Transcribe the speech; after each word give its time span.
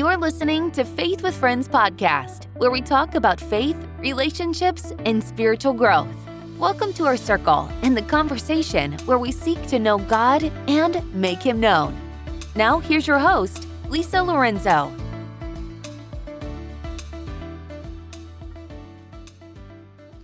You're 0.00 0.16
listening 0.16 0.70
to 0.70 0.82
Faith 0.82 1.22
with 1.22 1.36
Friends 1.36 1.68
podcast, 1.68 2.46
where 2.56 2.70
we 2.70 2.80
talk 2.80 3.16
about 3.16 3.38
faith, 3.38 3.76
relationships, 3.98 4.94
and 5.04 5.22
spiritual 5.22 5.74
growth. 5.74 6.08
Welcome 6.58 6.94
to 6.94 7.04
our 7.04 7.18
circle 7.18 7.68
and 7.82 7.94
the 7.94 8.00
conversation 8.00 8.92
where 9.04 9.18
we 9.18 9.30
seek 9.30 9.60
to 9.66 9.78
know 9.78 9.98
God 9.98 10.44
and 10.68 11.04
make 11.14 11.42
Him 11.42 11.60
known. 11.60 12.00
Now, 12.56 12.78
here's 12.78 13.06
your 13.06 13.18
host, 13.18 13.68
Lisa 13.90 14.22
Lorenzo. 14.22 14.90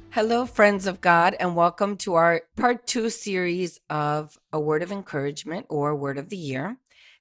Hello, 0.09 0.47
friends 0.47 0.87
of 0.87 1.03
God, 1.03 1.37
and 1.39 1.55
welcome 1.55 1.99
to 1.99 2.15
our 2.15 2.41
part 2.57 2.87
two 2.87 3.11
series 3.11 3.79
of 3.91 4.39
A 4.55 4.59
Word 4.59 4.83
of 4.83 4.91
Encouragement 4.91 5.67
or 5.69 5.95
Word 5.95 6.17
of 6.17 6.31
the 6.31 6.39
Year. 6.39 6.79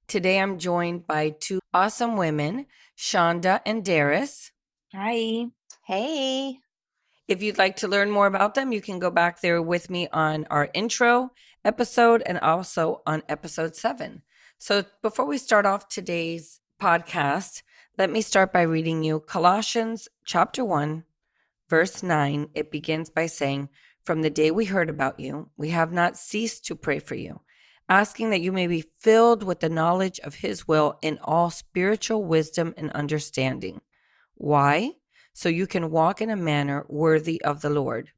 Today 0.07 0.39
I'm 0.39 0.59
joined 0.59 1.07
by 1.07 1.31
two 1.31 1.59
awesome 1.73 2.15
women, 2.15 2.67
Shaunda 2.95 3.59
and 3.65 3.83
Darys. 3.83 4.51
Hi. 4.93 5.47
Hey. 5.83 6.59
If 7.27 7.41
you'd 7.41 7.57
like 7.57 7.77
to 7.77 7.87
learn 7.87 8.11
more 8.11 8.27
about 8.27 8.53
them, 8.53 8.71
you 8.71 8.81
can 8.81 8.99
go 8.99 9.09
back 9.09 9.41
there 9.41 9.63
with 9.63 9.89
me 9.89 10.07
on 10.13 10.45
our 10.51 10.69
intro 10.75 11.31
episode 11.63 12.21
and 12.23 12.39
also 12.39 13.01
on 13.07 13.23
episode 13.27 13.75
seven. 13.75 14.21
So 14.59 14.85
before 15.01 15.25
we 15.25 15.39
start 15.39 15.65
off 15.65 15.89
today's 15.89 16.61
podcast, 16.79 17.63
let 17.97 18.11
me 18.11 18.21
start 18.21 18.53
by 18.53 18.61
reading 18.61 19.03
you 19.03 19.21
Colossians 19.21 20.07
chapter 20.23 20.63
1, 20.63 21.03
verse 21.67 22.03
9. 22.03 22.49
It 22.53 22.69
begins 22.69 23.09
by 23.09 23.25
saying, 23.25 23.69
From 24.03 24.21
the 24.21 24.29
day 24.29 24.51
we 24.51 24.65
heard 24.65 24.91
about 24.91 25.19
you, 25.19 25.49
we 25.57 25.69
have 25.69 25.91
not 25.91 26.15
ceased 26.15 26.65
to 26.65 26.75
pray 26.75 26.99
for 26.99 27.15
you 27.15 27.41
asking 27.87 28.31
that 28.31 28.41
you 28.41 28.51
may 28.51 28.67
be 28.67 28.89
filled 28.99 29.43
with 29.43 29.59
the 29.59 29.69
knowledge 29.69 30.19
of 30.21 30.35
his 30.35 30.67
will 30.67 30.97
in 31.01 31.19
all 31.23 31.49
spiritual 31.49 32.23
wisdom 32.23 32.73
and 32.77 32.91
understanding. 32.91 33.81
Why? 34.35 34.93
So 35.33 35.49
you 35.49 35.67
can 35.67 35.91
walk 35.91 36.21
in 36.21 36.29
a 36.29 36.35
manner 36.35 36.85
worthy 36.87 37.41
of 37.43 37.61
the 37.61 37.69
Lord, 37.69 38.09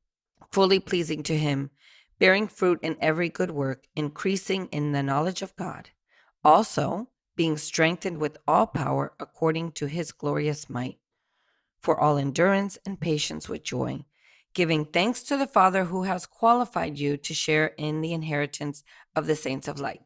fully 0.51 0.79
pleasing 0.79 1.23
to 1.23 1.37
him, 1.37 1.71
bearing 2.19 2.47
fruit 2.47 2.79
in 2.81 2.95
every 3.01 3.29
good 3.29 3.51
work, 3.51 3.85
increasing 3.95 4.67
in 4.67 4.91
the 4.91 5.03
knowledge 5.03 5.41
of 5.41 5.55
God. 5.55 5.89
Also, 6.43 7.09
being 7.35 7.57
strengthened 7.57 8.17
with 8.19 8.37
all 8.47 8.67
power 8.67 9.13
according 9.19 9.71
to 9.73 9.87
his 9.87 10.11
glorious 10.11 10.69
might, 10.69 10.97
for 11.79 11.99
all 11.99 12.17
endurance 12.17 12.77
and 12.85 12.99
patience 12.99 13.49
with 13.49 13.63
joy 13.63 14.03
giving 14.53 14.85
thanks 14.85 15.23
to 15.23 15.37
the 15.37 15.47
Father 15.47 15.85
who 15.85 16.03
has 16.03 16.25
qualified 16.25 16.97
you 16.97 17.17
to 17.17 17.33
share 17.33 17.67
in 17.77 18.01
the 18.01 18.13
inheritance 18.13 18.83
of 19.15 19.27
the 19.27 19.35
saints 19.35 19.67
of 19.67 19.79
light. 19.79 20.01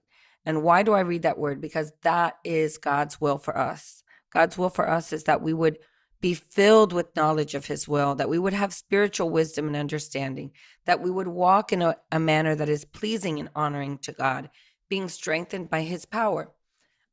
And 0.46 0.64
why 0.64 0.84
do 0.84 0.94
I 0.94 1.02
read 1.02 1.22
that 1.22 1.38
word? 1.38 1.62
Because 1.62 1.94
that 2.02 2.38
is 2.44 2.78
God's 2.78 3.22
will 3.22 3.38
for 3.38 3.58
us. 3.58 4.04
God's 4.34 4.58
will 4.58 4.70
for 4.70 4.90
us 4.90 5.14
is 5.14 5.26
that 5.26 5.42
we 5.42 5.54
would 5.54 5.78
be 6.20 6.34
filled 6.34 6.94
with 6.94 7.16
knowledge 7.16 7.56
of 7.56 7.66
his 7.66 7.88
will, 7.88 8.16
that 8.16 8.30
we 8.30 8.38
would 8.38 8.54
have 8.54 8.74
spiritual 8.74 9.30
wisdom 9.30 9.68
and 9.68 9.76
understanding, 9.76 10.52
that 10.86 11.02
we 11.02 11.10
would 11.10 11.28
walk 11.28 11.74
in 11.74 11.82
a, 11.82 11.96
a 12.12 12.20
manner 12.20 12.56
that 12.56 12.70
is 12.70 12.86
pleasing 12.86 13.40
and 13.40 13.50
honoring 13.56 13.98
to 13.98 14.12
God, 14.12 14.50
being 14.88 15.10
strengthened 15.10 15.70
by 15.70 15.82
his 15.82 16.06
power. 16.06 16.52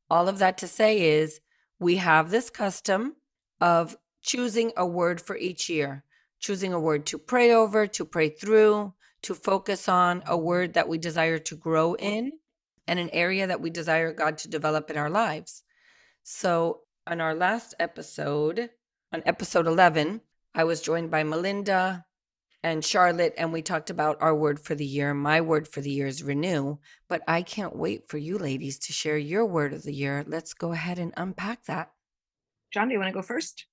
All 0.09 0.27
of 0.27 0.39
that 0.39 0.59
to 0.59 0.67
say 0.67 1.01
is 1.01 1.39
we 1.79 1.95
have 1.95 2.29
this 2.29 2.49
custom 2.49 3.15
of 3.59 3.97
choosing 4.21 4.71
a 4.77 4.85
word 4.85 5.19
for 5.19 5.35
each 5.35 5.69
year 5.69 6.03
choosing 6.39 6.73
a 6.73 6.79
word 6.79 7.05
to 7.07 7.17
pray 7.17 7.51
over, 7.53 7.87
to 7.87 8.05
pray 8.05 8.29
through, 8.29 8.93
to 9.23 9.35
focus 9.35 9.89
on 9.89 10.23
a 10.25 10.37
word 10.37 10.73
that 10.73 10.87
we 10.87 10.97
desire 10.97 11.39
to 11.39 11.55
grow 11.55 11.95
in 11.95 12.31
and 12.87 12.99
an 12.99 13.09
area 13.11 13.45
that 13.47 13.61
we 13.61 13.69
desire 13.69 14.13
God 14.13 14.37
to 14.39 14.47
develop 14.49 14.89
in 14.89 14.97
our 14.97 15.09
lives. 15.09 15.63
So, 16.23 16.81
on 17.05 17.21
our 17.21 17.35
last 17.35 17.73
episode, 17.79 18.69
on 19.11 19.23
episode 19.25 19.67
11, 19.67 20.21
I 20.53 20.63
was 20.63 20.81
joined 20.81 21.11
by 21.11 21.23
Melinda 21.23 22.05
and 22.63 22.83
Charlotte, 22.83 23.33
and 23.37 23.53
we 23.53 23.61
talked 23.61 23.89
about 23.89 24.17
our 24.21 24.35
word 24.35 24.59
for 24.59 24.75
the 24.75 24.85
year. 24.85 25.13
My 25.13 25.41
word 25.41 25.67
for 25.67 25.81
the 25.81 25.91
year 25.91 26.07
is 26.07 26.23
renew, 26.23 26.77
but 27.07 27.21
I 27.27 27.41
can't 27.41 27.75
wait 27.75 28.07
for 28.07 28.17
you 28.17 28.37
ladies 28.37 28.79
to 28.79 28.93
share 28.93 29.17
your 29.17 29.45
word 29.45 29.73
of 29.73 29.83
the 29.83 29.93
year. 29.93 30.23
Let's 30.27 30.53
go 30.53 30.71
ahead 30.71 30.99
and 30.99 31.13
unpack 31.15 31.65
that. 31.65 31.91
John, 32.71 32.87
do 32.87 32.93
you 32.93 32.99
want 32.99 33.09
to 33.09 33.13
go 33.13 33.21
first? 33.21 33.65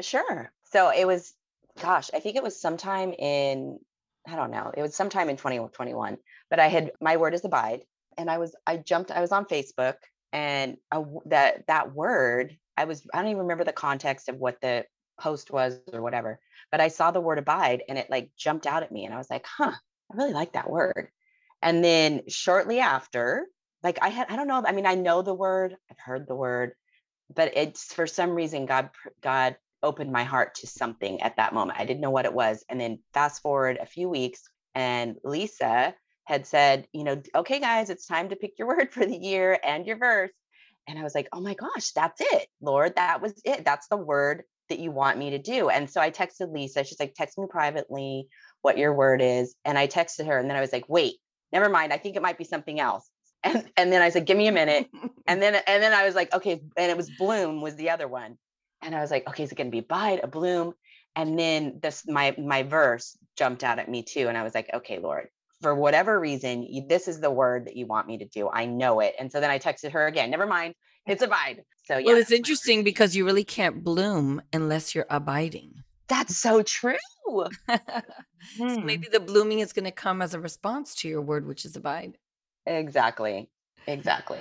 Sure. 0.00 0.52
So 0.64 0.90
it 0.90 1.06
was 1.06 1.34
gosh, 1.80 2.10
I 2.14 2.20
think 2.20 2.36
it 2.36 2.42
was 2.42 2.60
sometime 2.60 3.12
in, 3.12 3.78
I 4.26 4.36
don't 4.36 4.50
know, 4.50 4.72
it 4.76 4.82
was 4.82 4.94
sometime 4.94 5.28
in 5.28 5.36
2021, 5.36 6.18
but 6.50 6.58
I 6.58 6.68
had, 6.68 6.92
my 7.00 7.16
word 7.16 7.34
is 7.34 7.44
abide. 7.44 7.82
And 8.18 8.30
I 8.30 8.38
was, 8.38 8.56
I 8.66 8.78
jumped, 8.78 9.10
I 9.10 9.20
was 9.20 9.32
on 9.32 9.44
Facebook 9.44 9.96
and 10.32 10.78
that, 11.26 11.66
that 11.66 11.94
word, 11.94 12.56
I 12.76 12.84
was, 12.84 13.06
I 13.12 13.18
don't 13.18 13.30
even 13.30 13.42
remember 13.42 13.64
the 13.64 13.72
context 13.72 14.28
of 14.28 14.36
what 14.36 14.60
the 14.60 14.86
post 15.20 15.50
was 15.50 15.78
or 15.92 16.02
whatever, 16.02 16.40
but 16.70 16.80
I 16.80 16.88
saw 16.88 17.10
the 17.10 17.20
word 17.20 17.38
abide 17.38 17.82
and 17.88 17.98
it 17.98 18.08
like 18.10 18.30
jumped 18.36 18.66
out 18.66 18.82
at 18.82 18.92
me. 18.92 19.04
And 19.04 19.14
I 19.14 19.18
was 19.18 19.30
like, 19.30 19.46
huh, 19.46 19.72
I 19.72 20.16
really 20.16 20.32
like 20.32 20.52
that 20.52 20.70
word. 20.70 21.08
And 21.62 21.84
then 21.84 22.22
shortly 22.28 22.80
after, 22.80 23.46
like 23.82 23.98
I 24.00 24.08
had, 24.08 24.28
I 24.30 24.36
don't 24.36 24.48
know, 24.48 24.62
I 24.66 24.72
mean, 24.72 24.86
I 24.86 24.94
know 24.94 25.22
the 25.22 25.34
word, 25.34 25.76
I've 25.90 25.98
heard 25.98 26.26
the 26.26 26.34
word, 26.34 26.72
but 27.34 27.56
it's 27.56 27.92
for 27.92 28.06
some 28.06 28.30
reason 28.30 28.66
God, 28.66 28.90
God 29.22 29.56
opened 29.82 30.12
my 30.12 30.24
heart 30.24 30.56
to 30.56 30.66
something 30.66 31.22
at 31.22 31.36
that 31.36 31.54
moment. 31.54 31.78
I 31.78 31.84
didn't 31.84 32.00
know 32.00 32.10
what 32.10 32.24
it 32.24 32.34
was. 32.34 32.64
And 32.68 32.80
then 32.80 32.98
fast 33.14 33.42
forward 33.42 33.78
a 33.80 33.86
few 33.86 34.08
weeks, 34.08 34.42
and 34.74 35.16
Lisa 35.24 35.94
had 36.24 36.46
said, 36.46 36.86
you 36.92 37.04
know, 37.04 37.22
okay, 37.34 37.60
guys, 37.60 37.88
it's 37.88 38.06
time 38.06 38.28
to 38.28 38.36
pick 38.36 38.58
your 38.58 38.68
word 38.76 38.92
for 38.92 39.06
the 39.06 39.16
year 39.16 39.58
and 39.64 39.86
your 39.86 39.96
verse. 39.96 40.32
And 40.88 40.98
I 40.98 41.02
was 41.02 41.14
like, 41.14 41.28
oh 41.32 41.40
my 41.40 41.54
gosh, 41.54 41.90
that's 41.92 42.20
it, 42.20 42.48
Lord. 42.60 42.96
That 42.96 43.20
was 43.20 43.40
it. 43.44 43.64
That's 43.64 43.88
the 43.88 43.96
word 43.96 44.44
that 44.68 44.78
you 44.78 44.90
want 44.90 45.18
me 45.18 45.30
to 45.30 45.38
do. 45.38 45.68
And 45.68 45.88
so 45.88 46.00
I 46.00 46.10
texted 46.10 46.52
Lisa. 46.52 46.84
She's 46.84 47.00
like, 47.00 47.14
text 47.14 47.38
me 47.38 47.46
privately 47.48 48.28
what 48.62 48.78
your 48.78 48.94
word 48.94 49.20
is. 49.22 49.54
And 49.64 49.78
I 49.78 49.86
texted 49.86 50.26
her. 50.26 50.38
And 50.38 50.48
then 50.48 50.56
I 50.56 50.60
was 50.60 50.72
like, 50.72 50.88
wait, 50.88 51.14
never 51.52 51.68
mind. 51.68 51.92
I 51.92 51.98
think 51.98 52.16
it 52.16 52.22
might 52.22 52.38
be 52.38 52.44
something 52.44 52.80
else. 52.80 53.08
And, 53.44 53.70
and 53.76 53.92
then 53.92 54.02
I 54.02 54.08
said, 54.08 54.26
give 54.26 54.36
me 54.36 54.48
a 54.48 54.52
minute. 54.52 54.88
and 55.28 55.40
then 55.40 55.54
and 55.54 55.80
then 55.80 55.92
I 55.92 56.04
was 56.04 56.16
like, 56.16 56.34
okay. 56.34 56.60
And 56.76 56.90
it 56.90 56.96
was 56.96 57.08
bloom 57.16 57.60
was 57.60 57.76
the 57.76 57.90
other 57.90 58.08
one. 58.08 58.38
And 58.82 58.94
I 58.94 59.00
was 59.00 59.10
like, 59.10 59.26
okay, 59.28 59.42
is 59.42 59.52
it 59.52 59.56
going 59.56 59.68
to 59.68 59.76
be 59.76 59.80
bide, 59.80 60.20
a 60.22 60.26
bloom? 60.26 60.74
And 61.14 61.38
then 61.38 61.80
this, 61.82 62.04
my, 62.06 62.34
my 62.38 62.62
verse 62.62 63.16
jumped 63.36 63.64
out 63.64 63.78
at 63.78 63.88
me 63.88 64.02
too. 64.02 64.28
And 64.28 64.36
I 64.36 64.42
was 64.42 64.54
like, 64.54 64.70
okay, 64.72 64.98
Lord, 64.98 65.28
for 65.62 65.74
whatever 65.74 66.20
reason, 66.20 66.62
you, 66.62 66.86
this 66.86 67.08
is 67.08 67.20
the 67.20 67.30
word 67.30 67.66
that 67.66 67.76
you 67.76 67.86
want 67.86 68.06
me 68.06 68.18
to 68.18 68.26
do. 68.26 68.48
I 68.50 68.66
know 68.66 69.00
it. 69.00 69.14
And 69.18 69.32
so 69.32 69.40
then 69.40 69.50
I 69.50 69.58
texted 69.58 69.92
her 69.92 70.06
again, 70.06 70.30
never 70.30 70.46
mind, 70.46 70.74
it's 71.06 71.22
abide. 71.22 71.62
So 71.84 71.98
yeah. 71.98 72.06
Well, 72.06 72.16
it's 72.16 72.32
interesting 72.32 72.84
because 72.84 73.16
you 73.16 73.24
really 73.24 73.44
can't 73.44 73.82
bloom 73.82 74.42
unless 74.52 74.94
you're 74.94 75.06
abiding. 75.08 75.82
That's 76.08 76.36
so 76.36 76.62
true. 76.62 76.96
so 77.26 77.48
hmm. 78.58 78.84
maybe 78.84 79.08
the 79.10 79.20
blooming 79.20 79.60
is 79.60 79.72
going 79.72 79.84
to 79.84 79.90
come 79.90 80.22
as 80.22 80.34
a 80.34 80.40
response 80.40 80.94
to 80.96 81.08
your 81.08 81.22
word, 81.22 81.46
which 81.46 81.64
is 81.64 81.76
abide. 81.76 82.18
Exactly. 82.66 83.48
Exactly. 83.86 84.40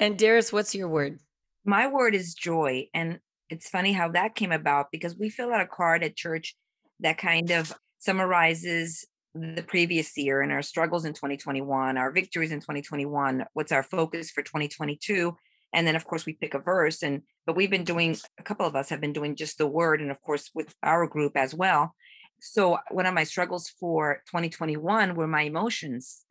And 0.00 0.18
Darys, 0.18 0.52
what's 0.52 0.74
your 0.74 0.88
word? 0.88 1.18
My 1.64 1.86
word 1.86 2.14
is 2.14 2.34
joy. 2.34 2.88
And 2.94 3.20
it's 3.50 3.68
funny 3.68 3.92
how 3.92 4.08
that 4.10 4.34
came 4.34 4.52
about 4.52 4.90
because 4.92 5.16
we 5.16 5.28
fill 5.28 5.52
out 5.52 5.60
a 5.60 5.66
card 5.66 6.02
at 6.02 6.16
church 6.16 6.56
that 7.00 7.18
kind 7.18 7.50
of 7.50 7.72
summarizes 7.98 9.06
the 9.34 9.62
previous 9.62 10.16
year 10.16 10.40
and 10.40 10.52
our 10.52 10.62
struggles 10.62 11.04
in 11.04 11.12
2021, 11.12 11.96
our 11.96 12.10
victories 12.10 12.52
in 12.52 12.60
2021, 12.60 13.44
what's 13.52 13.72
our 13.72 13.82
focus 13.82 14.30
for 14.30 14.42
2022. 14.42 15.36
And 15.72 15.86
then, 15.86 15.96
of 15.96 16.04
course, 16.04 16.24
we 16.24 16.32
pick 16.32 16.54
a 16.54 16.58
verse. 16.58 17.02
And 17.02 17.22
but 17.46 17.56
we've 17.56 17.70
been 17.70 17.84
doing 17.84 18.16
a 18.38 18.42
couple 18.42 18.66
of 18.66 18.74
us 18.74 18.88
have 18.88 19.00
been 19.00 19.12
doing 19.12 19.36
just 19.36 19.58
the 19.58 19.66
word, 19.66 20.00
and 20.00 20.10
of 20.10 20.20
course, 20.22 20.50
with 20.54 20.74
our 20.82 21.06
group 21.06 21.36
as 21.36 21.54
well. 21.54 21.94
So, 22.40 22.78
one 22.90 23.04
of 23.04 23.14
my 23.14 23.24
struggles 23.24 23.68
for 23.78 24.22
2021 24.30 25.14
were 25.14 25.26
my 25.26 25.42
emotions. 25.42 26.24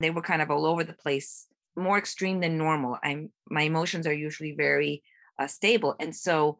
They 0.00 0.10
were 0.10 0.22
kind 0.22 0.42
of 0.42 0.50
all 0.50 0.64
over 0.64 0.84
the 0.84 0.92
place, 0.92 1.48
more 1.76 1.98
extreme 1.98 2.40
than 2.40 2.56
normal. 2.56 2.98
I'm 3.02 3.30
my 3.50 3.62
emotions 3.62 4.06
are 4.06 4.12
usually 4.12 4.54
very 4.56 5.02
uh, 5.38 5.46
stable. 5.46 5.96
And 5.98 6.14
so 6.14 6.58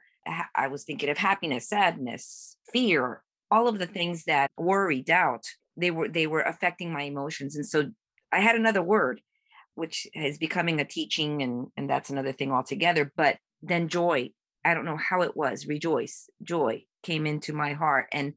I 0.55 0.69
was 0.69 0.85
thinking 0.85 1.11
of 1.11 1.19
happiness, 1.19 1.69
sadness, 1.69 2.57
fear, 2.73 3.23
all 3.51 3.69
of 3.69 3.79
the 3.79 3.85
mm-hmm. 3.85 3.95
things 3.95 4.25
that 4.25 4.51
worry, 4.57 5.03
doubt. 5.03 5.45
They 5.77 5.91
were 5.91 6.09
they 6.09 6.27
were 6.27 6.43
affecting 6.43 6.93
my 6.93 7.03
emotions, 7.03 7.57
and 7.57 7.67
so 7.67 7.91
I 8.33 8.41
had 8.41 8.57
another 8.57 8.83
word, 8.83 9.21
which 9.75 10.07
is 10.15 10.39
becoming 10.39 10.81
a 10.81 10.85
teaching, 10.85 11.43
and 11.43 11.69
and 11.77 11.91
that's 11.91 12.11
another 12.11 12.33
thing 12.33 12.53
altogether. 12.53 13.13
But 13.17 13.39
then 13.63 13.89
joy, 13.89 14.31
I 14.65 14.75
don't 14.75 14.85
know 14.85 14.97
how 14.97 15.23
it 15.23 15.37
was. 15.37 15.67
Rejoice, 15.67 16.29
joy 16.43 16.85
came 17.03 17.27
into 17.27 17.53
my 17.53 17.73
heart, 17.73 18.07
and 18.13 18.35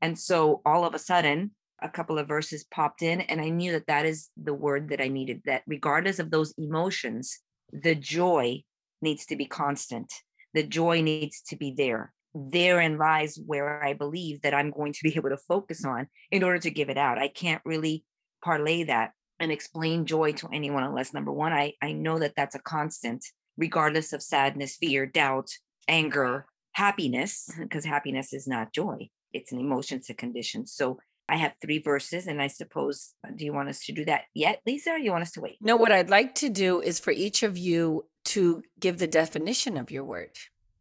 and 0.00 0.18
so 0.18 0.62
all 0.64 0.84
of 0.84 0.94
a 0.94 0.98
sudden, 0.98 1.50
a 1.82 1.88
couple 1.88 2.18
of 2.18 2.28
verses 2.28 2.64
popped 2.64 3.02
in, 3.02 3.20
and 3.20 3.40
I 3.40 3.50
knew 3.50 3.72
that 3.72 3.86
that 3.88 4.06
is 4.06 4.30
the 4.42 4.54
word 4.54 4.88
that 4.88 5.02
I 5.02 5.08
needed. 5.08 5.42
That 5.44 5.62
regardless 5.66 6.18
of 6.18 6.30
those 6.30 6.54
emotions, 6.56 7.38
the 7.72 7.94
joy 7.94 8.62
needs 9.02 9.26
to 9.26 9.36
be 9.36 9.46
constant. 9.46 10.12
The 10.54 10.62
joy 10.62 11.00
needs 11.00 11.42
to 11.48 11.56
be 11.56 11.74
there. 11.76 12.12
Therein 12.34 12.98
lies 12.98 13.38
where 13.44 13.82
I 13.82 13.92
believe 13.94 14.42
that 14.42 14.54
I'm 14.54 14.70
going 14.70 14.92
to 14.92 15.02
be 15.02 15.16
able 15.16 15.30
to 15.30 15.36
focus 15.36 15.84
on 15.84 16.08
in 16.30 16.42
order 16.42 16.58
to 16.60 16.70
give 16.70 16.90
it 16.90 16.98
out. 16.98 17.18
I 17.18 17.28
can't 17.28 17.62
really 17.64 18.04
parlay 18.42 18.84
that 18.84 19.12
and 19.38 19.50
explain 19.50 20.06
joy 20.06 20.32
to 20.32 20.48
anyone 20.52 20.84
unless 20.84 21.14
number 21.14 21.32
one, 21.32 21.52
I, 21.52 21.74
I 21.82 21.92
know 21.92 22.18
that 22.18 22.34
that's 22.36 22.54
a 22.54 22.60
constant 22.60 23.24
regardless 23.56 24.12
of 24.12 24.22
sadness, 24.22 24.76
fear, 24.76 25.06
doubt, 25.06 25.50
anger, 25.86 26.46
happiness, 26.72 27.50
because 27.58 27.84
happiness 27.84 28.32
is 28.32 28.48
not 28.48 28.72
joy. 28.72 29.08
It's 29.32 29.52
an 29.52 29.58
emotion, 29.60 29.98
it's 29.98 30.10
a 30.10 30.14
condition. 30.14 30.66
So 30.66 30.98
I 31.30 31.36
have 31.36 31.54
three 31.62 31.78
verses, 31.78 32.26
and 32.26 32.42
I 32.42 32.48
suppose, 32.48 33.14
uh, 33.24 33.30
do 33.34 33.44
you 33.44 33.52
want 33.52 33.68
us 33.68 33.84
to 33.84 33.92
do 33.92 34.04
that 34.06 34.22
yet, 34.34 34.60
Lisa, 34.66 34.90
or 34.90 34.98
you 34.98 35.12
want 35.12 35.22
us 35.22 35.30
to 35.32 35.40
wait? 35.40 35.58
No, 35.60 35.76
what 35.76 35.92
I'd 35.92 36.10
like 36.10 36.34
to 36.36 36.48
do 36.48 36.80
is 36.80 36.98
for 36.98 37.12
each 37.12 37.44
of 37.44 37.56
you 37.56 38.04
to 38.26 38.62
give 38.80 38.98
the 38.98 39.06
definition 39.06 39.76
of 39.76 39.92
your 39.92 40.02
word. 40.02 40.36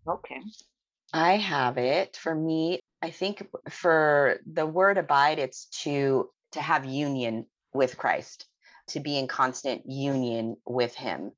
Okay. 0.07 0.41
I 1.13 1.37
have 1.37 1.77
it. 1.77 2.17
For 2.17 2.33
me, 2.33 2.79
I 3.01 3.11
think 3.11 3.47
for 3.69 4.39
the 4.51 4.65
word 4.65 4.97
abide, 4.97 5.37
it's 5.37 5.67
to 5.83 6.29
to 6.53 6.61
have 6.61 6.83
union 6.83 7.45
with 7.71 7.95
Christ, 7.95 8.47
to 8.87 8.99
be 8.99 9.19
in 9.19 9.27
constant 9.27 9.83
union 9.85 10.55
with 10.65 10.95
him. 10.95 11.31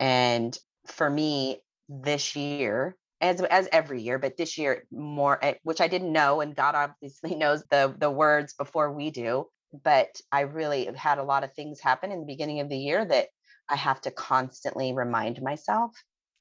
And 0.00 0.56
for 0.86 1.10
me, 1.10 1.60
this 1.90 2.34
year, 2.34 2.96
as 3.24 3.40
as 3.40 3.68
every 3.72 4.02
year, 4.02 4.18
but 4.18 4.36
this 4.36 4.58
year 4.58 4.84
more, 4.92 5.42
eh, 5.42 5.54
which 5.62 5.80
I 5.80 5.88
didn't 5.88 6.12
know, 6.12 6.40
and 6.40 6.54
God 6.54 6.74
obviously 6.74 7.34
knows 7.42 7.64
the 7.70 7.94
the 7.96 8.10
words 8.10 8.54
before 8.54 8.92
we 8.92 9.10
do. 9.10 9.46
But 9.82 10.20
I 10.30 10.42
really 10.42 10.84
have 10.84 10.94
had 10.94 11.18
a 11.18 11.24
lot 11.24 11.42
of 11.42 11.52
things 11.54 11.80
happen 11.80 12.12
in 12.12 12.20
the 12.20 12.26
beginning 12.26 12.60
of 12.60 12.68
the 12.68 12.76
year 12.78 13.04
that 13.04 13.28
I 13.68 13.76
have 13.76 14.00
to 14.02 14.10
constantly 14.12 14.92
remind 14.94 15.42
myself. 15.42 15.90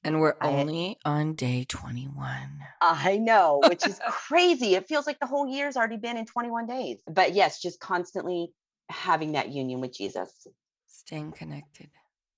And 0.04 0.20
we're 0.20 0.36
I- 0.42 0.50
only 0.50 0.98
on 1.06 1.34
day 1.34 1.66
21. 1.68 2.60
I 2.82 3.18
know, 3.18 3.62
which 3.70 3.88
is 3.88 4.00
crazy. 4.10 4.76
It 4.76 4.88
feels 4.88 5.08
like 5.08 5.20
the 5.20 5.26
whole 5.26 5.48
year's 5.48 5.78
already 5.78 5.98
been 5.98 6.18
in 6.18 6.26
21 6.26 6.68
days. 6.68 7.02
But 7.08 7.34
yes, 7.34 7.62
just 7.62 7.80
constantly 7.80 8.52
having 8.90 9.32
that 9.32 9.50
union 9.50 9.80
with 9.80 9.96
Jesus, 9.96 10.46
Staying 10.86 11.32
connected. 11.32 11.90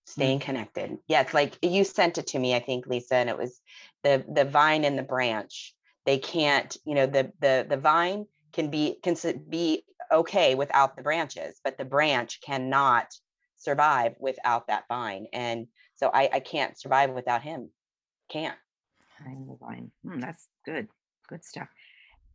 Staying 0.05 0.39
connected. 0.39 0.97
Yes, 1.07 1.33
like 1.33 1.57
you 1.61 1.83
sent 1.83 2.17
it 2.17 2.27
to 2.27 2.39
me, 2.39 2.55
I 2.55 2.59
think, 2.59 2.87
Lisa, 2.87 3.15
and 3.15 3.29
it 3.29 3.37
was 3.37 3.59
the 4.03 4.23
the 4.27 4.45
vine 4.45 4.85
and 4.85 4.97
the 4.97 5.03
branch. 5.03 5.73
They 6.05 6.19
can't, 6.19 6.75
you 6.85 6.95
know, 6.95 7.07
the 7.07 7.31
the 7.39 7.65
the 7.67 7.77
vine 7.77 8.25
can 8.53 8.69
be 8.69 8.97
can 9.03 9.15
be 9.49 9.83
okay 10.11 10.55
without 10.55 10.95
the 10.95 11.03
branches, 11.03 11.59
but 11.63 11.77
the 11.77 11.85
branch 11.85 12.39
cannot 12.41 13.07
survive 13.57 14.13
without 14.19 14.67
that 14.67 14.83
vine. 14.87 15.27
And 15.33 15.67
so 15.95 16.11
I, 16.13 16.29
I 16.33 16.39
can't 16.39 16.79
survive 16.79 17.11
without 17.11 17.41
him. 17.41 17.69
Can't. 18.29 18.57
I'm 19.25 19.47
the 19.47 19.57
vine. 19.59 19.91
Hmm, 20.03 20.19
that's 20.19 20.47
good. 20.65 20.87
Good 21.27 21.43
stuff. 21.43 21.67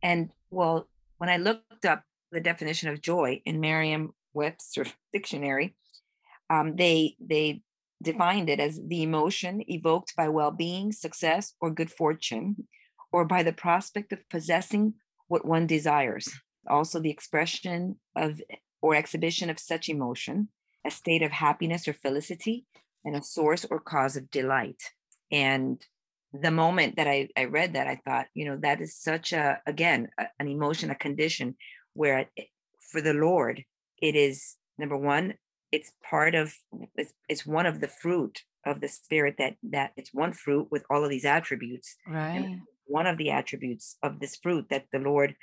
And 0.03 0.31
well, 0.49 0.89
when 1.17 1.29
I 1.29 1.37
looked 1.37 1.85
up 1.85 2.03
the 2.31 2.41
definition 2.41 2.89
of 2.89 3.01
joy 3.01 3.41
in 3.45 3.59
Merriam-Webster 3.59 4.85
dictionary, 5.13 5.75
um, 6.51 6.75
they 6.75 7.15
they 7.19 7.61
defined 8.03 8.49
it 8.49 8.59
as 8.59 8.79
the 8.91 9.03
emotion 9.03 9.53
evoked 9.69 10.15
by 10.15 10.27
well-being, 10.27 10.91
success, 10.91 11.53
or 11.61 11.69
good 11.79 11.91
fortune, 11.91 12.67
or 13.11 13.25
by 13.25 13.41
the 13.43 13.53
prospect 13.65 14.11
of 14.11 14.29
possessing 14.29 14.95
what 15.27 15.45
one 15.45 15.67
desires. 15.67 16.27
Also, 16.67 16.99
the 16.99 17.15
expression 17.17 17.95
of 18.15 18.41
or 18.81 18.95
exhibition 18.95 19.49
of 19.49 19.59
such 19.59 19.89
emotion, 19.89 20.49
a 20.85 20.91
state 20.91 21.21
of 21.21 21.31
happiness 21.31 21.87
or 21.87 21.93
felicity, 21.93 22.65
and 23.05 23.15
a 23.15 23.23
source 23.23 23.65
or 23.69 23.79
cause 23.79 24.15
of 24.17 24.31
delight. 24.31 24.81
And 25.31 25.81
the 26.33 26.51
moment 26.51 26.95
that 26.95 27.07
I, 27.07 27.29
I 27.37 27.45
read 27.45 27.73
that, 27.73 27.87
I 27.87 28.01
thought, 28.05 28.27
you 28.33 28.45
know, 28.45 28.57
that 28.61 28.81
is 28.81 28.95
such 28.95 29.33
a, 29.33 29.59
again, 29.67 30.09
a- 30.17 30.27
an 30.39 30.47
emotion, 30.47 30.89
a 30.89 30.95
condition 30.95 31.55
where 31.93 32.29
it, 32.35 32.47
for 32.91 33.01
the 33.01 33.13
Lord, 33.13 33.63
it 34.01 34.15
is 34.15 34.55
number 34.77 34.97
one, 34.97 35.35
it's 35.71 35.91
part 36.07 36.35
of, 36.35 36.53
it's, 36.95 37.13
it's 37.29 37.45
one 37.45 37.65
of 37.65 37.79
the 37.79 37.87
fruit 37.87 38.41
of 38.65 38.81
the 38.81 38.87
spirit 38.87 39.35
that, 39.37 39.55
that 39.63 39.91
it's 39.97 40.13
one 40.13 40.33
fruit 40.33 40.67
with 40.71 40.83
all 40.89 41.03
of 41.03 41.09
these 41.09 41.25
attributes. 41.25 41.95
Right. 42.07 42.59
One 42.85 43.07
of 43.07 43.17
the 43.17 43.31
attributes 43.31 43.97
of 44.03 44.19
this 44.19 44.35
fruit 44.35 44.67
that 44.69 44.85
the 44.91 44.99
Lord 44.99 45.35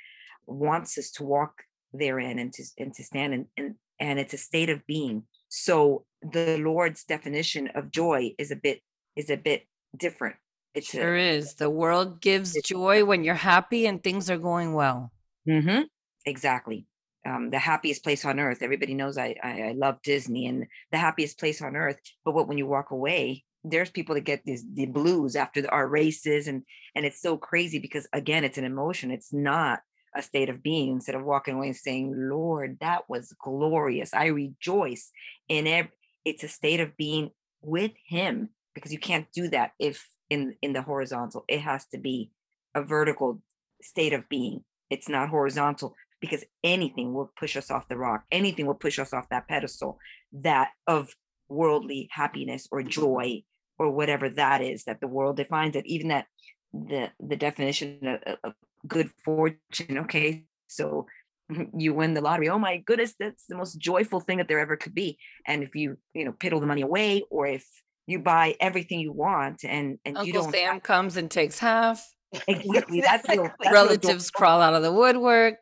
wants 0.45 0.97
us 0.97 1.11
to 1.11 1.23
walk 1.23 1.63
therein 1.93 2.39
and 2.39 2.53
to, 2.53 2.63
and 2.77 2.93
to 2.93 3.03
stand 3.03 3.33
in, 3.33 3.47
and, 3.57 3.75
and 3.99 4.19
it's 4.19 4.33
a 4.33 4.37
state 4.37 4.69
of 4.69 4.85
being. 4.85 5.23
So 5.49 6.05
the 6.21 6.57
Lord's 6.57 7.03
definition 7.03 7.69
of 7.75 7.91
joy 7.91 8.33
is 8.37 8.51
a 8.51 8.55
bit, 8.55 8.81
is 9.15 9.29
a 9.29 9.37
bit 9.37 9.63
different. 9.97 10.35
It's 10.75 10.93
a- 10.93 10.97
Sure 10.97 11.15
is. 11.15 11.55
The 11.55 11.69
world 11.69 12.21
gives 12.21 12.55
joy 12.63 13.03
when 13.03 13.23
you're 13.23 13.33
happy 13.33 13.87
and 13.87 14.03
things 14.03 14.29
are 14.29 14.37
going 14.37 14.73
well. 14.73 15.11
Mm-hmm. 15.47 15.81
Exactly. 16.25 16.85
Um, 17.29 17.49
the 17.51 17.59
happiest 17.59 18.03
place 18.03 18.25
on 18.25 18.39
earth. 18.39 18.63
Everybody 18.63 18.95
knows 18.95 19.17
I, 19.17 19.35
I 19.43 19.61
I 19.61 19.71
love 19.73 20.01
Disney 20.01 20.47
and 20.47 20.65
the 20.91 20.97
happiest 20.97 21.39
place 21.39 21.61
on 21.61 21.75
earth. 21.75 21.97
But 22.25 22.33
what 22.33 22.47
when 22.47 22.57
you 22.57 22.65
walk 22.65 22.91
away, 22.91 23.43
there's 23.63 23.91
people 23.91 24.15
that 24.15 24.21
get 24.21 24.43
these 24.45 24.65
the 24.73 24.87
blues 24.87 25.35
after 25.35 25.61
the, 25.61 25.69
our 25.69 25.87
races, 25.87 26.47
and 26.47 26.63
and 26.95 27.05
it's 27.05 27.21
so 27.21 27.37
crazy 27.37 27.77
because 27.77 28.07
again, 28.13 28.43
it's 28.43 28.57
an 28.57 28.63
emotion. 28.63 29.11
It's 29.11 29.31
not 29.31 29.81
a 30.15 30.23
state 30.23 30.49
of 30.49 30.63
being. 30.63 30.93
Instead 30.93 31.15
of 31.15 31.23
walking 31.23 31.55
away 31.55 31.67
and 31.67 31.75
saying, 31.75 32.13
"Lord, 32.15 32.77
that 32.81 33.07
was 33.07 33.33
glorious. 33.43 34.13
I 34.13 34.27
rejoice 34.27 35.11
in 35.47 35.67
every." 35.67 35.91
It's 36.25 36.43
a 36.43 36.47
state 36.47 36.79
of 36.79 36.97
being 36.97 37.31
with 37.61 37.91
Him 38.07 38.49
because 38.73 38.91
you 38.91 38.99
can't 38.99 39.31
do 39.31 39.49
that 39.49 39.71
if 39.77 40.07
in 40.29 40.55
in 40.61 40.73
the 40.73 40.81
horizontal. 40.81 41.45
It 41.47 41.61
has 41.61 41.85
to 41.87 41.99
be 41.99 42.31
a 42.73 42.81
vertical 42.81 43.41
state 43.81 44.13
of 44.13 44.27
being. 44.29 44.63
It's 44.89 45.09
not 45.09 45.29
horizontal 45.29 45.95
because 46.21 46.43
anything 46.63 47.13
will 47.13 47.31
push 47.37 47.55
us 47.55 47.71
off 47.71 47.87
the 47.87 47.97
rock. 47.97 48.23
Anything 48.31 48.65
will 48.65 48.73
push 48.73 48.99
us 48.99 49.13
off 49.13 49.29
that 49.29 49.47
pedestal 49.47 49.99
that 50.33 50.69
of 50.87 51.13
worldly 51.47 52.07
happiness 52.11 52.67
or 52.71 52.83
joy 52.83 53.43
or 53.77 53.89
whatever 53.91 54.29
that 54.29 54.61
is 54.61 54.83
that 54.83 54.99
the 54.99 55.07
world 55.07 55.37
defines 55.37 55.75
it. 55.75 55.85
Even 55.85 56.09
that 56.09 56.25
the 56.73 57.09
the 57.19 57.35
definition 57.35 57.99
of, 58.25 58.37
of- 58.43 58.53
good 58.87 59.09
fortune. 59.23 59.99
Okay, 59.99 60.43
so 60.67 61.05
you 61.77 61.93
win 61.93 62.13
the 62.13 62.21
lottery. 62.21 62.49
Oh 62.49 62.59
my 62.59 62.77
goodness, 62.77 63.15
that's 63.19 63.45
the 63.47 63.55
most 63.55 63.77
joyful 63.79 64.19
thing 64.19 64.37
that 64.37 64.47
there 64.47 64.59
ever 64.59 64.77
could 64.77 64.93
be. 64.95 65.17
And 65.47 65.63
if 65.63 65.75
you 65.75 65.97
you 66.13 66.25
know 66.25 66.31
piddle 66.31 66.59
the 66.59 66.67
money 66.67 66.81
away, 66.81 67.23
or 67.29 67.47
if 67.47 67.65
you 68.07 68.19
buy 68.19 68.55
everything 68.59 68.99
you 68.99 69.11
want 69.11 69.63
and 69.63 69.99
and 70.05 70.15
you 70.17 70.33
Uncle 70.33 70.43
don't 70.43 70.51
Sam 70.51 70.79
comes 70.79 71.17
and 71.17 71.29
takes 71.29 71.59
half. 71.59 72.05
exactly 72.47 73.01
that's 73.01 73.25
that's 73.27 73.71
Relatives 73.71 74.29
crawl 74.37 74.61
out 74.61 74.73
of 74.73 74.83
the 74.83 74.91
woodwork. 74.91 75.55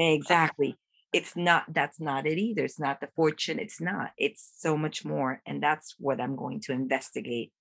Exactly. 0.00 0.76
It's 1.12 1.36
not, 1.36 1.64
that's 1.72 2.00
not 2.00 2.26
it 2.26 2.38
either. 2.38 2.64
It's 2.64 2.78
not 2.78 3.00
the 3.00 3.08
fortune. 3.14 3.58
It's 3.58 3.80
not. 3.80 4.12
It's 4.16 4.48
so 4.58 4.76
much 4.76 5.04
more. 5.04 5.42
And 5.46 5.62
that's 5.62 5.94
what 5.98 6.20
I'm 6.20 6.36
going 6.36 6.60
to 6.62 6.72
investigate 6.72 7.52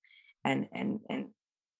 and 0.45 0.67
and 0.71 0.99
and 1.09 1.29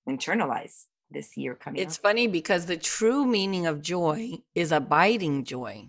internalize 0.08 0.86
this 1.12 1.38
year 1.38 1.56
coming 1.56 1.82
It's 1.82 1.98
up. 1.98 2.04
funny 2.04 2.28
because 2.28 2.66
the 2.66 2.78
true 2.78 3.26
meaning 3.26 3.66
of 3.68 3.82
joy 3.82 4.32
is 4.56 4.72
abiding 4.72 5.44
joy. 5.46 5.88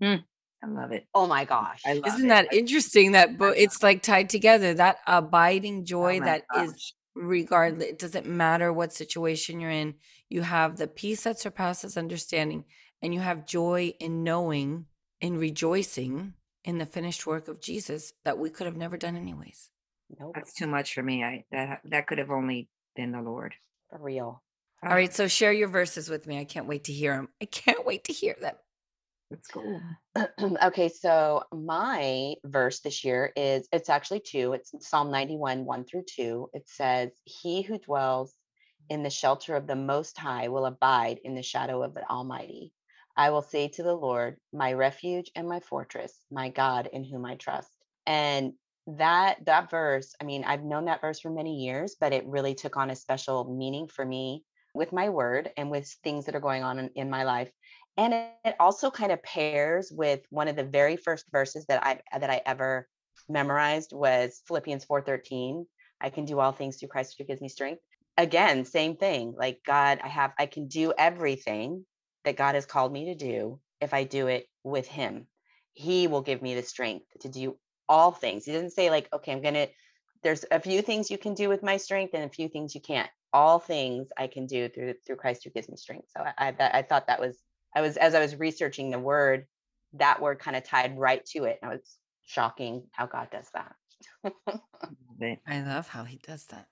Hmm. 0.00 0.16
I 0.62 0.66
love 0.66 0.92
it. 0.92 1.06
Oh 1.14 1.26
my 1.26 1.44
gosh. 1.44 1.82
I 1.86 1.94
love 1.94 2.06
Isn't 2.06 2.26
it. 2.26 2.28
that 2.28 2.48
I- 2.52 2.56
interesting 2.56 3.12
that 3.12 3.38
bo- 3.38 3.48
it's 3.64 3.82
like 3.82 4.02
tied 4.02 4.28
together 4.30 4.74
that 4.74 4.98
abiding 5.06 5.80
oh 5.80 5.84
joy 5.84 6.16
oh 6.16 6.20
my 6.20 6.26
that 6.26 6.42
is 6.64 6.72
gosh. 6.72 6.94
regardless 7.14 7.84
it 7.88 7.98
doesn't 7.98 8.26
matter 8.26 8.72
what 8.72 8.92
situation 8.92 9.60
you're 9.60 9.70
in 9.70 9.94
you 10.28 10.42
have 10.42 10.76
the 10.76 10.86
peace 10.88 11.24
that 11.24 11.38
surpasses 11.38 11.96
understanding 11.96 12.64
and 13.04 13.12
you 13.14 13.20
have 13.20 13.46
joy 13.46 13.92
in 14.00 14.24
knowing 14.24 14.86
in 15.20 15.38
rejoicing 15.38 16.32
in 16.64 16.78
the 16.78 16.86
finished 16.86 17.26
work 17.26 17.48
of 17.48 17.60
Jesus 17.60 18.14
that 18.24 18.38
we 18.38 18.48
could 18.48 18.66
have 18.66 18.76
never 18.76 18.96
done 18.96 19.16
anyways 19.16 19.70
Nope, 20.18 20.32
That's 20.34 20.52
too 20.52 20.66
much 20.66 20.94
for 20.94 21.02
me. 21.02 21.22
I 21.24 21.44
that 21.52 21.80
that 21.84 22.06
could 22.06 22.18
have 22.18 22.30
only 22.30 22.68
been 22.96 23.12
the 23.12 23.22
Lord. 23.22 23.54
for 23.90 23.98
real. 23.98 24.42
Ah. 24.82 24.88
all 24.88 24.94
right 24.94 25.12
so 25.12 25.28
share 25.28 25.52
your 25.52 25.68
verses 25.68 26.08
with 26.08 26.26
me 26.26 26.38
i 26.38 26.44
can't 26.44 26.66
wait 26.66 26.84
to 26.84 26.92
hear 26.92 27.14
them 27.14 27.28
i 27.40 27.44
can't 27.44 27.86
wait 27.86 28.04
to 28.04 28.12
hear 28.12 28.36
them 28.40 28.54
Let's 29.30 29.48
go. 29.48 29.80
okay, 30.64 30.88
so 30.88 31.42
my 31.52 32.34
verse 32.44 32.80
this 32.80 33.04
year 33.04 33.32
is 33.34 33.66
it's 33.72 33.88
actually 33.88 34.20
two. 34.20 34.52
It's 34.52 34.72
Psalm 34.80 35.10
91, 35.10 35.64
1 35.64 35.84
through 35.86 36.04
2. 36.14 36.50
It 36.52 36.68
says, 36.68 37.10
He 37.24 37.62
who 37.62 37.78
dwells 37.78 38.34
in 38.90 39.02
the 39.02 39.10
shelter 39.10 39.56
of 39.56 39.66
the 39.66 39.74
Most 39.74 40.18
High 40.18 40.48
will 40.48 40.66
abide 40.66 41.18
in 41.24 41.34
the 41.34 41.42
shadow 41.42 41.82
of 41.82 41.94
the 41.94 42.08
Almighty. 42.08 42.72
I 43.16 43.30
will 43.30 43.42
say 43.42 43.68
to 43.68 43.82
the 43.82 43.94
Lord, 43.94 44.36
my 44.52 44.72
refuge 44.72 45.30
and 45.34 45.48
my 45.48 45.60
fortress, 45.60 46.12
my 46.30 46.48
God 46.48 46.88
in 46.92 47.04
whom 47.04 47.24
I 47.24 47.36
trust. 47.36 47.70
And 48.06 48.54
that 48.86 49.44
that 49.46 49.70
verse, 49.70 50.14
I 50.20 50.24
mean, 50.24 50.44
I've 50.44 50.64
known 50.64 50.86
that 50.86 51.00
verse 51.00 51.20
for 51.20 51.30
many 51.30 51.56
years, 51.56 51.96
but 51.98 52.12
it 52.12 52.26
really 52.26 52.54
took 52.54 52.76
on 52.76 52.90
a 52.90 52.96
special 52.96 53.44
meaning 53.44 53.88
for 53.88 54.04
me 54.04 54.44
with 54.74 54.92
my 54.92 55.08
word 55.08 55.50
and 55.56 55.70
with 55.70 55.86
things 56.02 56.26
that 56.26 56.34
are 56.34 56.40
going 56.40 56.64
on 56.64 56.78
in, 56.78 56.90
in 56.96 57.08
my 57.08 57.24
life 57.24 57.50
and 57.96 58.12
it, 58.14 58.32
it 58.44 58.56
also 58.58 58.90
kind 58.90 59.12
of 59.12 59.22
pairs 59.22 59.92
with 59.92 60.20
one 60.30 60.48
of 60.48 60.56
the 60.56 60.64
very 60.64 60.96
first 60.96 61.26
verses 61.30 61.64
that 61.66 61.84
i 61.84 62.00
that 62.18 62.30
i 62.30 62.42
ever 62.44 62.88
memorized 63.28 63.92
was 63.92 64.42
philippians 64.46 64.84
4.13 64.84 65.64
i 66.00 66.10
can 66.10 66.24
do 66.24 66.40
all 66.40 66.52
things 66.52 66.76
through 66.76 66.88
christ 66.88 67.14
who 67.16 67.24
gives 67.24 67.40
me 67.40 67.48
strength 67.48 67.80
again 68.18 68.64
same 68.64 68.96
thing 68.96 69.34
like 69.36 69.60
god 69.64 70.00
i 70.02 70.08
have 70.08 70.32
i 70.38 70.46
can 70.46 70.68
do 70.68 70.92
everything 70.98 71.84
that 72.24 72.36
god 72.36 72.54
has 72.54 72.66
called 72.66 72.92
me 72.92 73.06
to 73.06 73.14
do 73.14 73.58
if 73.80 73.94
i 73.94 74.04
do 74.04 74.26
it 74.26 74.46
with 74.62 74.86
him 74.86 75.26
he 75.72 76.06
will 76.06 76.22
give 76.22 76.42
me 76.42 76.54
the 76.54 76.62
strength 76.62 77.06
to 77.20 77.28
do 77.28 77.56
all 77.88 78.12
things 78.12 78.44
he 78.44 78.52
doesn't 78.52 78.72
say 78.72 78.90
like 78.90 79.08
okay 79.12 79.32
i'm 79.32 79.42
gonna 79.42 79.66
there's 80.24 80.44
a 80.50 80.58
few 80.58 80.82
things 80.82 81.10
you 81.10 81.18
can 81.18 81.34
do 81.34 81.48
with 81.48 81.62
my 81.62 81.76
strength 81.76 82.14
and 82.14 82.24
a 82.24 82.28
few 82.28 82.48
things 82.48 82.74
you 82.74 82.80
can't. 82.80 83.10
All 83.32 83.58
things 83.58 84.08
I 84.16 84.26
can 84.26 84.46
do 84.46 84.68
through 84.68 84.94
through 85.06 85.16
Christ 85.16 85.44
who 85.44 85.50
gives 85.50 85.68
me 85.68 85.76
strength. 85.76 86.08
So 86.16 86.24
I 86.24 86.48
I, 86.48 86.70
I 86.78 86.82
thought 86.82 87.06
that 87.06 87.20
was 87.20 87.36
I 87.76 87.82
was 87.82 87.96
as 87.96 88.14
I 88.14 88.20
was 88.20 88.34
researching 88.34 88.90
the 88.90 88.98
word, 88.98 89.46
that 89.92 90.20
word 90.20 90.38
kind 90.38 90.56
of 90.56 90.64
tied 90.64 90.98
right 90.98 91.24
to 91.26 91.44
it. 91.44 91.58
And 91.60 91.70
I 91.70 91.74
was 91.74 91.96
shocking 92.24 92.84
how 92.90 93.06
God 93.06 93.28
does 93.30 93.48
that. 93.54 93.74
I 95.46 95.60
love 95.62 95.88
how 95.88 96.04
he 96.04 96.18
does 96.26 96.46
that. 96.46 96.66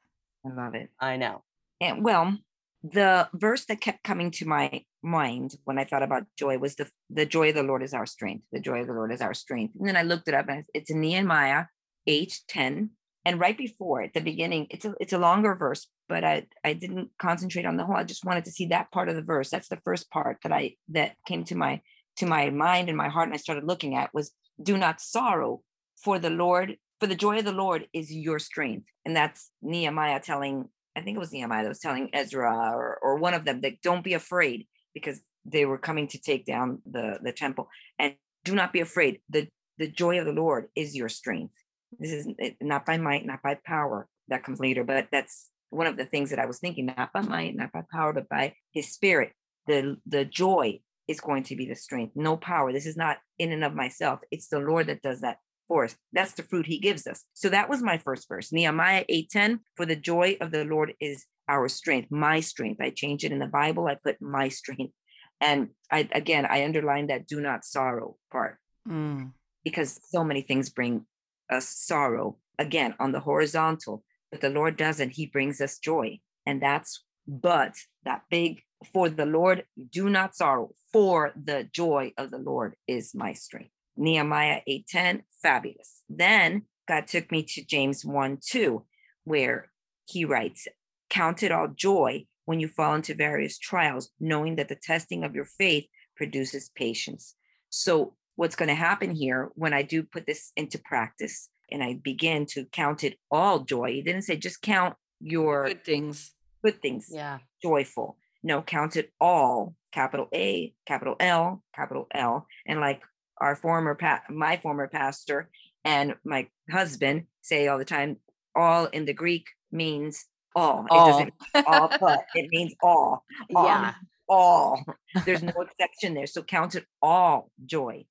I 0.46 0.48
love 0.48 0.74
it. 0.74 0.90
I 0.98 1.16
know. 1.16 1.42
And 1.80 2.04
well, 2.04 2.38
the 2.82 3.28
verse 3.34 3.66
that 3.66 3.80
kept 3.80 4.02
coming 4.02 4.30
to 4.32 4.46
my 4.46 4.84
mind 5.02 5.56
when 5.64 5.78
I 5.78 5.84
thought 5.84 6.02
about 6.02 6.26
joy 6.38 6.58
was 6.58 6.76
the 6.76 6.88
the 7.10 7.26
joy 7.26 7.50
of 7.50 7.54
the 7.54 7.62
Lord 7.62 7.82
is 7.82 7.94
our 7.94 8.06
strength. 8.06 8.44
The 8.52 8.60
joy 8.60 8.80
of 8.80 8.86
the 8.86 8.92
Lord 8.92 9.12
is 9.12 9.20
our 9.20 9.34
strength. 9.34 9.74
And 9.78 9.88
then 9.88 9.96
I 9.96 10.02
looked 10.02 10.28
it 10.28 10.34
up 10.34 10.48
and 10.48 10.64
it's 10.74 10.90
in 10.90 11.00
Nehemiah 11.00 11.66
8 12.06 12.40
10. 12.48 12.90
And 13.24 13.38
right 13.38 13.56
before 13.56 14.02
at 14.02 14.14
the 14.14 14.20
beginning, 14.20 14.66
it's 14.70 14.84
a 14.84 14.94
it's 15.00 15.12
a 15.12 15.18
longer 15.18 15.54
verse, 15.54 15.86
but 16.08 16.24
I 16.24 16.46
I 16.64 16.72
didn't 16.72 17.10
concentrate 17.18 17.66
on 17.66 17.76
the 17.76 17.84
whole. 17.84 17.96
I 17.96 18.04
just 18.04 18.24
wanted 18.24 18.44
to 18.46 18.52
see 18.52 18.66
that 18.66 18.90
part 18.90 19.08
of 19.08 19.16
the 19.16 19.22
verse. 19.22 19.50
That's 19.50 19.68
the 19.68 19.80
first 19.84 20.10
part 20.10 20.38
that 20.42 20.52
I 20.52 20.76
that 20.88 21.16
came 21.26 21.44
to 21.44 21.54
my 21.54 21.80
to 22.16 22.26
my 22.26 22.50
mind 22.50 22.88
and 22.88 22.96
my 22.96 23.08
heart, 23.08 23.28
and 23.28 23.34
I 23.34 23.38
started 23.38 23.64
looking 23.64 23.94
at 23.94 24.12
was 24.12 24.32
do 24.62 24.76
not 24.76 25.00
sorrow, 25.00 25.62
for 25.96 26.18
the 26.18 26.30
Lord, 26.30 26.76
for 27.00 27.06
the 27.06 27.14
joy 27.14 27.38
of 27.38 27.44
the 27.44 27.52
Lord 27.52 27.86
is 27.92 28.12
your 28.12 28.38
strength. 28.38 28.88
And 29.04 29.16
that's 29.16 29.50
Nehemiah 29.62 30.20
telling, 30.20 30.68
I 30.96 31.00
think 31.00 31.16
it 31.16 31.20
was 31.20 31.32
Nehemiah 31.32 31.62
that 31.62 31.68
was 31.68 31.80
telling 31.80 32.10
Ezra 32.12 32.72
or, 32.74 32.98
or 33.02 33.16
one 33.16 33.34
of 33.34 33.44
them 33.44 33.60
that 33.62 33.80
don't 33.82 34.04
be 34.04 34.14
afraid 34.14 34.66
because 34.94 35.20
they 35.44 35.64
were 35.64 35.78
coming 35.78 36.06
to 36.08 36.18
take 36.18 36.44
down 36.44 36.80
the, 36.90 37.18
the 37.22 37.32
temple. 37.32 37.68
And 37.98 38.14
do 38.44 38.54
not 38.54 38.72
be 38.72 38.80
afraid. 38.80 39.20
The 39.28 39.48
the 39.78 39.88
joy 39.88 40.18
of 40.18 40.26
the 40.26 40.32
Lord 40.32 40.68
is 40.76 40.94
your 40.94 41.08
strength. 41.08 41.54
This 41.98 42.12
is 42.12 42.28
eh, 42.38 42.50
not 42.60 42.86
by 42.86 42.98
might, 42.98 43.26
not 43.26 43.42
by 43.42 43.58
power. 43.64 44.06
That 44.28 44.44
comes 44.44 44.60
later, 44.60 44.84
but 44.84 45.08
that's 45.10 45.48
one 45.70 45.86
of 45.86 45.96
the 45.96 46.04
things 46.04 46.30
that 46.30 46.38
I 46.38 46.46
was 46.46 46.58
thinking, 46.58 46.86
not 46.86 47.12
by 47.12 47.22
might, 47.22 47.56
not 47.56 47.72
by 47.72 47.82
power, 47.90 48.12
but 48.12 48.28
by 48.28 48.54
his 48.72 48.92
spirit. 48.92 49.32
The 49.66 49.96
the 50.06 50.24
joy 50.24 50.80
is 51.08 51.20
going 51.20 51.42
to 51.44 51.56
be 51.56 51.66
the 51.66 51.74
strength. 51.74 52.12
No 52.14 52.36
power. 52.36 52.72
This 52.72 52.86
is 52.86 52.96
not 52.96 53.18
in 53.38 53.52
and 53.52 53.64
of 53.64 53.74
myself. 53.74 54.20
It's 54.30 54.48
the 54.48 54.60
Lord 54.60 54.86
that 54.86 55.02
does 55.02 55.20
that 55.22 55.38
for 55.68 55.84
us. 55.84 55.96
That's 56.12 56.34
the 56.34 56.42
fruit 56.42 56.66
he 56.66 56.78
gives 56.78 57.06
us. 57.06 57.24
So 57.32 57.48
that 57.48 57.68
was 57.68 57.82
my 57.82 57.98
first 57.98 58.28
verse. 58.28 58.52
Nehemiah 58.52 59.04
8:10, 59.08 59.60
for 59.76 59.86
the 59.86 59.96
joy 59.96 60.36
of 60.40 60.50
the 60.50 60.64
Lord 60.64 60.94
is 61.00 61.26
our 61.48 61.68
strength, 61.68 62.10
my 62.10 62.40
strength. 62.40 62.80
I 62.80 62.90
change 62.90 63.24
it 63.24 63.32
in 63.32 63.38
the 63.38 63.46
Bible. 63.46 63.86
I 63.86 63.96
put 63.96 64.20
my 64.20 64.48
strength. 64.48 64.92
And 65.40 65.70
I 65.90 66.08
again 66.12 66.46
I 66.46 66.64
underline 66.64 67.08
that 67.08 67.26
do 67.26 67.40
not 67.40 67.64
sorrow 67.64 68.16
part 68.30 68.58
Mm. 68.88 69.32
because 69.64 70.00
so 70.10 70.24
many 70.24 70.42
things 70.42 70.70
bring 70.70 71.06
us 71.50 71.68
sorrow 71.68 72.38
again 72.58 72.94
on 72.98 73.12
the 73.12 73.20
horizontal, 73.20 74.04
but 74.30 74.40
the 74.40 74.50
Lord 74.50 74.76
doesn't. 74.76 75.10
He 75.10 75.26
brings 75.26 75.60
us 75.60 75.78
joy. 75.78 76.18
And 76.46 76.60
that's 76.60 77.04
but 77.26 77.76
that 78.04 78.22
big 78.30 78.62
for 78.92 79.08
the 79.08 79.26
Lord, 79.26 79.64
do 79.90 80.10
not 80.10 80.34
sorrow, 80.34 80.74
for 80.92 81.32
the 81.40 81.68
joy 81.72 82.12
of 82.18 82.30
the 82.30 82.38
Lord 82.38 82.74
is 82.88 83.14
my 83.14 83.32
strength. 83.32 83.70
Nehemiah 83.96 84.60
8:10, 84.66 85.22
fabulous. 85.40 86.02
Then 86.08 86.62
God 86.88 87.06
took 87.06 87.30
me 87.30 87.44
to 87.44 87.64
James 87.64 88.04
1 88.04 88.38
2, 88.44 88.84
where 89.24 89.70
he 90.06 90.24
writes, 90.24 90.66
Count 91.12 91.42
it 91.42 91.52
all 91.52 91.68
joy 91.68 92.24
when 92.46 92.58
you 92.58 92.68
fall 92.68 92.94
into 92.94 93.14
various 93.14 93.58
trials, 93.58 94.08
knowing 94.18 94.56
that 94.56 94.68
the 94.70 94.74
testing 94.90 95.24
of 95.24 95.34
your 95.34 95.44
faith 95.44 95.84
produces 96.16 96.70
patience. 96.74 97.34
So, 97.68 98.14
what's 98.36 98.56
going 98.56 98.70
to 98.70 98.74
happen 98.74 99.10
here 99.14 99.50
when 99.54 99.74
I 99.74 99.82
do 99.82 100.02
put 100.04 100.24
this 100.26 100.52
into 100.56 100.78
practice 100.78 101.50
and 101.70 101.84
I 101.84 102.00
begin 102.02 102.46
to 102.46 102.64
count 102.64 103.04
it 103.04 103.18
all 103.30 103.60
joy? 103.60 103.92
He 103.92 104.00
didn't 104.02 104.22
say 104.22 104.36
just 104.36 104.62
count 104.62 104.94
your 105.20 105.66
Good 105.66 105.84
things. 105.84 106.32
good 106.64 106.80
things 106.80 107.08
Yeah. 107.12 107.40
joyful. 107.62 108.16
No, 108.42 108.62
count 108.62 108.96
it 108.96 109.12
all, 109.20 109.76
capital 109.92 110.28
A, 110.34 110.74
capital 110.86 111.16
L, 111.20 111.62
capital 111.76 112.06
L. 112.14 112.46
And 112.66 112.80
like 112.80 113.02
our 113.38 113.54
former, 113.54 113.94
pa- 113.94 114.22
my 114.30 114.56
former 114.56 114.88
pastor 114.88 115.50
and 115.84 116.14
my 116.24 116.48
husband 116.70 117.26
say 117.42 117.68
all 117.68 117.78
the 117.78 117.84
time, 117.84 118.16
all 118.56 118.86
in 118.86 119.04
the 119.04 119.12
Greek 119.12 119.46
means 119.70 120.24
all. 120.54 120.84
It 120.86 120.90
All. 120.92 121.06
doesn't 121.06 121.32
mean 121.54 121.64
all, 121.66 121.90
but 122.00 122.24
it 122.34 122.48
means 122.52 122.74
all. 122.82 123.24
All 123.54 123.64
Yeah. 123.66 123.94
all. 124.28 124.84
There's 125.24 125.42
no 125.42 125.52
exception 125.60 126.14
there. 126.14 126.26
So 126.26 126.42
count 126.42 126.74
it 126.74 126.84
all 127.00 127.50
joy. 127.64 128.04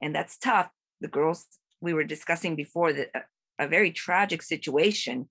And 0.00 0.14
that's 0.14 0.36
tough. 0.38 0.68
The 1.00 1.08
girls 1.08 1.46
we 1.80 1.94
were 1.94 2.04
discussing 2.04 2.56
before 2.56 2.92
that 2.92 3.08
a, 3.14 3.64
a 3.64 3.68
very 3.68 3.90
tragic 3.90 4.42
situation 4.42 5.28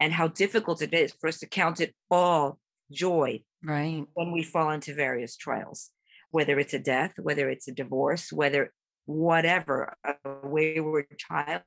and 0.00 0.12
how 0.12 0.28
difficult 0.28 0.82
it 0.82 0.92
is 0.94 1.12
for 1.20 1.28
us 1.28 1.38
to 1.40 1.46
count 1.46 1.80
it 1.80 1.94
all 2.10 2.58
joy 2.90 3.42
Right. 3.64 4.04
when 4.14 4.32
we 4.32 4.42
fall 4.42 4.70
into 4.70 4.94
various 4.94 5.36
trials, 5.36 5.90
whether 6.30 6.58
it's 6.58 6.74
a 6.74 6.78
death, 6.78 7.12
whether 7.20 7.48
it's 7.48 7.68
a 7.68 7.72
divorce, 7.72 8.32
whether 8.32 8.72
whatever, 9.06 9.94
a 10.04 10.14
wayward 10.46 11.06
child, 11.18 11.62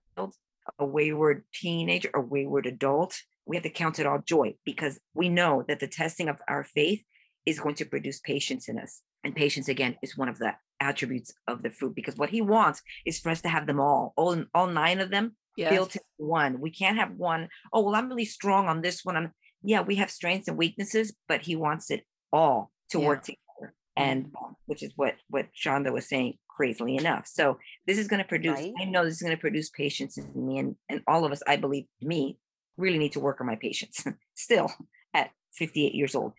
a 0.80 0.86
wayward 0.86 1.44
teenager, 1.54 2.10
a 2.13 2.20
wayward 2.22 2.65
adult, 2.65 3.15
we 3.45 3.55
have 3.55 3.63
to 3.63 3.69
count 3.69 3.99
it 3.99 4.05
all 4.05 4.19
joy 4.25 4.55
because 4.65 4.99
we 5.13 5.29
know 5.29 5.63
that 5.67 5.79
the 5.79 5.87
testing 5.87 6.27
of 6.29 6.37
our 6.47 6.63
faith 6.63 7.03
is 7.45 7.59
going 7.59 7.75
to 7.75 7.85
produce 7.85 8.19
patience 8.19 8.67
in 8.67 8.79
us. 8.79 9.01
And 9.23 9.35
patience, 9.35 9.67
again, 9.67 9.97
is 10.03 10.17
one 10.17 10.29
of 10.29 10.37
the 10.39 10.53
attributes 10.79 11.33
of 11.47 11.63
the 11.63 11.69
fruit 11.69 11.95
because 11.95 12.15
what 12.15 12.29
he 12.29 12.41
wants 12.41 12.81
is 13.05 13.19
for 13.19 13.29
us 13.29 13.41
to 13.41 13.49
have 13.49 13.65
them 13.67 13.79
all, 13.79 14.13
all, 14.17 14.43
all 14.53 14.67
nine 14.67 14.99
of 14.99 15.09
them 15.11 15.35
Yes. 15.57 15.69
built 15.71 15.95
into 15.95 16.05
one. 16.17 16.59
We 16.59 16.69
can't 16.69 16.97
have 16.97 17.11
one, 17.15 17.47
oh, 17.71 17.81
well, 17.81 17.95
I'm 17.95 18.09
really 18.09 18.25
strong 18.25 18.67
on 18.67 18.81
this 18.81 19.05
one. 19.05 19.15
I'm, 19.15 19.31
yeah, 19.63 19.79
we 19.81 19.95
have 19.95 20.11
strengths 20.11 20.49
and 20.49 20.57
weaknesses, 20.57 21.15
but 21.29 21.41
he 21.43 21.55
wants 21.55 21.89
it 21.91 22.03
all 22.33 22.71
to 22.89 22.99
Yeah. 22.99 23.05
work 23.07 23.21
together. 23.23 23.73
And 23.95 24.25
um, 24.43 24.57
which 24.65 24.83
is 24.83 24.91
what 24.97 25.15
what 25.29 25.45
Shaunda 25.55 25.93
was 25.93 26.09
saying, 26.09 26.33
crazily 26.49 26.97
enough. 26.97 27.25
So 27.27 27.57
this 27.87 27.97
is 27.97 28.09
going 28.09 28.21
to 28.21 28.27
produce, 28.27 28.59
Right. 28.59 28.73
I 28.77 28.83
know 28.83 29.05
this 29.05 29.13
is 29.13 29.21
going 29.21 29.35
to 29.37 29.39
produce 29.39 29.69
patience 29.69 30.17
in 30.17 30.29
me 30.45 30.57
and, 30.57 30.75
and 30.89 31.01
all 31.07 31.23
of 31.23 31.31
us, 31.31 31.41
I 31.47 31.55
believe 31.55 31.85
me, 32.01 32.37
really 32.77 32.98
need 32.98 33.13
to 33.13 33.20
work 33.20 33.41
on 33.41 33.48
my 33.48 33.55
patience 33.55 34.05
still 34.36 34.72
at 35.13 35.32
58 35.53 35.94
years 35.94 36.15
old. 36.15 36.34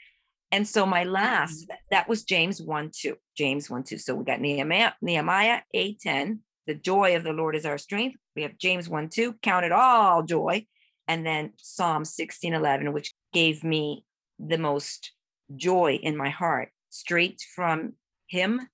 And 0.52 0.66
so 0.66 0.87
my 0.87 1.05
last, 1.05 1.66
that- 1.69 1.81
that 1.90 2.09
was 2.09 2.23
James 2.25 2.62
1 2.62 2.90
2. 2.95 3.16
James 3.37 3.69
1 3.69 3.83
2. 3.85 3.99
So 3.99 4.14
we 4.14 4.25
got 4.25 4.40
Nehemiah, 4.40 4.93
Nehemiah 5.02 5.61
8 5.75 5.99
10. 6.00 6.40
The 6.66 6.75
joy 6.75 7.16
of 7.16 7.23
the 7.25 7.33
Lord 7.33 7.55
is 7.57 7.64
our 7.66 7.78
strength. 7.78 8.16
We 8.35 8.43
have 8.43 8.59
James 8.59 8.88
1 8.88 9.09
2. 9.09 9.35
Count 9.43 9.64
it 9.64 9.73
all 9.73 10.23
joy. 10.23 10.66
And 11.09 11.25
then 11.25 11.52
Psalm 11.59 12.05
16 12.05 12.52
11, 12.55 12.93
which 12.93 13.14
gave 13.33 13.62
me 13.64 14.05
the 14.38 14.59
most 14.59 15.12
joy 15.55 15.99
in 16.02 16.16
my 16.16 16.28
heart, 16.31 16.71
straight 16.90 17.40
from 17.55 17.95
Him 18.28 18.69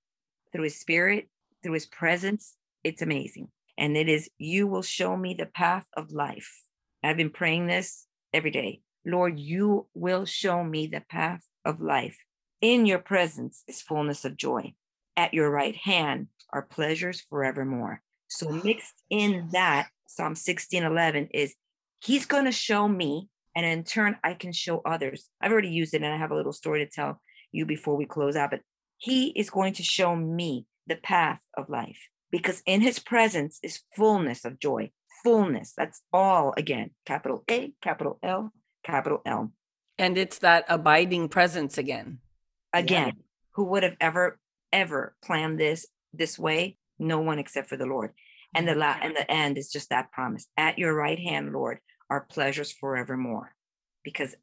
through 0.52 0.64
His 0.64 0.78
Spirit, 0.81 1.28
through 1.62 1.75
His 1.75 1.87
presence. 1.87 2.57
It's 2.85 3.02
amazing. 3.02 3.49
And 3.78 3.97
it 3.97 4.09
is, 4.09 4.31
You 4.38 4.66
will 4.66 4.83
show 4.83 5.16
me 5.16 5.35
the 5.35 5.47
path 5.47 5.87
of 5.97 6.11
life. 6.12 6.62
I've 7.02 7.16
been 7.16 7.30
praying 7.30 7.66
this 7.66 8.06
every 8.32 8.50
day. 8.50 8.82
Lord, 9.04 9.38
you 9.38 9.87
will 9.94 10.25
show 10.25 10.62
me 10.62 10.87
the 10.87 11.02
path 11.09 11.42
of 11.64 11.80
life. 11.80 12.16
In 12.61 12.87
your 12.87 13.00
presence 13.00 13.64
is 13.66 13.82
fullness 13.82 14.25
of 14.25 14.37
joy. 14.37 14.75
At 15.16 15.35
your 15.35 15.50
right 15.50 15.76
hand 15.76 16.28
are 16.52 16.62
pleasures 16.62 17.21
forevermore. 17.21 18.02
So 18.28 18.49
oh, 18.49 18.61
mixed 18.64 18.94
in 19.11 19.49
that, 19.52 19.88
Psalm 20.06 20.35
16, 20.35 20.85
11 20.85 21.28
is 21.35 21.54
he's 22.00 22.26
going 22.26 22.44
to 22.44 22.52
show 22.52 22.87
me, 22.88 23.28
and 23.56 23.66
in 23.66 23.85
turn, 23.85 24.16
I 24.23 24.35
can 24.35 24.52
show 24.52 24.80
others. 24.87 25.28
I've 25.40 25.52
already 25.52 25.71
used 25.71 25.94
it, 25.94 26.02
and 26.02 26.14
I 26.14 26.16
have 26.16 26.30
a 26.30 26.37
little 26.37 26.52
story 26.52 26.85
to 26.85 26.90
tell 26.90 27.21
you 27.50 27.66
before 27.66 27.97
we 27.97 28.06
close 28.06 28.37
out, 28.37 28.50
but 28.50 28.61
he 28.99 29.28
is 29.30 29.50
going 29.50 29.75
to 29.75 29.82
show 29.82 30.14
me 30.14 30.66
the 30.87 30.97
path 30.97 31.42
of 31.56 31.68
life 31.68 31.99
because 32.30 32.62
in 32.64 32.80
his 32.80 32.99
presence 32.99 33.59
is 33.62 33.82
fullness 33.94 34.44
of 34.44 34.59
joy. 34.59 34.90
Fullness. 35.23 35.73
That's 35.76 36.02
all 36.12 36.55
again. 36.57 36.91
Capital 37.07 37.45
A, 37.50 37.73
capital 37.81 38.19
L, 38.23 38.52
capital 38.83 39.23
L. 39.25 39.52
And 39.99 40.19
it's 40.19 40.38
that 40.38 40.64
abiding 40.69 41.29
presence 41.29 41.79
again. 41.79 42.19
Again, 42.73 43.12
who 43.55 43.64
would 43.67 43.83
have 43.83 43.97
ever, 44.00 44.38
ever 44.73 45.14
planned 45.23 45.61
this 45.61 45.87
this 46.12 46.38
way? 46.38 46.79
No 46.99 47.21
one 47.21 47.38
except 47.38 47.69
for 47.69 47.76
the 47.76 47.87
Lord. 47.87 48.12
And 48.55 48.67
the 48.67 48.75
la- 48.75 48.95
mm-hmm. 48.95 49.07
and 49.07 49.17
the 49.17 49.31
end 49.31 49.59
is 49.59 49.71
just 49.71 49.91
that 49.91 50.12
promise. 50.12 50.47
At 50.57 50.79
your 50.79 50.95
right 50.95 51.19
hand, 51.19 51.52
Lord, 51.52 51.79
are 52.11 52.23
pleasures 52.23 52.73
forevermore. 52.73 53.55
Because 54.02 54.35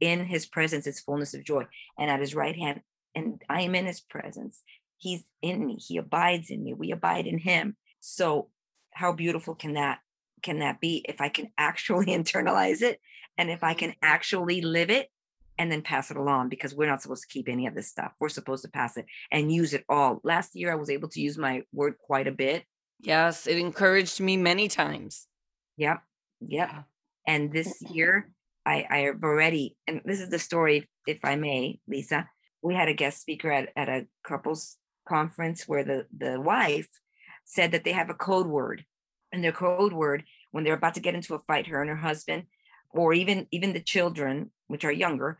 in 0.00 0.24
his 0.26 0.46
presence 0.46 0.86
is 0.86 1.00
fullness 1.00 1.34
of 1.34 1.44
joy. 1.44 1.66
And 1.98 2.10
at 2.10 2.20
his 2.20 2.34
right 2.34 2.56
hand, 2.56 2.80
and 3.14 3.42
I 3.48 3.62
am 3.62 3.74
in 3.74 3.86
his 3.86 4.00
presence. 4.00 4.62
He's 4.98 5.24
in 5.42 5.66
me. 5.66 5.76
He 5.76 5.96
abides 5.96 6.50
in 6.50 6.62
me. 6.62 6.74
We 6.74 6.92
abide 6.92 7.26
in 7.26 7.38
him. 7.38 7.76
So 8.00 8.48
how 8.92 9.12
beautiful 9.12 9.54
can 9.54 9.74
that 9.74 9.98
can 10.42 10.60
that 10.60 10.80
be 10.80 11.04
if 11.08 11.20
I 11.20 11.28
can 11.28 11.50
actually 11.58 12.06
internalize 12.16 12.82
it 12.82 13.00
and 13.36 13.50
if 13.50 13.62
I 13.62 13.72
mm-hmm. 13.72 13.78
can 13.78 13.94
actually 14.02 14.60
live 14.60 14.90
it 14.90 15.08
and 15.58 15.72
then 15.72 15.82
pass 15.82 16.10
it 16.10 16.16
along 16.16 16.48
because 16.48 16.74
we're 16.74 16.88
not 16.88 17.02
supposed 17.02 17.22
to 17.22 17.28
keep 17.28 17.48
any 17.48 17.66
of 17.66 17.74
this 17.74 17.88
stuff. 17.88 18.12
We're 18.20 18.28
supposed 18.28 18.62
to 18.62 18.70
pass 18.70 18.96
it 18.96 19.06
and 19.32 19.52
use 19.52 19.74
it 19.74 19.84
all. 19.88 20.20
Last 20.22 20.54
year 20.54 20.70
I 20.72 20.76
was 20.76 20.90
able 20.90 21.08
to 21.10 21.20
use 21.20 21.36
my 21.36 21.62
word 21.72 21.94
quite 21.98 22.28
a 22.28 22.32
bit. 22.32 22.64
Yes. 23.00 23.46
It 23.46 23.58
encouraged 23.58 24.20
me 24.20 24.36
many 24.36 24.68
times. 24.68 25.26
Yep. 25.76 26.02
Yep. 26.40 26.70
And 27.26 27.52
this 27.52 27.82
year, 27.90 28.30
I, 28.64 28.86
I 28.88 28.98
have 28.98 29.22
already, 29.22 29.76
and 29.86 30.00
this 30.04 30.20
is 30.20 30.30
the 30.30 30.38
story, 30.38 30.88
if 31.06 31.18
I 31.24 31.36
may, 31.36 31.80
Lisa. 31.86 32.28
We 32.62 32.74
had 32.74 32.88
a 32.88 32.94
guest 32.94 33.20
speaker 33.20 33.50
at, 33.50 33.70
at 33.76 33.88
a 33.88 34.06
couples 34.24 34.76
conference 35.08 35.66
where 35.66 35.84
the, 35.84 36.06
the 36.16 36.40
wife 36.40 36.88
said 37.44 37.72
that 37.72 37.84
they 37.84 37.92
have 37.92 38.10
a 38.10 38.14
code 38.14 38.46
word. 38.46 38.84
And 39.32 39.44
their 39.44 39.52
code 39.52 39.92
word, 39.92 40.24
when 40.52 40.64
they're 40.64 40.74
about 40.74 40.94
to 40.94 41.00
get 41.00 41.14
into 41.14 41.34
a 41.34 41.38
fight, 41.40 41.66
her 41.66 41.80
and 41.80 41.90
her 41.90 41.96
husband, 41.96 42.44
or 42.90 43.12
even 43.12 43.46
even 43.50 43.72
the 43.72 43.80
children, 43.80 44.50
which 44.66 44.84
are 44.84 44.92
younger, 44.92 45.38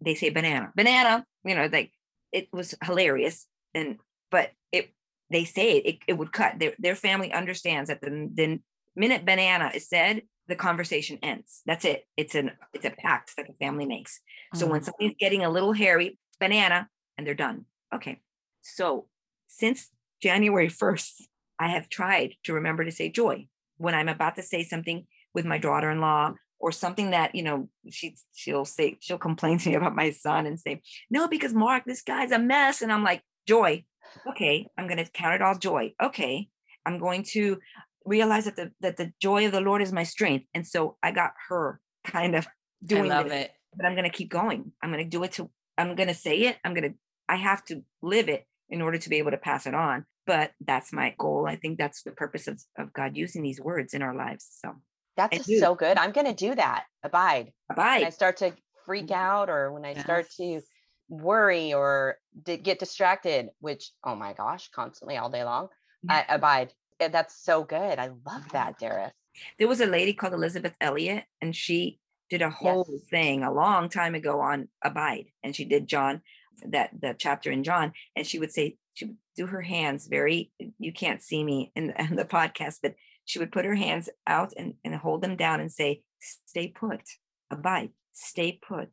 they 0.00 0.14
say 0.14 0.30
banana, 0.30 0.72
banana. 0.74 1.24
You 1.44 1.54
know, 1.54 1.68
like 1.72 1.92
it 2.32 2.48
was 2.52 2.74
hilarious. 2.82 3.46
And 3.74 3.98
but 4.30 4.50
it 4.72 4.92
they 5.30 5.44
say 5.44 5.78
it, 5.78 5.86
it, 5.86 5.98
it 6.08 6.18
would 6.18 6.32
cut. 6.32 6.58
Their 6.58 6.74
their 6.78 6.96
family 6.96 7.32
understands 7.32 7.88
that 7.88 8.00
the, 8.00 8.28
the 8.32 8.60
minute 8.96 9.24
banana 9.24 9.70
is 9.74 9.88
said, 9.88 10.22
the 10.48 10.56
conversation 10.56 11.18
ends. 11.22 11.62
That's 11.66 11.84
it. 11.84 12.06
It's 12.16 12.34
an 12.34 12.52
it's 12.72 12.84
a 12.84 12.90
pact 12.90 13.36
that 13.36 13.46
the 13.46 13.54
family 13.54 13.86
makes. 13.86 14.20
So 14.54 14.64
mm-hmm. 14.64 14.72
when 14.72 14.82
somebody's 14.82 15.16
getting 15.18 15.44
a 15.44 15.50
little 15.50 15.72
hairy, 15.72 16.18
banana, 16.40 16.88
and 17.16 17.26
they're 17.26 17.34
done. 17.34 17.66
Okay. 17.94 18.20
So 18.62 19.06
since 19.46 19.90
January 20.22 20.68
1st, 20.68 21.22
I 21.58 21.68
have 21.68 21.88
tried 21.88 22.34
to 22.44 22.54
remember 22.54 22.84
to 22.84 22.92
say 22.92 23.10
joy 23.10 23.48
when 23.76 23.94
I'm 23.94 24.08
about 24.08 24.36
to 24.36 24.42
say 24.42 24.62
something 24.64 25.06
with 25.34 25.44
my 25.44 25.58
daughter-in-law 25.58 26.34
or 26.60 26.72
something 26.72 27.10
that 27.10 27.34
you 27.34 27.42
know 27.42 27.68
she 27.90 28.16
she'll 28.34 28.64
say 28.64 28.98
she'll 29.00 29.18
complain 29.18 29.58
to 29.58 29.68
me 29.68 29.74
about 29.74 29.94
my 29.94 30.10
son 30.10 30.46
and 30.46 30.58
say 30.58 30.82
no 31.10 31.28
because 31.28 31.54
Mark 31.54 31.84
this 31.86 32.02
guy's 32.02 32.32
a 32.32 32.38
mess. 32.38 32.82
And 32.82 32.92
I'm 32.92 33.04
like 33.04 33.22
joy. 33.46 33.84
Okay 34.28 34.66
I'm 34.76 34.86
going 34.86 35.04
to 35.04 35.10
count 35.10 35.34
it 35.34 35.42
all 35.42 35.56
joy. 35.56 35.94
Okay 36.02 36.48
I'm 36.84 36.98
going 36.98 37.22
to 37.34 37.58
realize 38.04 38.46
that 38.46 38.56
the 38.56 38.72
that 38.80 38.96
the 38.96 39.12
joy 39.20 39.46
of 39.46 39.52
the 39.52 39.60
Lord 39.60 39.82
is 39.82 39.92
my 39.92 40.04
strength. 40.04 40.46
And 40.54 40.66
so 40.66 40.96
I 41.02 41.12
got 41.12 41.32
her 41.48 41.80
kind 42.04 42.34
of 42.34 42.46
doing 42.84 43.10
I 43.10 43.16
love 43.16 43.26
it. 43.26 43.52
but 43.76 43.86
I'm 43.86 43.94
going 43.94 44.10
to 44.10 44.16
keep 44.16 44.30
going. 44.30 44.72
I'm 44.82 44.90
going 44.90 45.04
to 45.04 45.08
do 45.08 45.22
it 45.24 45.32
to 45.32 45.50
I'm 45.76 45.94
going 45.94 46.08
to 46.08 46.14
say 46.14 46.40
it. 46.40 46.56
I'm 46.64 46.74
going 46.74 46.92
to 46.92 46.98
I 47.28 47.36
have 47.36 47.64
to 47.66 47.82
live 48.02 48.28
it 48.28 48.46
in 48.70 48.82
order 48.82 48.98
to 48.98 49.08
be 49.08 49.16
able 49.16 49.30
to 49.30 49.36
pass 49.36 49.66
it 49.66 49.74
on 49.74 50.04
but 50.28 50.52
that's 50.64 50.92
my 50.92 51.12
goal 51.18 51.46
I 51.48 51.56
think 51.56 51.78
that's 51.78 52.04
the 52.04 52.12
purpose 52.12 52.46
of, 52.46 52.62
of 52.78 52.92
God 52.92 53.16
using 53.16 53.42
these 53.42 53.60
words 53.60 53.94
in 53.94 54.02
our 54.02 54.14
lives 54.14 54.46
so 54.62 54.76
that's 55.18 55.58
so 55.58 55.74
good. 55.74 55.98
I'm 55.98 56.12
going 56.12 56.28
to 56.28 56.32
do 56.32 56.54
that. 56.54 56.84
Abide. 57.02 57.52
Abide. 57.68 57.98
When 57.98 58.06
I 58.06 58.10
start 58.10 58.36
to 58.38 58.52
freak 58.86 59.06
mm-hmm. 59.06 59.14
out 59.14 59.50
or 59.50 59.72
when 59.72 59.84
I 59.84 59.90
yes. 59.90 60.04
start 60.04 60.30
to 60.36 60.60
worry 61.08 61.74
or 61.74 62.18
get 62.44 62.78
distracted, 62.78 63.48
which, 63.58 63.90
oh 64.04 64.14
my 64.14 64.32
gosh, 64.32 64.70
constantly 64.70 65.16
all 65.16 65.28
day 65.28 65.42
long. 65.42 65.68
I 66.08 66.24
abide. 66.28 66.72
That's 67.00 67.42
so 67.42 67.64
good. 67.64 67.98
I 67.98 68.10
love 68.24 68.48
that, 68.52 68.78
Darys. 68.78 69.10
There 69.58 69.66
was 69.66 69.80
a 69.80 69.86
lady 69.86 70.12
called 70.12 70.34
Elisabeth 70.34 70.74
Elliot, 70.80 71.24
and 71.40 71.54
she 71.54 71.98
did 72.30 72.40
a 72.40 72.50
whole 72.50 72.86
yes. 72.88 73.00
thing 73.10 73.42
a 73.42 73.52
long 73.52 73.88
time 73.88 74.14
ago 74.14 74.40
on 74.40 74.68
abide. 74.84 75.26
And 75.42 75.56
she 75.56 75.64
did 75.64 75.88
John, 75.88 76.22
that 76.64 76.90
the 77.00 77.16
chapter 77.18 77.50
in 77.50 77.64
John, 77.64 77.92
and 78.14 78.24
she 78.24 78.38
would 78.38 78.52
say, 78.52 78.76
she 78.98 79.04
would 79.04 79.16
do 79.36 79.46
her 79.46 79.62
hands 79.62 80.08
very, 80.08 80.50
you 80.80 80.92
can't 80.92 81.22
see 81.22 81.44
me 81.44 81.70
in, 81.76 81.90
in 81.96 82.16
the 82.16 82.24
podcast, 82.24 82.78
but 82.82 82.96
she 83.26 83.38
would 83.38 83.52
put 83.52 83.64
her 83.64 83.76
hands 83.76 84.08
out 84.26 84.52
and, 84.56 84.74
and 84.84 84.92
hold 84.96 85.22
them 85.22 85.36
down 85.36 85.60
and 85.60 85.70
say, 85.70 86.02
Stay 86.46 86.66
put, 86.66 87.02
abide, 87.48 87.90
stay 88.12 88.58
put. 88.60 88.88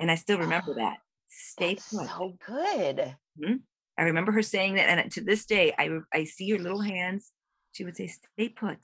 And 0.00 0.10
I 0.10 0.16
still 0.16 0.38
remember 0.38 0.72
oh, 0.72 0.74
that. 0.78 0.96
Stay 1.28 1.76
put. 1.76 2.08
So 2.08 2.36
good. 2.44 3.14
Mm-hmm. 3.40 3.54
I 3.96 4.02
remember 4.02 4.32
her 4.32 4.42
saying 4.42 4.74
that. 4.74 4.88
And 4.88 5.12
to 5.12 5.20
this 5.20 5.44
day, 5.46 5.72
I, 5.78 6.00
I 6.12 6.24
see 6.24 6.50
her 6.50 6.58
little 6.58 6.80
hands. 6.80 7.30
She 7.70 7.84
would 7.84 7.96
say, 7.96 8.08
Stay 8.08 8.48
put, 8.48 8.78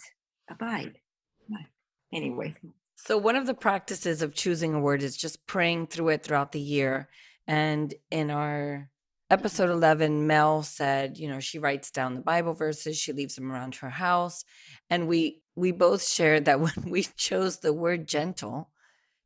abide. 0.48 0.98
Anyway. 2.12 2.54
So, 2.94 3.18
one 3.18 3.34
of 3.34 3.46
the 3.46 3.54
practices 3.54 4.22
of 4.22 4.34
choosing 4.34 4.74
a 4.74 4.80
word 4.80 5.02
is 5.02 5.16
just 5.16 5.46
praying 5.48 5.88
through 5.88 6.10
it 6.10 6.22
throughout 6.22 6.52
the 6.52 6.60
year. 6.60 7.08
And 7.48 7.92
in 8.12 8.30
our 8.30 8.88
episode 9.30 9.70
11 9.70 10.26
mel 10.26 10.62
said 10.62 11.16
you 11.16 11.28
know 11.28 11.40
she 11.40 11.58
writes 11.58 11.90
down 11.90 12.14
the 12.14 12.20
bible 12.20 12.52
verses 12.52 12.98
she 12.98 13.12
leaves 13.12 13.36
them 13.36 13.50
around 13.52 13.76
her 13.76 13.90
house 13.90 14.44
and 14.90 15.06
we 15.06 15.40
we 15.54 15.70
both 15.72 16.02
shared 16.02 16.44
that 16.46 16.60
when 16.60 16.72
we 16.86 17.02
chose 17.16 17.58
the 17.58 17.72
word 17.72 18.06
gentle 18.06 18.70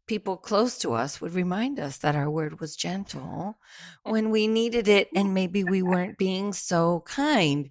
people 0.06 0.36
close 0.36 0.78
to 0.78 0.92
us 0.92 1.20
would 1.20 1.34
remind 1.34 1.80
us 1.80 1.98
that 1.98 2.16
our 2.16 2.30
word 2.30 2.60
was 2.60 2.76
gentle 2.76 3.56
when 4.02 4.30
we 4.30 4.46
needed 4.46 4.88
it 4.88 5.08
and 5.14 5.32
maybe 5.32 5.64
we 5.64 5.82
weren't 5.82 6.18
being 6.18 6.52
so 6.52 7.02
kind. 7.06 7.70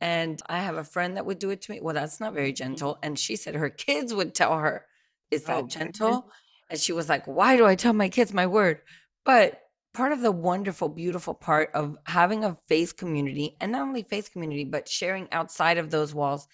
And 0.00 0.40
i 0.48 0.58
have 0.58 0.76
a 0.76 0.84
friend 0.84 1.16
that 1.16 1.26
would 1.26 1.38
do 1.38 1.50
it 1.50 1.62
to 1.62 1.72
me. 1.72 1.80
Well 1.82 1.94
that's 1.94 2.20
not 2.20 2.34
very 2.34 2.52
mm-hmm. 2.52 2.64
gentle. 2.64 2.98
And 3.02 3.18
she 3.18 3.36
said 3.36 3.54
her 3.54 3.70
kids 3.70 4.14
would 4.14 4.34
tell 4.34 4.56
her 4.58 4.86
is 5.30 5.44
that 5.44 5.64
oh, 5.64 5.66
gentle? 5.66 6.30
and 6.70 6.80
she 6.80 6.92
was 6.92 7.08
like 7.08 7.26
why 7.26 7.56
do 7.56 7.66
i 7.66 7.74
tell 7.74 7.92
my 7.92 8.08
kids 8.08 8.32
my 8.32 8.46
word? 8.46 8.80
But 9.24 9.60
part 9.94 10.12
of 10.12 10.20
the 10.20 10.32
wonderful, 10.32 10.88
beautiful 10.88 11.32
part 11.32 11.70
of 11.72 11.96
having 12.04 12.44
a 12.44 12.58
faith 12.66 12.96
community, 12.96 13.56
and 13.60 13.72
not 13.72 13.82
only 13.82 14.02
faith 14.02 14.32
community, 14.32 14.64
but 14.64 14.88
sharing 14.88 15.32
outside 15.32 15.78
of 15.78 15.90
those 15.90 16.12
walls, 16.12 16.46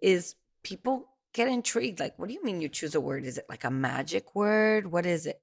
is 0.00 0.36
people 0.62 1.08
get 1.32 1.48
intrigued. 1.48 2.00
Like, 2.00 2.18
what 2.18 2.28
do 2.28 2.34
you 2.34 2.42
mean 2.42 2.60
you 2.60 2.68
choose 2.68 2.94
a 2.94 3.00
word? 3.00 3.26
Is 3.26 3.36
it 3.36 3.46
like 3.48 3.64
a 3.64 3.70
magic 3.70 4.34
word? 4.34 4.90
What 4.90 5.04
is 5.04 5.26
it? 5.26 5.42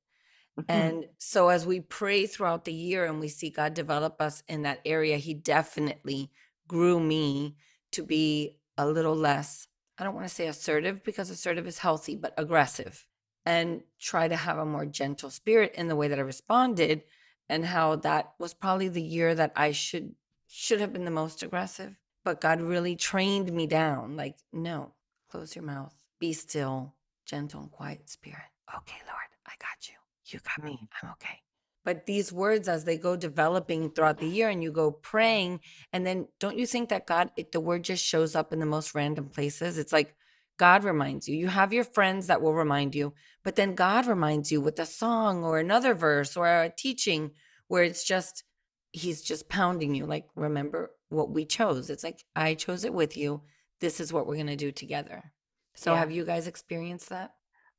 Mm-hmm. 0.59 0.71
And 0.71 1.05
so, 1.17 1.49
as 1.49 1.65
we 1.65 1.81
pray 1.81 2.25
throughout 2.25 2.65
the 2.65 2.73
year 2.73 3.05
and 3.05 3.19
we 3.19 3.27
see 3.27 3.49
God 3.49 3.73
develop 3.73 4.21
us 4.21 4.43
in 4.47 4.63
that 4.63 4.79
area, 4.85 5.17
He 5.17 5.33
definitely 5.33 6.31
grew 6.67 6.99
me 6.99 7.57
to 7.91 8.03
be 8.03 8.57
a 8.77 8.87
little 8.87 9.15
less, 9.15 9.67
I 9.97 10.03
don't 10.05 10.15
want 10.15 10.27
to 10.27 10.33
say 10.33 10.47
assertive 10.47 11.03
because 11.03 11.29
assertive 11.29 11.67
is 11.67 11.77
healthy, 11.77 12.15
but 12.15 12.33
aggressive 12.37 13.05
and 13.45 13.81
try 13.99 14.27
to 14.27 14.35
have 14.35 14.57
a 14.57 14.65
more 14.65 14.85
gentle 14.85 15.29
spirit 15.29 15.73
in 15.75 15.87
the 15.87 15.95
way 15.95 16.07
that 16.07 16.19
I 16.19 16.21
responded 16.21 17.03
and 17.51 17.65
how 17.65 17.97
that 17.97 18.31
was 18.39 18.53
probably 18.53 18.87
the 18.87 19.01
year 19.01 19.35
that 19.35 19.51
I 19.57 19.73
should 19.73 20.15
should 20.47 20.79
have 20.79 20.93
been 20.93 21.05
the 21.05 21.11
most 21.11 21.43
aggressive. 21.43 21.93
But 22.23 22.39
God 22.39 22.61
really 22.61 22.95
trained 22.95 23.51
me 23.51 23.67
down. 23.67 24.15
Like, 24.15 24.37
no, 24.53 24.93
close 25.29 25.55
your 25.55 25.65
mouth, 25.65 25.93
be 26.17 26.33
still, 26.33 26.93
gentle 27.25 27.61
and 27.61 27.71
quiet 27.71 28.09
spirit. 28.09 28.51
Okay, 28.75 28.97
Lord, 29.05 29.29
I 29.45 29.51
got 29.59 29.89
you. 29.89 29.95
You 30.27 30.39
got 30.39 30.63
me. 30.63 30.79
Mm. 30.81 30.87
I'm 31.03 31.09
okay. 31.11 31.41
But 31.83 32.05
these 32.05 32.31
words, 32.31 32.69
as 32.69 32.85
they 32.85 32.97
go 32.97 33.15
developing 33.17 33.89
throughout 33.89 34.19
the 34.19 34.27
year 34.27 34.49
and 34.49 34.63
you 34.63 34.71
go 34.71 34.91
praying, 34.91 35.59
and 35.91 36.05
then 36.05 36.27
don't 36.39 36.57
you 36.57 36.65
think 36.65 36.89
that 36.89 37.07
God, 37.07 37.31
it, 37.35 37.51
the 37.51 37.59
word 37.59 37.83
just 37.83 38.05
shows 38.05 38.35
up 38.35 38.53
in 38.53 38.59
the 38.59 38.65
most 38.65 38.95
random 38.95 39.27
places? 39.29 39.77
It's 39.77 39.91
like 39.91 40.15
God 40.61 40.83
reminds 40.83 41.27
you. 41.27 41.35
You 41.35 41.47
have 41.47 41.73
your 41.73 41.83
friends 41.83 42.27
that 42.27 42.39
will 42.39 42.53
remind 42.53 42.93
you, 42.93 43.15
but 43.43 43.55
then 43.55 43.73
God 43.73 44.05
reminds 44.05 44.51
you 44.51 44.61
with 44.61 44.77
a 44.77 44.85
song 44.85 45.43
or 45.43 45.57
another 45.57 45.95
verse 45.95 46.37
or 46.37 46.45
a 46.45 46.69
teaching 46.69 47.31
where 47.67 47.83
it's 47.83 48.03
just, 48.03 48.43
He's 48.91 49.23
just 49.23 49.49
pounding 49.49 49.95
you. 49.95 50.05
Like, 50.05 50.27
remember 50.35 50.91
what 51.09 51.31
we 51.31 51.45
chose. 51.45 51.89
It's 51.89 52.03
like, 52.03 52.23
I 52.35 52.53
chose 52.53 52.85
it 52.85 52.93
with 52.93 53.17
you. 53.17 53.41
This 53.79 53.99
is 53.99 54.13
what 54.13 54.27
we're 54.27 54.35
going 54.35 54.55
to 54.55 54.55
do 54.55 54.71
together. 54.71 55.33
So, 55.73 55.93
yeah. 55.93 55.97
have 55.97 56.11
you 56.11 56.25
guys 56.25 56.45
experienced 56.45 57.09
that? 57.09 57.31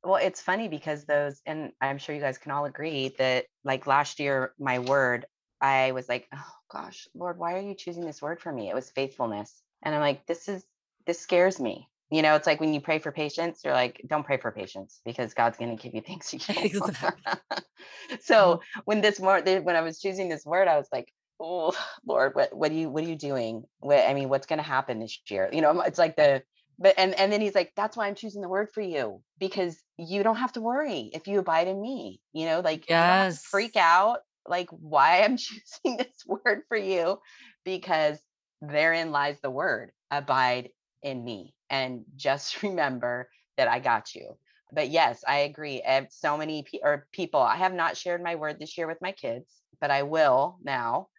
Well, 0.03 0.17
it's 0.17 0.41
funny 0.41 0.67
because 0.67 1.05
those, 1.05 1.41
and 1.45 1.71
I'm 1.79 1.97
sure 1.97 2.13
you 2.13 2.19
guys 2.19 2.37
can 2.37 2.51
all 2.51 2.65
agree 2.65 3.15
that, 3.17 3.45
like 3.63 3.87
last 3.87 4.19
year, 4.19 4.51
my 4.59 4.79
word, 4.79 5.25
I 5.61 5.93
was 5.93 6.09
like, 6.09 6.27
oh 6.35 6.51
gosh, 6.69 7.07
Lord, 7.15 7.39
why 7.39 7.53
are 7.53 7.61
you 7.61 7.75
choosing 7.75 8.05
this 8.05 8.21
word 8.21 8.41
for 8.41 8.51
me? 8.51 8.69
It 8.69 8.75
was 8.75 8.89
faithfulness. 8.89 9.63
And 9.83 9.95
I'm 9.95 10.01
like, 10.01 10.27
this 10.27 10.49
is, 10.49 10.65
this 11.05 11.21
scares 11.21 11.61
me 11.61 11.87
you 12.13 12.21
know, 12.21 12.35
it's 12.35 12.47
like 12.47 12.59
when 12.59 12.73
you 12.73 12.81
pray 12.81 12.99
for 12.99 13.11
patience, 13.11 13.61
you're 13.63 13.73
like, 13.73 14.01
don't 14.07 14.25
pray 14.25 14.37
for 14.37 14.51
patience 14.51 15.01
because 15.05 15.33
God's 15.33 15.57
going 15.57 15.75
to 15.75 15.81
give 15.81 15.93
you 15.93 16.01
things 16.01 16.31
you 16.33 16.39
can't. 16.39 16.65
Exactly. 16.65 17.33
so 18.21 18.35
mm-hmm. 18.35 18.79
when 18.85 19.01
this 19.01 19.19
word, 19.19 19.47
when 19.63 19.75
I 19.75 19.81
was 19.81 19.99
choosing 19.99 20.29
this 20.29 20.45
word, 20.45 20.67
I 20.67 20.77
was 20.77 20.87
like, 20.91 21.11
oh 21.39 21.75
Lord, 22.05 22.35
what 22.35 22.55
what 22.55 22.71
are 22.71 22.75
you 22.75 22.89
what 22.89 23.03
are 23.03 23.07
you 23.07 23.15
doing? 23.15 23.63
What 23.79 24.07
I 24.07 24.13
mean, 24.13 24.29
what's 24.29 24.47
going 24.47 24.59
to 24.59 24.63
happen 24.63 24.99
this 24.99 25.19
year? 25.29 25.49
You 25.51 25.61
know, 25.61 25.81
it's 25.81 25.99
like 25.99 26.15
the 26.15 26.43
but 26.79 26.95
and 26.97 27.13
and 27.15 27.31
then 27.31 27.41
he's 27.41 27.55
like, 27.55 27.71
that's 27.75 27.95
why 27.95 28.07
I'm 28.07 28.15
choosing 28.15 28.41
the 28.41 28.49
word 28.49 28.69
for 28.73 28.81
you 28.81 29.21
because 29.39 29.77
you 29.97 30.23
don't 30.23 30.37
have 30.37 30.53
to 30.53 30.61
worry 30.61 31.09
if 31.13 31.27
you 31.27 31.39
abide 31.39 31.67
in 31.67 31.81
me. 31.81 32.19
You 32.33 32.45
know, 32.45 32.59
like 32.59 32.89
yes, 32.89 33.43
freak 33.45 33.75
out 33.75 34.19
like 34.47 34.69
why 34.69 35.23
I'm 35.23 35.37
choosing 35.37 35.97
this 35.97 36.25
word 36.27 36.61
for 36.67 36.77
you 36.77 37.19
because 37.63 38.19
therein 38.61 39.11
lies 39.11 39.39
the 39.41 39.49
word 39.51 39.91
abide 40.11 40.69
in 41.03 41.23
me 41.23 41.53
and 41.69 42.03
just 42.15 42.63
remember 42.63 43.29
that 43.57 43.67
I 43.67 43.79
got 43.79 44.15
you. 44.15 44.37
But 44.71 44.89
yes, 44.89 45.23
I 45.27 45.39
agree. 45.39 45.83
I 45.87 46.07
so 46.09 46.37
many 46.37 46.63
pe- 46.63 46.79
or 46.81 47.07
people. 47.11 47.41
I 47.41 47.57
have 47.57 47.73
not 47.73 47.95
shared 47.95 48.23
my 48.23 48.35
word 48.35 48.59
this 48.59 48.77
year 48.77 48.87
with 48.87 49.01
my 49.01 49.11
kids, 49.11 49.45
but 49.79 49.91
I 49.91 50.03
will 50.03 50.57
now. 50.63 51.09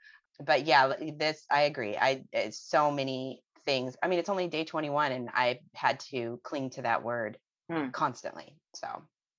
But 0.44 0.66
yeah, 0.66 0.92
this 1.16 1.44
I 1.50 1.62
agree. 1.62 1.96
I 1.96 2.24
so 2.50 2.90
many 2.90 3.42
things. 3.64 3.96
I 4.02 4.08
mean, 4.08 4.18
it's 4.18 4.28
only 4.28 4.48
day 4.48 4.64
21 4.64 5.12
and 5.12 5.28
I 5.32 5.60
had 5.74 6.00
to 6.10 6.40
cling 6.42 6.70
to 6.70 6.82
that 6.82 7.04
word 7.04 7.38
hmm. 7.70 7.90
constantly. 7.90 8.56
So, 8.74 8.88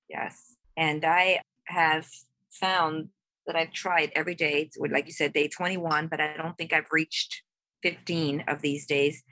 yes. 0.10 0.56
And 0.78 1.04
I 1.04 1.42
have 1.66 2.08
found 2.52 3.10
that 3.48 3.56
I've 3.56 3.72
tried 3.74 4.12
every 4.16 4.36
day, 4.36 4.70
like 4.80 5.08
you 5.08 5.14
said, 5.14 5.34
day 5.34 5.48
21, 5.48 6.08
but 6.08 6.22
I 6.22 6.36
don't 6.38 6.58
think 6.58 6.74
I've 6.74 6.88
reached 6.92 7.44
15 7.84 8.46
of 8.48 8.62
these 8.62 8.86
days 8.86 9.24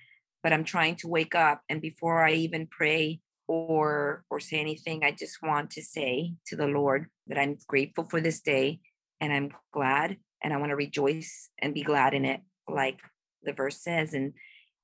but 0.43 0.53
I'm 0.53 0.65
trying 0.65 0.97
to 0.97 1.07
wake 1.07 1.33
up. 1.33 1.61
And 1.69 1.81
before 1.81 2.23
I 2.23 2.33
even 2.33 2.67
pray 2.67 3.21
or 3.47 4.23
or 4.29 4.39
say 4.39 4.59
anything. 4.59 5.03
I 5.03 5.11
just 5.11 5.41
want 5.41 5.71
to 5.71 5.81
say 5.81 6.33
to 6.47 6.55
the 6.55 6.67
Lord 6.67 7.07
that 7.27 7.37
I'm 7.37 7.57
grateful 7.67 8.07
for 8.09 8.21
this 8.21 8.41
day 8.41 8.79
and 9.19 9.33
I'm 9.33 9.51
glad 9.71 10.17
and 10.43 10.53
I 10.53 10.57
want 10.57 10.71
to 10.71 10.75
rejoice 10.75 11.49
and 11.59 11.73
be 11.73 11.83
glad 11.83 12.13
in 12.13 12.25
it 12.25 12.41
like 12.67 12.99
the 13.43 13.53
verse 13.53 13.81
says 13.81 14.13
and 14.13 14.33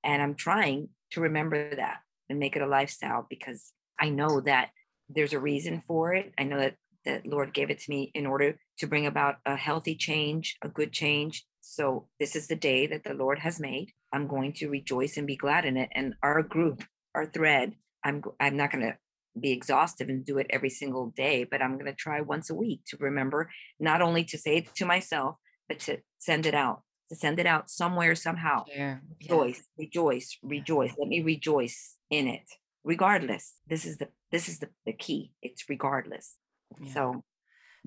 and 0.04 0.22
I'm 0.22 0.36
trying 0.36 0.90
to 1.12 1.22
remember 1.22 1.76
that 1.76 1.98
and 2.30 2.40
make 2.40 2.56
it 2.56 2.62
a 2.62 2.68
lifestyle 2.68 3.26
because 3.30 3.72
I 4.00 4.10
know 4.10 4.42
that 4.42 4.70
there's 5.10 5.34
a 5.34 5.40
reason 5.40 5.82
for 5.86 6.14
it. 6.14 6.34
I 6.38 6.44
know 6.44 6.60
that 6.60 6.76
that 7.06 7.26
Lord 7.26 7.54
gave 7.54 7.70
it 7.70 7.80
to 7.80 7.90
me 7.90 8.12
in 8.14 8.26
order 8.26 8.60
to 8.80 8.88
bring 8.88 9.06
about 9.06 9.38
a 9.46 9.56
healthy 9.56 9.96
change, 9.96 10.58
a 10.62 10.68
good 10.68 10.92
change. 10.92 11.46
So 11.62 12.08
this 12.20 12.36
is 12.36 12.48
the 12.48 12.56
day 12.56 12.88
that 12.88 13.04
the 13.06 13.14
Lord 13.14 13.40
has 13.40 13.60
made. 13.60 13.94
I'm 14.12 14.28
going 14.28 14.54
to 14.54 14.70
rejoice 14.70 15.18
and 15.18 15.28
be 15.28 15.36
glad 15.36 15.66
in 15.66 15.78
it. 15.78 15.90
And 15.94 16.16
our 16.24 16.42
group, 16.44 16.84
our 17.16 17.26
thread, 17.26 17.76
I'm 18.04 18.24
I'm 18.40 18.58
not 18.58 18.72
going 18.72 18.86
to 18.86 18.98
be 19.40 19.52
exhaustive 19.52 20.10
and 20.10 20.26
do 20.26 20.38
it 20.38 20.48
every 20.50 20.70
single 20.70 21.14
day, 21.16 21.44
but 21.50 21.62
I'm 21.62 21.74
going 21.74 21.86
to 21.86 21.94
try 21.94 22.22
once 22.22 22.50
a 22.50 22.56
week 22.56 22.82
to 22.88 22.98
remember 22.98 23.50
not 23.80 24.02
only 24.02 24.24
to 24.26 24.38
say 24.38 24.58
it 24.58 24.76
to 24.76 24.86
myself, 24.86 25.36
but 25.68 25.80
to 25.82 26.00
send 26.18 26.46
it 26.46 26.54
out, 26.54 26.82
to 27.10 27.16
send 27.16 27.40
it 27.40 27.46
out 27.46 27.70
somewhere, 27.70 28.16
somehow. 28.16 28.66
Yeah. 28.68 28.98
Rejoice, 29.22 29.64
rejoice, 29.78 30.38
rejoice. 30.44 30.94
Let 30.98 31.08
me 31.10 31.22
rejoice 31.22 31.96
in 32.10 32.28
it, 32.28 32.50
regardless. 32.84 33.54
This 33.68 33.86
is 33.86 33.98
the 33.98 34.10
this 34.32 34.50
is 34.50 34.60
the, 34.60 34.70
the 34.86 34.94
key. 34.94 35.32
It's 35.42 35.70
regardless. 35.70 36.36
Yeah. 36.82 36.94
So 36.94 37.24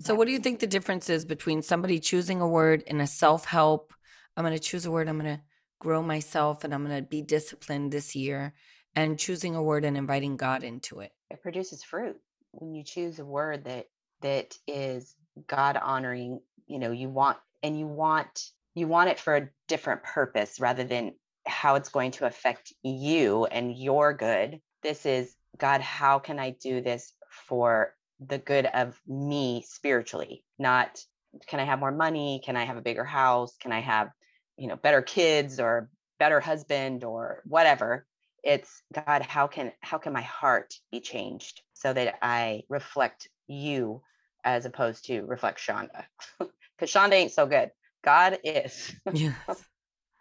So, 0.01 0.15
what 0.15 0.27
do 0.27 0.33
you 0.33 0.39
think 0.39 0.61
the 0.61 0.67
difference 0.67 1.11
is 1.11 1.25
between 1.25 1.63
somebody 1.63 2.01
choosing 2.01 2.41
a 2.41 2.49
word 2.49 2.83
in 2.87 3.01
a 3.01 3.07
self 3.07 3.45
help? 3.45 3.93
I'm 4.37 4.45
going 4.45 4.57
to 4.57 4.63
choose 4.63 4.87
a 4.87 4.91
word, 4.91 5.09
I'm 5.09 5.19
going 5.19 5.37
to 5.37 5.43
grow 5.83 6.03
myself 6.03 6.63
and 6.63 6.73
I'm 6.73 6.87
going 6.87 6.97
to 6.97 7.09
be 7.09 7.23
disciplined 7.23 7.91
this 7.91 8.15
year, 8.15 8.55
and 8.95 9.19
choosing 9.19 9.57
a 9.57 9.63
word 9.63 9.85
and 9.85 9.97
inviting 9.97 10.37
God 10.37 10.63
into 10.63 11.01
it? 11.01 11.13
it 11.33 11.43
produces 11.43 11.83
fruit 11.83 12.17
when 12.53 12.75
you 12.75 12.85
choose 12.85 13.19
a 13.19 13.25
word 13.25 13.65
that 13.65 13.87
that 14.21 14.55
is 14.69 15.17
god 15.47 15.79
honoring 15.83 16.39
you 16.67 16.79
know 16.79 16.93
you 16.93 17.09
want 17.09 17.39
and 17.63 17.79
you 17.79 17.87
want 17.87 18.51
you 18.75 18.87
want 18.87 19.09
it 19.09 19.19
for 19.19 19.37
a 19.37 19.49
different 19.67 20.03
purpose 20.03 20.61
rather 20.61 20.85
than 20.85 21.15
how 21.47 21.75
it's 21.75 21.89
going 21.89 22.11
to 22.13 22.27
affect 22.27 22.73
you 22.83 23.45
and 23.47 23.77
your 23.77 24.15
good. 24.15 24.61
This 24.83 25.07
is 25.07 25.35
god 25.59 25.81
how 25.81 26.19
can 26.19 26.39
i 26.39 26.51
do 26.51 26.81
this 26.81 27.13
for 27.49 27.95
the 28.21 28.39
good 28.39 28.67
of 28.67 29.01
me 29.09 29.65
spiritually? 29.67 30.45
Not 30.59 31.01
can 31.49 31.61
i 31.61 31.65
have 31.65 31.81
more 31.81 31.93
money? 31.93 32.43
Can 32.45 32.57
i 32.57 32.65
have 32.65 32.77
a 32.77 32.83
bigger 32.83 33.05
house? 33.05 33.57
Can 33.61 33.73
i 33.73 33.81
have 33.81 34.09
you 34.57 34.69
know 34.69 34.77
better 34.77 35.03
kids 35.03 35.61
or 35.61 35.89
better 36.19 36.41
husband 36.41 37.05
or 37.05 37.43
whatever 37.45 38.07
it's 38.45 38.83
god 39.07 39.23
how 39.23 39.47
can 39.47 39.73
how 39.81 39.99
can 39.99 40.13
my 40.13 40.23
heart 40.23 40.75
be 40.91 41.01
changed 41.01 41.63
so 41.75 41.93
that 41.93 42.17
i 42.23 42.63
reflect 42.69 43.29
you 43.47 44.03
as 44.45 44.65
opposed 44.65 45.05
to 45.05 45.23
reflect 45.23 45.59
shaunda 45.59 46.05
because 46.39 46.93
shaunda 46.93 47.13
ain't 47.13 47.33
so 47.33 47.47
good 47.47 47.71
god 48.05 48.39
is 48.45 48.95
Yes. 49.13 49.35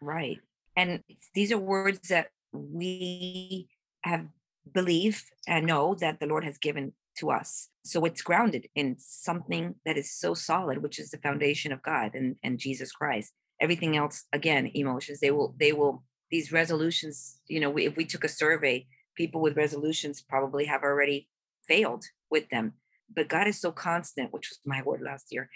Right. 0.01 0.39
And 0.75 1.03
these 1.35 1.51
are 1.51 1.57
words 1.59 2.09
that 2.09 2.29
we 2.51 3.69
have 4.03 4.27
believe 4.73 5.23
and 5.47 5.67
know 5.67 5.95
that 5.95 6.19
the 6.19 6.25
Lord 6.25 6.43
has 6.43 6.57
given 6.57 6.93
to 7.17 7.29
us. 7.29 7.69
So 7.83 8.05
it's 8.05 8.21
grounded 8.21 8.67
in 8.75 8.95
something 8.99 9.75
that 9.85 9.97
is 9.97 10.11
so 10.11 10.33
solid, 10.33 10.81
which 10.81 10.99
is 10.99 11.11
the 11.11 11.17
foundation 11.17 11.71
of 11.71 11.83
God 11.83 12.15
and, 12.15 12.35
and 12.41 12.57
Jesus 12.57 12.91
Christ. 12.91 13.33
Everything 13.61 13.95
else, 13.95 14.25
again, 14.33 14.71
emotions, 14.73 15.19
they 15.19 15.31
will, 15.31 15.55
they 15.59 15.71
will, 15.71 16.03
these 16.29 16.51
resolutions, 16.51 17.39
you 17.47 17.59
know, 17.59 17.69
we, 17.69 17.85
if 17.85 17.95
we 17.95 18.05
took 18.05 18.23
a 18.23 18.29
survey, 18.29 18.87
people 19.15 19.41
with 19.41 19.55
resolutions 19.55 20.21
probably 20.21 20.65
have 20.65 20.83
already 20.83 21.29
failed 21.67 22.03
with 22.29 22.49
them. 22.49 22.73
But 23.13 23.27
God 23.29 23.47
is 23.47 23.61
so 23.61 23.71
constant, 23.71 24.33
which 24.33 24.49
was 24.49 24.59
my 24.65 24.81
word 24.81 25.01
last 25.01 25.27
year. 25.29 25.49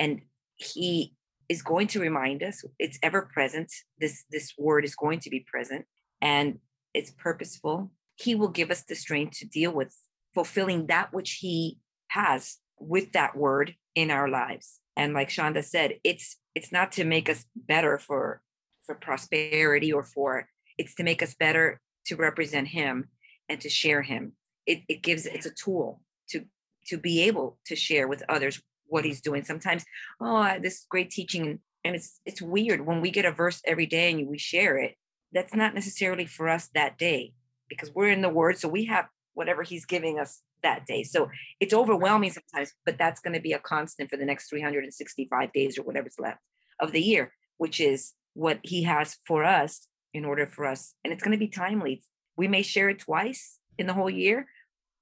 And 0.00 0.22
he 0.56 1.14
is 1.48 1.62
going 1.62 1.86
to 1.88 2.00
remind 2.00 2.42
us 2.42 2.64
it's 2.78 2.98
ever 3.02 3.28
present 3.32 3.70
this 3.98 4.24
this 4.30 4.54
word 4.56 4.84
is 4.84 4.94
going 4.94 5.20
to 5.20 5.30
be 5.30 5.40
present 5.40 5.84
and 6.20 6.58
it's 6.94 7.10
purposeful 7.10 7.90
he 8.16 8.34
will 8.34 8.48
give 8.48 8.70
us 8.70 8.84
the 8.84 8.94
strength 8.94 9.38
to 9.38 9.46
deal 9.46 9.72
with 9.72 9.94
fulfilling 10.34 10.86
that 10.86 11.12
which 11.12 11.32
he 11.40 11.78
has 12.08 12.58
with 12.78 13.12
that 13.12 13.36
word 13.36 13.74
in 13.94 14.10
our 14.10 14.28
lives 14.28 14.80
and 14.96 15.14
like 15.14 15.28
shaunda 15.28 15.64
said 15.64 15.94
it's 16.04 16.36
it's 16.54 16.72
not 16.72 16.92
to 16.92 17.04
make 17.04 17.28
us 17.28 17.46
better 17.54 17.98
for 17.98 18.42
for 18.84 18.94
prosperity 18.94 19.92
or 19.92 20.02
for 20.02 20.48
it's 20.78 20.94
to 20.96 21.04
make 21.04 21.22
us 21.22 21.34
better 21.34 21.80
to 22.06 22.16
represent 22.16 22.68
him 22.68 23.08
and 23.48 23.60
to 23.60 23.68
share 23.68 24.02
him. 24.02 24.32
It, 24.66 24.82
it 24.88 25.02
gives 25.02 25.26
it's 25.26 25.46
a 25.46 25.50
tool 25.50 26.00
to 26.30 26.44
to 26.86 26.98
be 26.98 27.22
able 27.22 27.58
to 27.66 27.76
share 27.76 28.08
with 28.08 28.22
others 28.28 28.60
what 28.86 29.04
he's 29.04 29.20
doing. 29.20 29.44
Sometimes 29.44 29.84
oh 30.20 30.56
this 30.60 30.86
great 30.88 31.10
teaching 31.10 31.60
and 31.84 31.94
it's 31.96 32.20
it's 32.24 32.42
weird. 32.42 32.86
When 32.86 33.00
we 33.00 33.10
get 33.10 33.24
a 33.24 33.32
verse 33.32 33.60
every 33.64 33.86
day 33.86 34.10
and 34.10 34.28
we 34.28 34.38
share 34.38 34.78
it 34.78 34.96
that's 35.32 35.54
not 35.54 35.74
necessarily 35.74 36.26
for 36.26 36.48
us 36.48 36.68
that 36.74 36.98
day 36.98 37.32
because 37.68 37.90
we're 37.94 38.10
in 38.10 38.20
the 38.20 38.28
word 38.28 38.58
so 38.58 38.68
we 38.68 38.84
have 38.84 39.06
whatever 39.34 39.62
he's 39.62 39.84
giving 39.84 40.18
us 40.18 40.42
that 40.62 40.86
day. 40.86 41.02
So 41.02 41.30
it's 41.60 41.74
overwhelming 41.74 42.32
sometimes 42.32 42.72
but 42.84 42.98
that's 42.98 43.20
going 43.20 43.34
to 43.34 43.40
be 43.40 43.52
a 43.52 43.58
constant 43.58 44.10
for 44.10 44.16
the 44.16 44.24
next 44.24 44.48
365 44.48 45.52
days 45.52 45.78
or 45.78 45.82
whatever's 45.82 46.16
left 46.18 46.40
of 46.80 46.92
the 46.92 47.02
year 47.02 47.32
which 47.58 47.80
is 47.80 48.12
what 48.34 48.58
he 48.62 48.82
has 48.82 49.18
for 49.26 49.44
us 49.44 49.86
in 50.14 50.24
order 50.24 50.46
for 50.46 50.66
us 50.66 50.94
and 51.04 51.12
it's 51.12 51.22
going 51.22 51.32
to 51.32 51.38
be 51.38 51.48
timely. 51.48 52.02
We 52.36 52.48
may 52.48 52.62
share 52.62 52.88
it 52.88 53.00
twice 53.00 53.58
in 53.78 53.86
the 53.86 53.94
whole 53.94 54.10
year 54.10 54.46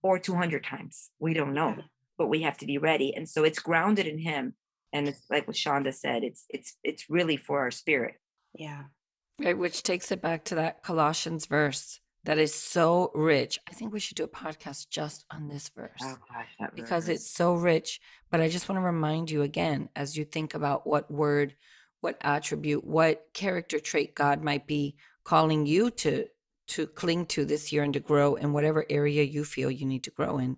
or 0.02 0.18
200 0.18 0.64
times. 0.64 1.10
We 1.18 1.34
don't 1.34 1.54
know 1.54 1.76
but 2.18 2.28
we 2.28 2.42
have 2.42 2.58
to 2.58 2.66
be 2.66 2.78
ready 2.78 3.14
and 3.14 3.28
so 3.28 3.44
it's 3.44 3.58
grounded 3.58 4.06
in 4.06 4.18
him 4.18 4.54
and 4.92 5.08
it's 5.08 5.22
like 5.30 5.46
what 5.46 5.56
shaunda 5.56 5.94
said 5.94 6.22
it's 6.22 6.44
it's 6.50 6.76
it's 6.84 7.08
really 7.08 7.36
for 7.36 7.60
our 7.60 7.70
spirit. 7.70 8.14
Yeah. 8.54 8.84
Right, 9.38 9.56
which 9.56 9.82
takes 9.82 10.12
it 10.12 10.20
back 10.20 10.44
to 10.44 10.56
that 10.56 10.82
Colossians 10.82 11.46
verse 11.46 11.98
that 12.24 12.38
is 12.38 12.54
so 12.54 13.10
rich. 13.14 13.58
I 13.68 13.72
think 13.72 13.92
we 13.92 14.00
should 14.00 14.16
do 14.16 14.24
a 14.24 14.28
podcast 14.28 14.88
just 14.90 15.24
on 15.30 15.48
this 15.48 15.70
verse 15.70 16.00
oh 16.02 16.16
gosh 16.28 16.70
because 16.74 17.06
verse. 17.06 17.16
it's 17.16 17.30
so 17.30 17.54
rich. 17.54 18.00
But 18.30 18.40
I 18.40 18.48
just 18.48 18.68
want 18.68 18.78
to 18.78 18.84
remind 18.84 19.30
you 19.30 19.42
again 19.42 19.88
as 19.96 20.16
you 20.16 20.24
think 20.24 20.54
about 20.54 20.86
what 20.86 21.10
word, 21.10 21.54
what 22.00 22.18
attribute, 22.20 22.84
what 22.84 23.24
character 23.32 23.78
trait 23.78 24.14
God 24.14 24.42
might 24.42 24.66
be 24.66 24.96
calling 25.24 25.66
you 25.66 25.90
to 25.90 26.26
to 26.68 26.86
cling 26.86 27.26
to 27.26 27.44
this 27.44 27.72
year 27.72 27.82
and 27.82 27.94
to 27.94 28.00
grow 28.00 28.36
in 28.36 28.52
whatever 28.52 28.84
area 28.88 29.24
you 29.24 29.44
feel 29.44 29.70
you 29.70 29.86
need 29.86 30.04
to 30.04 30.10
grow 30.10 30.38
in. 30.38 30.56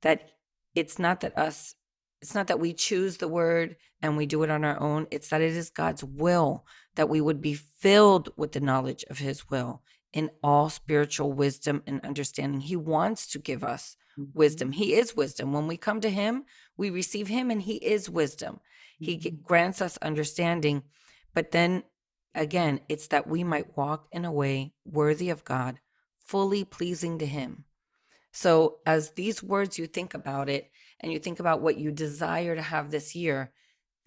That 0.00 0.30
it's 0.74 0.98
not 0.98 1.20
that 1.20 1.36
us 1.36 1.74
it's 2.22 2.36
not 2.36 2.46
that 2.46 2.60
we 2.60 2.72
choose 2.72 3.16
the 3.16 3.26
word 3.26 3.76
and 4.00 4.16
we 4.16 4.26
do 4.26 4.44
it 4.44 4.50
on 4.50 4.64
our 4.64 4.80
own. 4.80 5.08
It's 5.10 5.28
that 5.30 5.40
it 5.40 5.56
is 5.56 5.70
God's 5.70 6.04
will 6.04 6.64
that 6.94 7.08
we 7.08 7.20
would 7.20 7.40
be 7.40 7.54
filled 7.54 8.28
with 8.36 8.52
the 8.52 8.60
knowledge 8.60 9.04
of 9.10 9.18
his 9.18 9.50
will 9.50 9.82
in 10.12 10.30
all 10.42 10.68
spiritual 10.68 11.32
wisdom 11.32 11.82
and 11.86 12.04
understanding. 12.04 12.60
He 12.60 12.76
wants 12.76 13.26
to 13.28 13.38
give 13.38 13.64
us 13.64 13.96
mm-hmm. 14.18 14.30
wisdom. 14.34 14.72
He 14.72 14.94
is 14.94 15.16
wisdom. 15.16 15.52
When 15.52 15.66
we 15.66 15.76
come 15.76 16.00
to 16.00 16.10
him, 16.10 16.44
we 16.76 16.90
receive 16.90 17.28
him 17.28 17.50
and 17.50 17.62
he 17.62 17.76
is 17.76 18.10
wisdom. 18.10 18.60
He 18.98 19.16
mm-hmm. 19.16 19.42
grants 19.42 19.80
us 19.80 19.96
understanding. 19.98 20.82
But 21.34 21.50
then 21.50 21.84
again, 22.34 22.80
it's 22.88 23.08
that 23.08 23.26
we 23.26 23.44
might 23.44 23.76
walk 23.76 24.06
in 24.12 24.24
a 24.24 24.32
way 24.32 24.74
worthy 24.84 25.30
of 25.30 25.44
God, 25.44 25.78
fully 26.24 26.64
pleasing 26.64 27.18
to 27.18 27.26
him. 27.26 27.64
So, 28.34 28.78
as 28.86 29.10
these 29.10 29.42
words, 29.42 29.78
you 29.78 29.86
think 29.86 30.14
about 30.14 30.48
it 30.48 30.70
and 31.00 31.12
you 31.12 31.18
think 31.18 31.38
about 31.38 31.60
what 31.60 31.76
you 31.76 31.90
desire 31.90 32.54
to 32.54 32.62
have 32.62 32.90
this 32.90 33.14
year, 33.14 33.52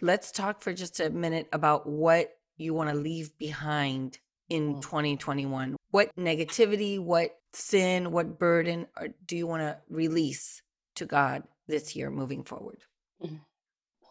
let's 0.01 0.31
talk 0.31 0.61
for 0.61 0.73
just 0.73 0.99
a 0.99 1.11
minute 1.11 1.47
about 1.53 1.87
what 1.87 2.31
you 2.57 2.73
want 2.73 2.89
to 2.89 2.95
leave 2.95 3.37
behind 3.37 4.17
in 4.49 4.75
Mm. 4.75 4.81
2021. 4.81 5.75
What 5.91 6.15
negativity, 6.17 6.99
what 6.99 7.31
sin, 7.53 8.11
what 8.11 8.37
burden 8.39 8.87
or 8.97 9.09
do 9.25 9.37
you 9.37 9.47
want 9.47 9.61
to 9.61 9.77
release 9.89 10.61
to 10.95 11.05
God 11.05 11.43
this 11.67 11.95
year 11.95 12.09
moving 12.09 12.43
forward? 12.43 12.79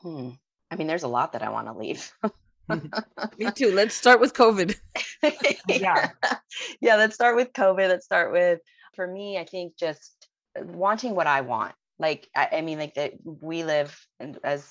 hmm. 0.03 0.31
i 0.71 0.77
mean 0.77 0.87
there's 0.87 1.03
a 1.05 1.09
lot 1.09 1.33
that 1.33 1.43
i 1.43 1.51
want 1.51 1.67
to 1.67 1.73
leave 1.75 2.11
Me 3.39 3.51
too. 3.55 3.71
Let's 3.73 3.95
start 3.95 4.21
with 4.21 4.33
COVID. 4.33 4.75
Yeah. 5.69 6.11
yeah 6.81 6.97
let's 6.97 7.15
start 7.15 7.37
with 7.37 7.53
covid 7.53 7.89
let's 7.89 8.07
start 8.07 8.33
with 8.33 8.61
for 8.97 9.07
me 9.07 9.39
i 9.39 9.45
think 9.45 9.77
just 9.77 10.29
uh, 10.59 10.65
wanting 10.65 11.15
what 11.15 11.27
i 11.27 11.43
want 11.43 11.75
like 11.99 12.29
i, 12.35 12.49
I 12.53 12.61
mean 12.63 12.79
like 12.79 12.95
that 12.95 13.13
we 13.23 13.65
live 13.65 13.95
and 14.19 14.39
as 14.43 14.67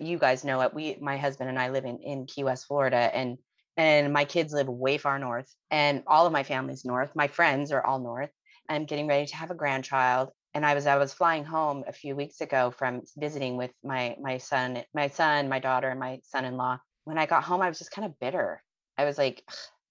you 0.00 0.18
guys 0.18 0.44
know 0.44 0.60
it 0.60 0.74
we 0.74 0.96
my 1.00 1.16
husband 1.16 1.48
and 1.48 1.58
i 1.58 1.70
live 1.70 1.84
in 1.86 1.98
in 1.98 2.26
key 2.26 2.44
west 2.44 2.66
florida 2.66 2.96
and 3.14 3.38
and 3.76 4.12
my 4.12 4.24
kids 4.24 4.52
live 4.52 4.68
way 4.68 4.98
far 4.98 5.18
north 5.18 5.52
and 5.70 6.02
all 6.06 6.26
of 6.26 6.32
my 6.32 6.42
family's 6.42 6.84
north 6.84 7.14
my 7.14 7.28
friends 7.28 7.72
are 7.72 7.84
all 7.84 7.98
north 7.98 8.30
i'm 8.68 8.84
getting 8.84 9.06
ready 9.06 9.26
to 9.26 9.36
have 9.36 9.50
a 9.50 9.54
grandchild 9.54 10.30
and 10.54 10.64
i 10.64 10.74
was 10.74 10.86
i 10.86 10.96
was 10.96 11.12
flying 11.12 11.44
home 11.44 11.84
a 11.86 11.92
few 11.92 12.16
weeks 12.16 12.40
ago 12.40 12.70
from 12.70 13.02
visiting 13.16 13.56
with 13.56 13.72
my 13.84 14.16
my 14.20 14.38
son 14.38 14.82
my 14.94 15.08
son 15.08 15.48
my 15.48 15.58
daughter 15.58 15.88
and 15.88 16.00
my 16.00 16.18
son-in-law 16.24 16.78
when 17.04 17.18
i 17.18 17.26
got 17.26 17.44
home 17.44 17.60
i 17.60 17.68
was 17.68 17.78
just 17.78 17.92
kind 17.92 18.06
of 18.06 18.18
bitter 18.18 18.62
i 18.98 19.04
was 19.04 19.18
like 19.18 19.42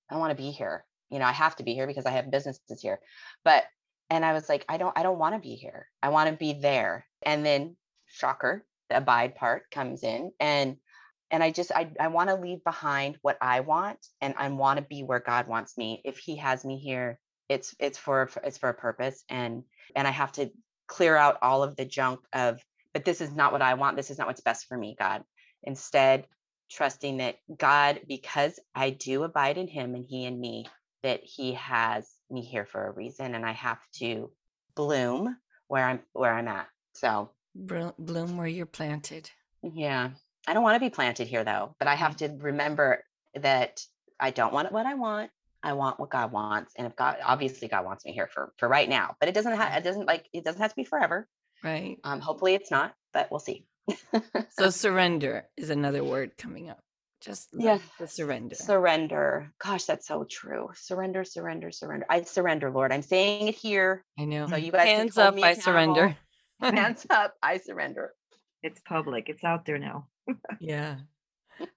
i 0.10 0.18
want 0.18 0.32
to 0.36 0.44
be 0.44 0.52
here 0.52 0.86
you 1.10 1.20
know 1.20 1.26
i 1.26 1.32
have 1.32 1.56
to 1.56 1.64
be 1.64 1.74
here 1.74 1.88
because 1.88 2.06
i 2.06 2.12
have 2.12 2.32
businesses 2.32 2.82
here 2.82 3.00
but 3.44 3.64
and 4.10 4.26
I 4.26 4.34
was 4.34 4.50
like, 4.50 4.66
I 4.68 4.78
don't, 4.78 4.98
I 4.98 5.04
don't 5.04 5.20
want 5.20 5.36
to 5.36 5.42
be 5.42 5.56
here. 5.56 5.88
I 6.02 6.10
want 6.10 6.30
to 6.30 6.36
be 6.36 6.54
there. 6.54 7.06
And 7.22 7.46
then 7.46 7.76
shocker, 8.08 8.66
the 8.90 8.98
abide 8.98 9.36
part 9.36 9.70
comes 9.72 10.04
in 10.04 10.32
and 10.40 10.78
and 11.32 11.44
I 11.44 11.52
just 11.52 11.72
I, 11.72 11.92
I 12.00 12.08
want 12.08 12.30
to 12.30 12.36
leave 12.36 12.64
behind 12.64 13.18
what 13.22 13.38
I 13.42 13.62
want 13.62 14.00
and 14.22 14.34
I 14.38 14.50
want 14.50 14.78
to 14.78 14.86
be 14.86 15.04
where 15.04 15.20
God 15.20 15.48
wants 15.48 15.78
me. 15.78 16.02
If 16.04 16.18
he 16.18 16.38
has 16.38 16.66
me 16.66 16.78
here, 16.78 17.20
it's 17.48 17.76
it's 17.80 17.98
for 17.98 18.30
it's 18.44 18.58
for 18.58 18.70
a 18.70 18.74
purpose 18.74 19.24
and 19.30 19.64
and 19.96 20.08
I 20.08 20.12
have 20.12 20.32
to 20.34 20.52
clear 20.88 21.16
out 21.16 21.38
all 21.42 21.64
of 21.64 21.76
the 21.76 21.86
junk 21.86 22.22
of 22.34 22.60
but 22.94 23.06
this 23.06 23.22
is 23.22 23.34
not 23.34 23.52
what 23.52 23.62
I 23.62 23.76
want. 23.76 23.98
This 23.98 24.10
is 24.10 24.18
not 24.18 24.28
what's 24.28 24.42
best 24.42 24.68
for 24.68 24.78
me, 24.78 24.96
God. 24.98 25.24
Instead, 25.64 26.26
trusting 26.70 27.18
that 27.18 27.38
God 27.56 28.02
because 28.08 28.60
I 28.74 28.92
do 28.92 29.24
abide 29.24 29.58
in 29.58 29.68
him 29.68 29.96
and 29.96 30.06
he 30.06 30.26
in 30.26 30.40
me 30.40 30.66
that 31.04 31.22
he 31.24 31.54
has 31.54 32.10
me 32.30 32.42
here 32.42 32.66
for 32.66 32.88
a 32.88 32.92
reason 32.92 33.36
and 33.36 33.46
I 33.46 33.54
have 33.54 33.80
to 33.96 34.32
bloom 34.76 35.36
where 35.68 35.86
I'm 35.86 36.00
where 36.14 36.34
I'm 36.34 36.48
at. 36.48 36.68
So 36.94 37.32
bloom 37.56 38.38
where 38.38 38.48
you're 38.48 38.66
planted. 38.66 39.30
Yeah. 39.62 40.12
I 40.50 40.54
don't 40.54 40.64
want 40.64 40.78
to 40.78 40.80
be 40.80 40.90
planted 40.90 41.28
here 41.28 41.44
though, 41.44 41.76
but 41.78 41.88
I 41.88 41.94
have 41.94 42.18
to 42.18 42.36
remember 42.40 43.04
that 43.36 43.86
I 44.20 44.32
don't 44.32 44.52
want 44.52 44.72
what 44.72 44.88
I 44.88 44.96
want. 44.96 45.30
I 45.62 45.74
want 45.74 46.00
what 46.00 46.10
God 46.10 46.32
wants. 46.32 46.74
And 46.76 46.88
if 46.88 46.96
God 46.96 47.18
obviously 47.24 47.68
God 47.68 47.86
wants 47.86 48.04
me 48.04 48.14
here 48.14 48.28
for 48.34 48.52
for 48.58 48.68
right 48.68 48.90
now, 48.90 49.16
but 49.20 49.30
it 49.30 49.36
doesn't 49.36 49.56
have 49.56 49.78
it 49.78 49.84
doesn't 49.84 50.08
like 50.08 50.28
it 50.34 50.44
doesn't 50.44 50.60
have 50.60 50.72
to 50.72 50.76
be 50.76 50.86
forever. 50.86 51.28
Right. 51.64 52.00
Um 52.04 52.20
hopefully 52.20 52.56
it's 52.56 52.72
not, 52.72 52.96
but 53.14 53.30
we'll 53.30 53.40
see. 53.40 53.68
so 54.50 54.70
surrender 54.72 55.46
is 55.56 55.70
another 55.70 56.04
word 56.04 56.36
coming 56.36 56.68
up. 56.68 56.80
Just 57.22 57.50
yes, 57.54 57.82
the 58.00 58.08
surrender. 58.08 58.56
Surrender. 58.56 59.54
Gosh, 59.64 59.84
that's 59.84 60.08
so 60.08 60.26
true. 60.28 60.70
Surrender, 60.74 61.26
surrender, 61.26 61.70
surrender. 61.70 62.08
I 62.10 62.24
surrender, 62.24 62.72
Lord. 62.72 62.92
I'm 62.92 63.04
saying 63.04 63.50
it 63.50 63.56
here. 63.56 64.04
I 64.18 64.26
know. 64.26 64.48
So 64.48 64.56
you 64.56 64.72
guys 64.72 64.88
hands 64.88 65.18
up. 65.20 65.36
I 65.38 65.54
surrender. 65.54 66.18
hands 66.60 67.06
up. 67.12 67.36
I 67.44 67.58
surrender. 67.58 68.14
It's 68.64 68.82
public. 68.82 69.30
It's 69.30 69.44
out 69.44 69.66
there 69.66 69.78
now. 69.78 70.08
yeah. 70.60 70.98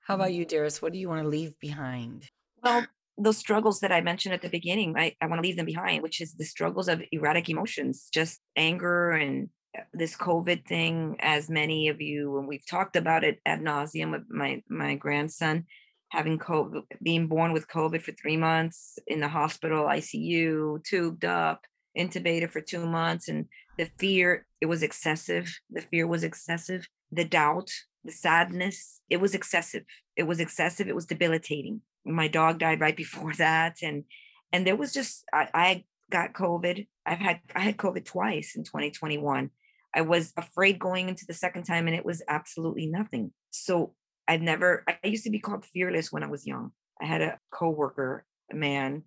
How 0.00 0.14
about 0.14 0.32
you, 0.32 0.44
dearest? 0.52 0.82
What 0.82 0.92
do 0.92 0.98
you 0.98 1.08
want 1.08 1.22
to 1.22 1.28
leave 1.28 1.58
behind? 1.60 2.28
Well, 2.62 2.86
those 3.18 3.38
struggles 3.38 3.80
that 3.80 3.92
I 3.92 4.00
mentioned 4.00 4.34
at 4.34 4.42
the 4.42 4.48
beginning, 4.48 4.94
I, 4.96 5.14
I 5.20 5.26
want 5.26 5.42
to 5.42 5.46
leave 5.46 5.56
them 5.56 5.66
behind, 5.66 6.02
which 6.02 6.20
is 6.20 6.34
the 6.34 6.44
struggles 6.44 6.88
of 6.88 7.02
erratic 7.12 7.48
emotions, 7.48 8.08
just 8.12 8.40
anger 8.56 9.10
and 9.10 9.48
uh, 9.76 9.82
this 9.92 10.16
COVID 10.16 10.66
thing, 10.66 11.16
as 11.20 11.50
many 11.50 11.88
of 11.88 12.00
you, 12.00 12.38
and 12.38 12.48
we've 12.48 12.66
talked 12.66 12.96
about 12.96 13.24
it 13.24 13.40
ad 13.46 13.60
nauseum 13.60 14.12
with 14.12 14.22
my 14.28 14.62
my 14.68 14.94
grandson 14.96 15.66
having 16.12 16.38
COVID, 16.38 16.82
being 17.02 17.26
born 17.26 17.54
with 17.54 17.68
COVID 17.68 18.02
for 18.02 18.12
three 18.12 18.36
months 18.36 18.98
in 19.06 19.20
the 19.20 19.28
hospital, 19.28 19.86
ICU, 19.86 20.84
tubed 20.84 21.24
up, 21.24 21.64
intubated 21.98 22.50
for 22.50 22.60
two 22.60 22.86
months, 22.86 23.28
and 23.28 23.46
the 23.78 23.90
fear 23.98 24.46
it 24.61 24.66
was 24.66 24.82
excessive. 24.82 25.52
The 25.70 25.82
fear 25.82 26.06
was 26.06 26.24
excessive. 26.24 26.87
The 27.11 27.24
doubt, 27.24 27.70
the 28.04 28.12
sadness, 28.12 29.00
it 29.11 29.18
was 29.18 29.35
excessive. 29.35 29.85
It 30.16 30.24
was 30.24 30.40
excessive. 30.40 30.88
It 30.88 30.94
was 30.94 31.06
debilitating. 31.06 31.82
My 32.04 32.28
dog 32.28 32.58
died 32.58 32.80
right 32.80 32.96
before 33.04 33.35
that, 33.35 33.76
and 33.82 34.04
and 34.52 34.66
there 34.66 34.76
was 34.76 34.92
just 34.92 35.24
I, 35.32 35.48
I 35.54 35.85
got 36.11 36.35
COVID. 36.35 36.87
I've 37.06 37.18
had 37.18 37.40
I 37.54 37.61
had 37.61 37.76
COVID 37.76 38.04
twice 38.04 38.54
in 38.56 38.64
2021 38.64 39.50
I 39.94 40.02
was 40.02 40.32
afraid 40.37 40.78
going 40.78 41.08
into 41.08 41.26
the 41.26 41.35
second 41.35 41.64
time 41.64 41.87
and 41.87 41.96
it 41.96 42.04
was 42.04 42.22
absolutely 42.28 42.87
nothing. 42.87 43.32
So 43.50 43.94
I've 44.26 44.40
never, 44.40 44.85
I 44.88 45.06
used 45.06 45.24
to 45.24 45.30
be 45.30 45.38
called 45.38 45.64
fearless 45.64 46.11
when 46.11 46.22
I 46.22 46.28
was 46.28 46.46
young. 46.46 46.72
I 47.00 47.06
had 47.06 47.20
a 47.20 47.38
coworker, 47.50 48.24
a 48.50 48.54
man 48.54 49.02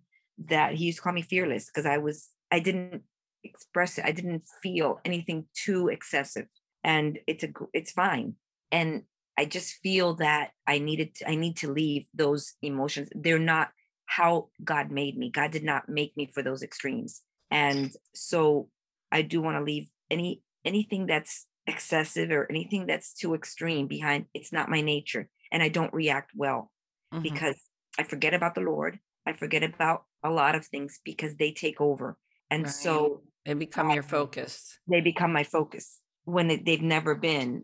that 0.45 0.75
he 0.75 0.85
used 0.85 0.97
to 0.97 1.01
call 1.01 1.13
me 1.13 1.21
fearless 1.21 1.65
because 1.65 1.85
I 1.85 1.97
was, 1.97 2.29
I 2.51 2.59
didn't 2.59 3.03
express 3.45 3.97
it. 3.97 4.05
I 4.05 4.11
didn't 4.11 4.43
feel 4.61 4.99
anything 5.05 5.45
too 5.53 5.87
excessive 5.87 6.47
and 6.83 7.19
it's 7.27 7.43
a, 7.43 7.49
it's 7.73 7.91
fine. 7.91 8.35
And 8.71 9.03
I 9.37 9.45
just 9.45 9.75
feel 9.75 10.15
that 10.15 10.51
I 10.65 10.79
needed, 10.79 11.15
to, 11.15 11.29
I 11.29 11.35
need 11.35 11.57
to 11.57 11.71
leave 11.71 12.05
those 12.13 12.53
emotions. 12.61 13.09
They're 13.13 13.39
not 13.39 13.69
how 14.05 14.49
God 14.63 14.91
made 14.91 15.17
me. 15.17 15.29
God 15.29 15.51
did 15.51 15.63
not 15.63 15.89
make 15.89 16.15
me 16.15 16.29
for 16.33 16.41
those 16.41 16.63
extremes. 16.63 17.21
And 17.51 17.91
so 18.13 18.69
I 19.11 19.21
do 19.21 19.41
want 19.41 19.57
to 19.57 19.63
leave 19.63 19.89
any 20.09 20.41
anything 20.63 21.05
that's 21.05 21.47
excessive 21.67 22.31
or 22.31 22.47
anything 22.49 22.85
that's 22.85 23.13
too 23.13 23.33
extreme 23.33 23.87
behind 23.87 24.25
it's 24.33 24.53
not 24.53 24.69
my 24.69 24.81
nature 24.81 25.29
and 25.51 25.63
i 25.63 25.69
don't 25.69 25.93
react 25.93 26.31
well 26.35 26.71
mm-hmm. 27.13 27.23
because 27.23 27.55
i 27.97 28.03
forget 28.03 28.33
about 28.33 28.53
the 28.53 28.61
lord 28.61 28.99
i 29.25 29.33
forget 29.33 29.63
about 29.63 30.03
a 30.23 30.29
lot 30.29 30.55
of 30.55 30.65
things 30.65 30.99
because 31.03 31.35
they 31.37 31.51
take 31.51 31.81
over 31.81 32.17
and 32.51 32.65
right. 32.65 32.73
so 32.73 33.21
they 33.45 33.53
become 33.53 33.91
your 33.91 34.03
focus. 34.03 34.79
They 34.87 35.01
become 35.01 35.31
my 35.31 35.43
focus 35.43 35.99
when 36.23 36.47
they've 36.47 36.81
never 36.81 37.15
been. 37.15 37.63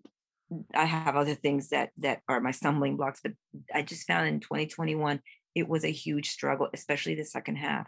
I 0.75 0.85
have 0.85 1.15
other 1.15 1.35
things 1.35 1.69
that 1.69 1.89
that 1.97 2.21
are 2.27 2.41
my 2.41 2.51
stumbling 2.51 2.97
blocks 2.97 3.21
but 3.23 3.31
i 3.73 3.81
just 3.81 4.05
found 4.05 4.27
in 4.27 4.41
2021 4.41 5.21
it 5.55 5.65
was 5.65 5.85
a 5.85 5.91
huge 5.91 6.29
struggle 6.29 6.67
especially 6.73 7.15
the 7.15 7.25
second 7.25 7.55
half. 7.55 7.87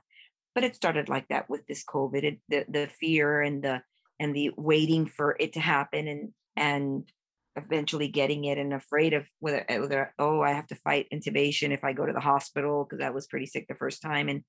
But 0.56 0.64
it 0.64 0.76
started 0.76 1.10
like 1.10 1.28
that 1.28 1.50
with 1.50 1.68
this 1.68 1.84
covid 1.84 2.24
it, 2.24 2.40
the 2.50 2.66
the 2.70 2.88
fear 2.88 3.42
and 3.42 3.62
the 3.64 3.82
and 4.20 4.36
the 4.36 4.52
waiting 4.56 5.08
for 5.08 5.36
it 5.40 5.54
to 5.54 5.60
happen 5.60 6.08
and 6.08 6.32
and 6.56 7.12
eventually 7.56 8.08
getting 8.08 8.46
it 8.46 8.58
and 8.58 8.74
afraid 8.74 9.14
of 9.14 9.28
whether, 9.40 9.64
eh, 9.70 9.78
whether 9.78 10.14
oh 10.18 10.42
i 10.42 10.52
have 10.52 10.66
to 10.68 10.76
fight 10.76 11.08
intubation 11.14 11.72
if 11.72 11.84
i 11.84 11.94
go 11.94 12.06
to 12.06 12.14
the 12.14 12.20
hospital 12.20 12.88
because 12.90 13.04
i 13.04 13.12
was 13.12 13.28
pretty 13.28 13.46
sick 13.46 13.68
the 13.68 13.76
first 13.76 14.02
time 14.02 14.28
and 14.28 14.44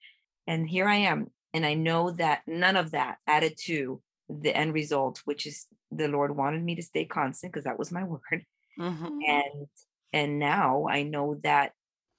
and 0.46 0.68
here 0.68 0.88
i 0.88 0.96
am 0.96 1.26
and 1.54 1.64
i 1.64 1.74
know 1.74 2.10
that 2.10 2.42
none 2.46 2.76
of 2.76 2.90
that 2.90 3.16
added 3.26 3.54
to 3.56 4.02
the 4.28 4.54
end 4.54 4.74
result 4.74 5.22
which 5.24 5.46
is 5.46 5.66
the 5.90 6.08
lord 6.08 6.36
wanted 6.36 6.62
me 6.62 6.74
to 6.74 6.82
stay 6.82 7.04
constant 7.04 7.52
because 7.52 7.64
that 7.64 7.78
was 7.78 7.92
my 7.92 8.04
word. 8.14 8.44
Mm-hmm. 8.78 9.18
and 9.26 9.66
and 10.12 10.38
now 10.38 10.86
i 10.88 11.02
know 11.02 11.40
that 11.44 11.72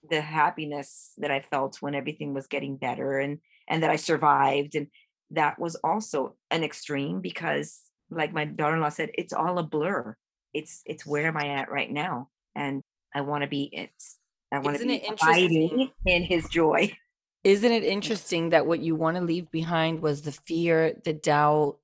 the 0.10 0.22
happiness 0.22 1.12
that 1.18 1.32
i 1.32 1.42
felt 1.42 1.78
when 1.82 1.96
everything 1.96 2.34
was 2.34 2.48
getting 2.48 2.78
better 2.78 3.20
and 3.20 3.40
and 3.68 3.84
that 3.84 3.90
i 3.90 3.98
survived 3.98 4.76
and 4.76 4.88
that 5.32 5.60
was 5.60 5.76
also 5.84 6.36
an 6.52 6.64
extreme 6.64 7.22
because 7.22 7.82
like 8.10 8.34
my 8.34 8.46
daughter-in-law 8.46 8.90
said 8.90 9.10
it's 9.16 9.34
all 9.34 9.58
a 9.58 9.64
blur. 9.64 10.16
It's 10.54 10.82
it's 10.86 11.06
where 11.06 11.28
am 11.28 11.38
i 11.38 11.50
at 11.50 11.72
right 11.72 11.92
now? 11.92 12.30
And 12.56 12.82
i 13.14 13.22
want 13.22 13.44
to 13.44 13.48
be 13.48 13.70
it's 13.72 14.18
i 14.52 14.60
want 14.60 14.78
to 14.78 14.86
be 14.86 15.02
abiding 15.08 15.90
in 16.06 16.24
his 16.24 16.48
joy 16.50 16.92
isn't 17.46 17.72
it 17.72 17.86
interesting 17.86 18.50
that 18.50 18.66
what 18.66 18.82
you 18.82 18.96
want 18.96 19.16
to 19.16 19.24
leave 19.24 19.50
behind 19.52 20.02
was 20.02 20.24
the 20.24 20.34
fear 20.34 21.00
the 21.06 21.14
doubt 21.14 21.78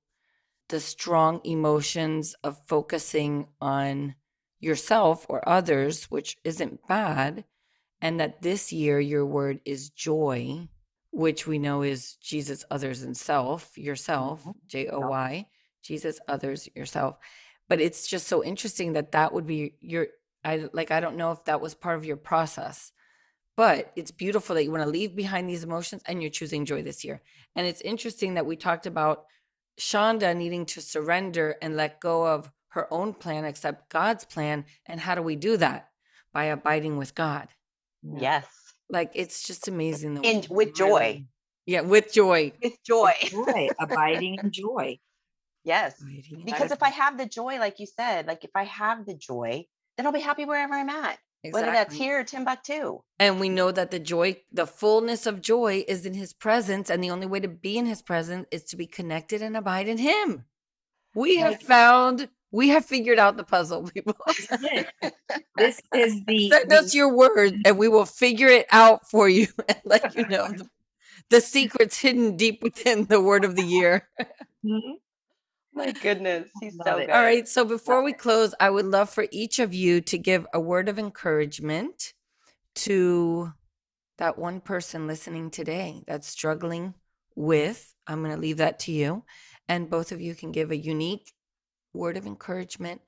the 0.68 0.80
strong 0.80 1.40
emotions 1.44 2.34
of 2.44 2.60
focusing 2.66 3.46
on 3.60 4.14
yourself 4.60 5.24
or 5.30 5.48
others 5.48 6.04
which 6.10 6.36
isn't 6.44 6.86
bad 6.86 7.44
and 8.02 8.20
that 8.20 8.42
this 8.42 8.72
year 8.72 9.00
your 9.00 9.24
word 9.24 9.60
is 9.64 9.88
joy 9.90 10.68
which 11.12 11.46
we 11.46 11.58
know 11.58 11.82
is 11.82 12.16
Jesus, 12.16 12.64
others, 12.70 13.02
and 13.02 13.16
self, 13.16 13.76
yourself, 13.76 14.40
mm-hmm. 14.40 14.50
J 14.66 14.88
O 14.88 15.00
Y, 15.00 15.46
Jesus, 15.82 16.18
others, 16.26 16.68
yourself. 16.74 17.16
But 17.68 17.80
it's 17.80 18.06
just 18.06 18.26
so 18.26 18.42
interesting 18.42 18.94
that 18.94 19.12
that 19.12 19.32
would 19.32 19.46
be 19.46 19.76
your, 19.80 20.08
I 20.44 20.68
like, 20.72 20.90
I 20.90 21.00
don't 21.00 21.16
know 21.16 21.30
if 21.30 21.44
that 21.44 21.60
was 21.60 21.74
part 21.74 21.96
of 21.96 22.04
your 22.04 22.16
process, 22.16 22.92
but 23.56 23.92
it's 23.96 24.10
beautiful 24.10 24.54
that 24.54 24.64
you 24.64 24.70
want 24.70 24.82
to 24.82 24.88
leave 24.88 25.14
behind 25.14 25.48
these 25.48 25.64
emotions 25.64 26.02
and 26.06 26.22
you're 26.22 26.30
choosing 26.30 26.64
joy 26.64 26.82
this 26.82 27.04
year. 27.04 27.20
And 27.54 27.66
it's 27.66 27.80
interesting 27.82 28.34
that 28.34 28.46
we 28.46 28.56
talked 28.56 28.86
about 28.86 29.24
Shaunda 29.78 30.36
needing 30.36 30.66
to 30.66 30.80
surrender 30.80 31.56
and 31.60 31.76
let 31.76 32.00
go 32.00 32.26
of 32.26 32.50
her 32.68 32.92
own 32.92 33.12
plan, 33.12 33.44
accept 33.44 33.90
God's 33.90 34.24
plan. 34.24 34.64
And 34.86 35.00
how 35.00 35.14
do 35.14 35.22
we 35.22 35.36
do 35.36 35.56
that? 35.58 35.88
By 36.32 36.44
abiding 36.44 36.96
with 36.96 37.14
God. 37.14 37.48
Yes. 38.02 38.46
Like 38.88 39.12
it's 39.14 39.46
just 39.46 39.68
amazing. 39.68 40.24
And 40.24 40.46
with 40.48 40.74
joy. 40.74 41.24
Yeah, 41.66 41.82
with 41.82 42.12
joy. 42.12 42.52
With 42.62 42.82
joy. 42.84 43.12
With 43.22 43.46
joy. 43.46 43.68
Abiding 43.78 44.38
in 44.42 44.50
joy. 44.50 44.98
Yes. 45.64 46.02
Because 46.44 46.72
if 46.72 46.82
I 46.82 46.88
have 46.88 47.18
the 47.18 47.26
joy, 47.26 47.58
like 47.58 47.78
you 47.78 47.86
said, 47.86 48.26
like 48.26 48.44
if 48.44 48.50
I 48.54 48.64
have 48.64 49.06
the 49.06 49.14
joy, 49.14 49.66
then 49.96 50.06
I'll 50.06 50.12
be 50.12 50.20
happy 50.20 50.44
wherever 50.44 50.74
I'm 50.74 50.88
at. 50.88 51.18
Exactly. 51.44 51.60
Whether 51.60 51.72
that's 51.72 51.94
here 51.94 52.20
or 52.20 52.24
Timbuktu. 52.24 53.00
And 53.18 53.40
we 53.40 53.48
know 53.48 53.72
that 53.72 53.90
the 53.90 53.98
joy, 53.98 54.36
the 54.52 54.66
fullness 54.66 55.26
of 55.26 55.40
joy 55.40 55.84
is 55.88 56.06
in 56.06 56.14
his 56.14 56.32
presence. 56.32 56.88
And 56.88 57.02
the 57.02 57.10
only 57.10 57.26
way 57.26 57.40
to 57.40 57.48
be 57.48 57.76
in 57.78 57.86
his 57.86 58.00
presence 58.00 58.46
is 58.52 58.62
to 58.64 58.76
be 58.76 58.86
connected 58.86 59.42
and 59.42 59.56
abide 59.56 59.88
in 59.88 59.98
him. 59.98 60.44
We 61.14 61.36
have 61.38 61.60
found 61.60 62.28
we 62.52 62.68
have 62.68 62.84
figured 62.84 63.18
out 63.18 63.36
the 63.36 63.44
puzzle, 63.44 63.82
people. 63.94 64.14
this 65.56 65.80
is 65.94 66.24
the 66.26 66.50
send 66.50 66.70
the, 66.70 66.76
us 66.76 66.94
your 66.94 67.12
word, 67.12 67.54
and 67.64 67.78
we 67.78 67.88
will 67.88 68.04
figure 68.04 68.48
it 68.48 68.66
out 68.70 69.08
for 69.10 69.28
you 69.28 69.48
and 69.68 69.80
let 69.84 70.14
you 70.14 70.28
know 70.28 70.48
the, 70.48 70.68
the 71.30 71.40
secrets 71.40 71.98
hidden 71.98 72.36
deep 72.36 72.62
within 72.62 73.06
the 73.06 73.20
word 73.20 73.44
of 73.44 73.56
the 73.56 73.64
year. 73.64 74.08
Mm-hmm. 74.64 74.92
My 75.74 75.92
goodness, 76.02 76.50
he's 76.60 76.76
so 76.76 76.98
good. 76.98 77.10
All 77.10 77.22
right, 77.22 77.48
so 77.48 77.64
before 77.64 78.02
we 78.02 78.12
close, 78.12 78.54
I 78.60 78.70
would 78.70 78.86
love 78.86 79.10
for 79.10 79.26
each 79.30 79.58
of 79.58 79.72
you 79.74 80.00
to 80.02 80.18
give 80.18 80.46
a 80.52 80.60
word 80.60 80.88
of 80.88 80.98
encouragement 80.98 82.12
to 82.74 83.52
that 84.18 84.38
one 84.38 84.60
person 84.60 85.06
listening 85.06 85.50
today 85.50 86.02
that's 86.06 86.28
struggling 86.28 86.94
with. 87.34 87.94
I'm 88.06 88.22
going 88.22 88.34
to 88.34 88.40
leave 88.40 88.58
that 88.58 88.80
to 88.80 88.92
you. 88.92 89.24
And 89.68 89.90
both 89.90 90.12
of 90.12 90.20
you 90.20 90.34
can 90.34 90.52
give 90.52 90.70
a 90.70 90.76
unique 90.76 91.32
word 91.92 92.16
of 92.16 92.26
encouragement. 92.26 93.00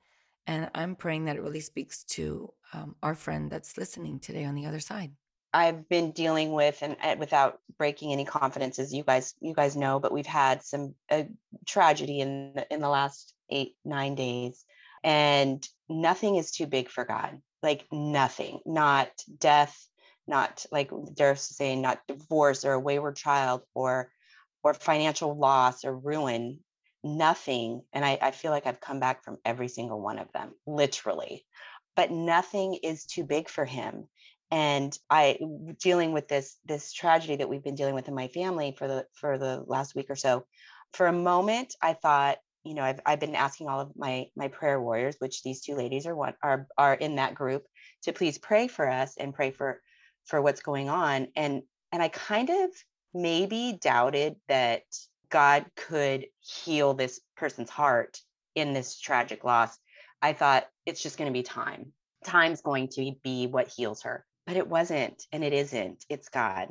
And 0.47 0.69
I'm 0.75 0.95
praying 0.95 1.25
that 1.25 1.35
it 1.35 1.41
really 1.41 1.61
speaks 1.61 2.03
to 2.05 2.53
um, 2.73 2.95
our 3.01 3.15
friend 3.15 3.49
that's 3.49 3.77
listening 3.77 4.19
today 4.19 4.45
on 4.45 4.55
the 4.55 4.65
other 4.65 4.79
side. 4.79 5.11
I've 5.55 5.87
been 5.87 6.11
dealing 6.11 6.51
with, 6.51 6.83
and, 6.83 7.17
without 7.17 7.59
breaking 7.77 8.11
any 8.11 8.25
confidences, 8.25 8.93
you 8.93 9.05
guys, 9.05 9.35
you 9.39 9.53
guys 9.53 9.77
know, 9.77 10.01
but 10.01 10.11
we've 10.11 10.25
had 10.25 10.61
some 10.63 10.95
a 11.09 11.29
tragedy 11.65 12.19
in 12.19 12.51
the, 12.55 12.73
in 12.73 12.81
the 12.81 12.89
last 12.89 13.33
eight 13.49 13.77
nine 13.85 14.15
days, 14.15 14.65
and 15.01 15.65
nothing 15.87 16.35
is 16.35 16.51
too 16.51 16.67
big 16.67 16.89
for 16.89 17.05
God. 17.05 17.39
Like 17.63 17.85
nothing, 17.89 18.59
not 18.65 19.07
death, 19.39 19.87
not 20.27 20.65
like 20.73 20.91
they're 21.15 21.37
saying, 21.37 21.81
not 21.81 22.05
divorce 22.05 22.65
or 22.65 22.73
a 22.73 22.79
wayward 22.79 23.15
child 23.15 23.61
or 23.73 24.11
or 24.61 24.73
financial 24.73 25.37
loss 25.37 25.85
or 25.85 25.97
ruin. 25.97 26.59
Nothing, 27.01 27.83
and 27.93 28.03
I, 28.03 28.17
I 28.21 28.31
feel 28.31 28.51
like 28.51 28.67
I've 28.67 28.81
come 28.81 28.99
back 28.99 29.23
from 29.23 29.37
every 29.45 29.69
single 29.69 30.01
one 30.01 30.19
of 30.19 30.29
them, 30.33 30.51
literally. 30.67 31.45
But 31.95 32.11
nothing 32.11 32.79
is 32.83 33.05
too 33.05 33.23
big 33.23 33.47
for 33.47 33.63
Him 33.63 34.09
and 34.51 34.97
i 35.09 35.37
dealing 35.81 36.11
with 36.11 36.27
this 36.27 36.57
this 36.65 36.93
tragedy 36.93 37.37
that 37.37 37.49
we've 37.49 37.63
been 37.63 37.75
dealing 37.75 37.95
with 37.95 38.07
in 38.07 38.15
my 38.15 38.27
family 38.27 38.75
for 38.77 38.87
the 38.87 39.05
for 39.13 39.37
the 39.37 39.63
last 39.67 39.95
week 39.95 40.09
or 40.09 40.15
so 40.15 40.45
for 40.93 41.07
a 41.07 41.13
moment 41.13 41.75
i 41.81 41.93
thought 41.93 42.37
you 42.63 42.73
know 42.73 42.83
i've, 42.83 42.99
I've 43.05 43.19
been 43.19 43.35
asking 43.35 43.67
all 43.67 43.79
of 43.79 43.91
my 43.95 44.27
my 44.35 44.47
prayer 44.47 44.79
warriors 44.79 45.15
which 45.19 45.43
these 45.43 45.61
two 45.61 45.75
ladies 45.75 46.05
are 46.05 46.15
what 46.15 46.35
are 46.41 46.67
are 46.77 46.93
in 46.93 47.15
that 47.15 47.35
group 47.35 47.65
to 48.03 48.13
please 48.13 48.37
pray 48.37 48.67
for 48.67 48.89
us 48.89 49.15
and 49.17 49.33
pray 49.33 49.51
for 49.51 49.81
for 50.25 50.41
what's 50.41 50.61
going 50.61 50.89
on. 50.89 51.27
And 51.35 51.63
and 51.91 52.01
i 52.01 52.07
kind 52.07 52.49
of 52.49 52.69
maybe 53.13 53.77
doubted 53.81 54.35
that 54.47 54.83
god 55.29 55.65
could 55.75 56.25
heal 56.39 56.93
this 56.93 57.19
person's 57.37 57.69
heart 57.69 58.19
in 58.53 58.73
this 58.73 58.99
tragic 58.99 59.43
loss. 59.43 59.77
I 60.21 60.33
thought 60.33 60.67
it's 60.85 61.01
just 61.01 61.17
going 61.17 61.29
to 61.29 61.37
be 61.37 61.43
time. 61.43 61.91
Time's 62.23 62.61
going 62.61 62.89
to 62.89 63.13
be 63.23 63.47
what 63.47 63.67
heals 63.67 64.03
her 64.03 64.25
but 64.47 64.57
it 64.57 64.67
wasn't 64.67 65.23
and 65.31 65.43
it 65.43 65.53
isn't 65.53 66.05
it's 66.09 66.29
god. 66.29 66.69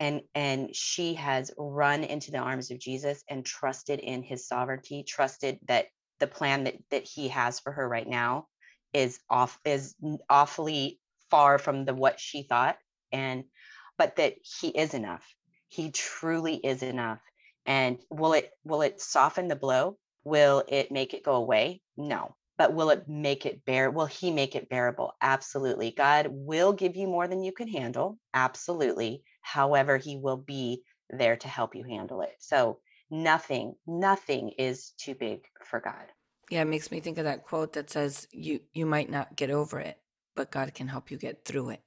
And 0.00 0.22
and 0.34 0.74
she 0.74 1.14
has 1.14 1.52
run 1.58 2.04
into 2.04 2.32
the 2.32 2.38
arms 2.38 2.70
of 2.70 2.80
jesus 2.80 3.22
and 3.28 3.44
trusted 3.46 4.00
in 4.00 4.22
his 4.22 4.46
sovereignty 4.48 5.04
trusted 5.04 5.58
that 5.68 5.86
the 6.20 6.26
plan 6.26 6.64
that 6.64 6.76
that 6.90 7.04
he 7.04 7.28
has 7.28 7.60
for 7.60 7.72
her 7.72 7.88
right 7.88 8.08
now 8.08 8.46
is 8.94 9.20
off 9.30 9.58
is 9.64 9.94
awfully 10.30 11.00
far 11.30 11.58
from 11.58 11.84
the 11.84 11.94
what 11.94 12.20
she 12.20 12.44
thought 12.44 12.76
and 13.12 13.44
but 13.98 14.16
that 14.16 14.34
he 14.60 14.68
is 14.68 14.94
enough. 14.94 15.24
He 15.68 15.90
truly 15.90 16.56
is 16.56 16.82
enough. 16.82 17.20
And 17.66 17.98
will 18.10 18.32
it 18.32 18.50
will 18.64 18.82
it 18.82 19.00
soften 19.00 19.48
the 19.48 19.56
blow? 19.56 19.98
Will 20.24 20.64
it 20.68 20.90
make 20.90 21.14
it 21.14 21.24
go 21.24 21.36
away? 21.36 21.82
No 21.96 22.34
but 22.60 22.74
will 22.74 22.90
it 22.90 23.08
make 23.08 23.46
it 23.46 23.64
bear 23.64 23.90
will 23.90 24.04
he 24.04 24.30
make 24.30 24.54
it 24.54 24.68
bearable? 24.68 25.14
Absolutely. 25.22 25.92
God 25.92 26.26
will 26.30 26.74
give 26.74 26.94
you 26.94 27.06
more 27.06 27.26
than 27.26 27.42
you 27.42 27.52
can 27.52 27.68
handle 27.68 28.18
absolutely. 28.34 29.22
However 29.40 29.96
he 29.96 30.18
will 30.18 30.36
be 30.36 30.82
there 31.08 31.36
to 31.36 31.48
help 31.48 31.74
you 31.74 31.84
handle 31.84 32.20
it. 32.20 32.34
So 32.38 32.80
nothing 33.10 33.76
nothing 33.86 34.50
is 34.58 34.92
too 34.98 35.14
big 35.14 35.40
for 35.64 35.80
god. 35.80 36.04
Yeah 36.50 36.60
it 36.60 36.66
makes 36.66 36.90
me 36.90 37.00
think 37.00 37.16
of 37.16 37.24
that 37.24 37.46
quote 37.46 37.72
that 37.72 37.88
says 37.88 38.28
you 38.30 38.60
you 38.74 38.84
might 38.84 39.08
not 39.08 39.34
get 39.34 39.50
over 39.50 39.80
it 39.80 39.96
but 40.36 40.50
god 40.50 40.74
can 40.74 40.86
help 40.86 41.10
you 41.10 41.16
get 41.16 41.46
through 41.46 41.70
it. 41.70 41.80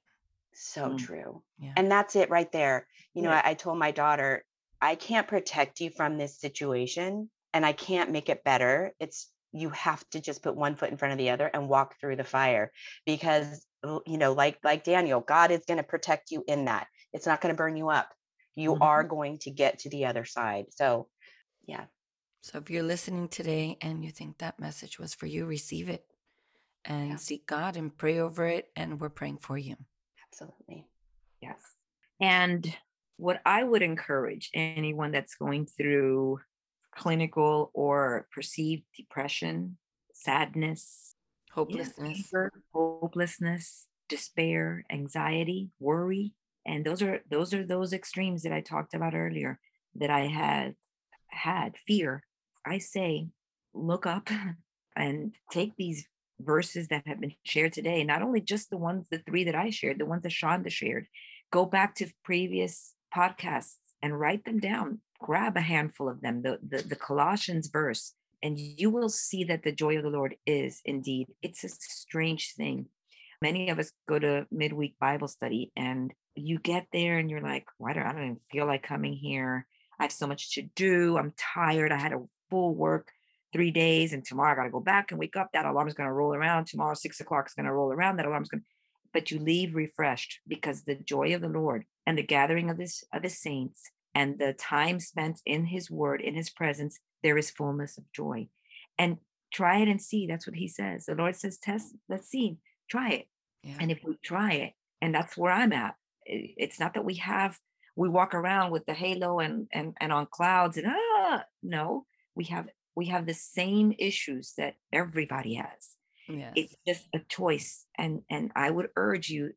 So 0.56 0.90
mm. 0.90 0.98
true. 0.98 1.44
yeah. 1.60 1.74
and 1.78 1.92
that's 1.92 2.16
it 2.16 2.32
right 2.32 2.52
there. 2.52 2.88
You 3.14 3.22
know 3.22 3.30
I, 3.30 3.52
I 3.52 3.54
told 3.54 3.78
my 3.78 3.92
daughter 3.92 4.44
i 4.82 4.96
can't 4.96 5.28
protect 5.28 5.82
you 5.82 5.92
from 5.92 6.18
this 6.18 6.40
situation 6.40 7.30
and 7.54 7.64
i 7.64 7.74
can't 7.74 8.10
make 8.10 8.30
it 8.30 8.44
better. 8.44 8.96
It's 9.00 9.30
you 9.54 9.70
have 9.70 10.04
to 10.10 10.20
just 10.20 10.44
put 10.44 10.56
one 10.56 10.76
foot 10.76 10.90
in 10.90 10.98
front 10.98 11.12
of 11.12 11.18
the 11.18 11.30
other 11.30 11.50
and 11.54 11.70
walk 11.70 11.96
through 12.00 12.16
the 12.16 12.24
fire 12.24 12.72
because 13.06 13.66
you 14.06 14.18
know 14.18 14.34
like 14.34 14.58
like 14.64 14.84
daniel 14.84 15.20
god 15.20 15.52
is 15.52 15.66
going 15.68 15.78
to 15.78 15.84
protect 15.84 16.32
you 16.32 16.44
in 16.48 16.66
that. 16.66 16.88
It's 17.14 17.28
not 17.28 17.42
going 17.42 17.54
to 17.54 17.58
burn 17.58 17.78
you 17.78 17.90
up. 17.90 18.10
You 18.56 18.74
mm-hmm. 18.74 18.84
are 18.84 19.04
going 19.04 19.38
to 19.40 19.52
get 19.52 19.80
to 19.80 19.90
the 19.90 20.06
other 20.06 20.26
side. 20.26 20.66
So 20.70 21.08
yeah. 21.66 21.86
So 22.42 22.58
if 22.58 22.70
you're 22.70 22.84
listening 22.84 23.30
today 23.30 23.78
and 23.82 24.04
you 24.04 24.12
think 24.12 24.40
that 24.40 24.60
message 24.60 25.00
was 25.00 25.14
for 25.14 25.28
you 25.28 25.46
receive 25.46 25.88
it 25.88 26.04
and 26.84 27.10
yeah. 27.10 27.16
seek 27.16 27.46
god 27.46 27.78
and 27.78 27.96
pray 27.96 28.20
over 28.20 28.46
it 28.46 28.70
and 28.76 29.00
we're 29.00 29.10
praying 29.10 29.38
for 29.38 29.58
you. 29.58 29.76
Absolutely. 30.28 30.88
Yes. 31.42 31.62
And 32.20 32.74
what 33.18 33.42
i 33.46 33.64
would 33.64 33.84
encourage 33.84 34.50
anyone 34.54 35.12
that's 35.12 35.36
going 35.36 35.66
through 35.66 36.40
clinical 36.96 37.72
or 37.74 38.28
perceived 38.32 38.84
depression, 38.96 39.78
sadness, 40.14 41.16
hopelessness, 41.52 42.32
hopelessness, 42.74 43.88
despair, 44.10 44.86
anxiety, 44.92 45.70
worry, 45.80 46.34
and 46.66 46.86
those 46.86 47.02
are 47.02 47.22
those 47.30 47.54
are 47.54 47.66
those 47.66 47.94
extremes 47.94 48.44
that 48.44 48.54
I 48.54 48.62
talked 48.62 48.94
about 48.94 49.16
earlier 49.16 49.60
that 49.96 50.10
I 50.10 50.28
had 50.28 50.76
had 51.28 51.76
fear. 51.86 52.24
I 52.66 52.78
say 52.78 53.28
look 53.74 54.06
up 54.06 54.30
and 54.96 55.34
take 55.52 55.76
these 55.76 56.08
verses 56.40 56.88
that 56.88 57.08
have 57.08 57.20
been 57.20 57.34
shared 57.44 57.74
today, 57.74 58.04
not 58.04 58.22
only 58.22 58.42
just 58.42 58.70
the 58.70 58.78
ones, 58.78 59.08
the 59.10 59.20
three 59.20 59.44
that 59.46 59.56
I 59.56 59.70
shared, 59.70 60.00
the 60.00 60.06
ones 60.06 60.24
that 60.24 60.32
Shaunda 60.32 60.70
shared, 60.70 61.08
go 61.52 61.66
back 61.66 61.96
to 61.96 62.12
previous 62.24 62.94
podcasts 63.16 63.76
and 64.04 64.20
write 64.20 64.46
them 64.46 64.60
down 64.60 65.00
grab 65.24 65.56
a 65.56 65.62
handful 65.62 66.10
of 66.10 66.22
them, 66.22 66.42
the, 66.42 66.60
the, 66.68 66.84
the 66.84 66.96
Colossians 66.96 67.70
verse, 67.70 68.14
and 68.44 68.60
you 68.60 68.90
will 68.90 69.10
see 69.10 69.46
that 69.46 69.64
the 69.64 69.72
joy 69.72 69.98
of 69.98 70.04
the 70.04 70.10
Lord 70.10 70.36
is 70.46 70.82
indeed, 70.84 71.28
it's 71.42 71.64
a 71.64 71.70
strange 71.70 72.54
thing. 72.56 72.88
Many 73.42 73.70
of 73.70 73.80
us 73.80 73.92
go 74.08 74.20
to 74.20 74.46
midweek 74.52 75.00
Bible 75.00 75.30
study 75.30 75.72
and 75.76 76.14
you 76.36 76.60
get 76.60 76.88
there 76.92 77.18
and 77.18 77.30
you're 77.30 77.42
like, 77.42 77.66
why 77.78 77.94
do 77.94 78.02
I 78.02 78.12
don't 78.12 78.24
even 78.24 78.38
feel 78.52 78.66
like 78.66 78.84
coming 78.84 79.14
here? 79.14 79.66
I 79.98 80.04
have 80.04 80.12
so 80.12 80.28
much 80.28 80.56
to 80.56 80.64
do. 80.76 81.18
I'm 81.18 81.34
tired. 81.38 81.92
I 81.92 81.98
had 81.98 82.14
a 82.14 82.24
full 82.50 82.76
work 82.76 83.10
three 83.54 83.72
days 83.72 84.12
and 84.12 84.26
tomorrow 84.26 84.52
I 84.52 84.56
got 84.56 84.64
to 84.64 84.72
go 84.72 84.80
back 84.82 85.12
and 85.12 85.20
wake 85.20 85.38
up. 85.38 85.50
That 85.54 85.66
alarm 85.66 85.88
is 85.88 85.94
going 85.94 86.08
to 86.08 86.14
roll 86.14 86.34
around. 86.34 86.68
Tomorrow, 86.68 86.96
six 86.96 87.22
o'clock 87.22 87.48
is 87.48 87.54
going 87.54 87.66
to 87.66 87.74
roll 87.74 87.94
around. 87.94 88.18
That 88.18 88.26
alarm 88.26 88.44
is 88.44 88.50
going 88.50 88.62
to, 88.62 88.68
but 89.14 89.32
you 89.32 89.40
leave 89.40 89.76
refreshed 89.76 90.40
because 90.48 90.84
the 90.84 90.96
joy 90.96 91.34
of 91.34 91.42
the 91.42 91.50
Lord 91.50 91.86
and 92.06 92.18
the 92.18 92.24
gathering 92.24 92.70
of 92.70 92.78
this 92.78 93.04
of 93.14 93.22
the 93.22 93.30
saints 93.30 93.92
and 94.16 94.38
the 94.40 94.54
time 94.54 95.00
spent 95.00 95.42
in 95.46 95.66
his 95.66 95.90
word, 95.90 96.22
in 96.22 96.36
his 96.36 96.50
presence, 96.50 97.00
there 97.24 97.38
is 97.38 97.50
fullness 97.50 97.98
of 97.98 98.12
joy. 98.12 98.48
And 98.98 99.18
try 99.54 99.80
it 99.80 99.88
and 99.88 100.02
see. 100.02 100.28
That's 100.28 100.48
what 100.48 100.56
he 100.56 100.68
says. 100.68 101.06
The 101.06 101.16
Lord 101.16 101.36
says, 101.36 101.58
test, 101.58 101.96
let's 102.10 102.28
see, 102.28 102.58
try 102.90 103.12
it. 103.12 103.28
Yeah. 103.64 103.78
And 103.80 103.92
if 103.92 104.00
we 104.04 104.18
try 104.24 104.54
it, 104.54 104.74
and 105.02 105.14
that's 105.14 105.38
where 105.38 105.52
I'm 105.52 105.74
at, 105.74 105.96
it's 106.26 106.80
not 106.80 106.94
that 106.96 107.06
we 107.06 107.16
have, 107.16 107.58
we 107.96 108.10
walk 108.10 108.34
around 108.34 108.72
with 108.72 108.86
the 108.86 108.94
halo 108.94 109.40
and 109.40 109.68
and 109.72 109.96
and 110.00 110.12
on 110.12 110.26
clouds 110.32 110.78
and 110.78 110.88
ah 110.90 111.44
no, 111.62 112.06
we 112.36 112.46
have 112.46 112.68
we 112.96 113.08
have 113.08 113.26
the 113.26 113.34
same 113.34 113.94
issues 113.98 114.54
that 114.58 114.76
everybody 114.92 115.56
has. 115.56 115.96
Yes. 116.28 116.54
It's 116.56 116.76
just 116.88 117.08
a 117.14 117.20
choice. 117.20 117.86
And 117.98 118.22
and 118.30 118.52
I 118.56 118.70
would 118.70 118.90
urge 118.96 119.30
you, 119.30 119.52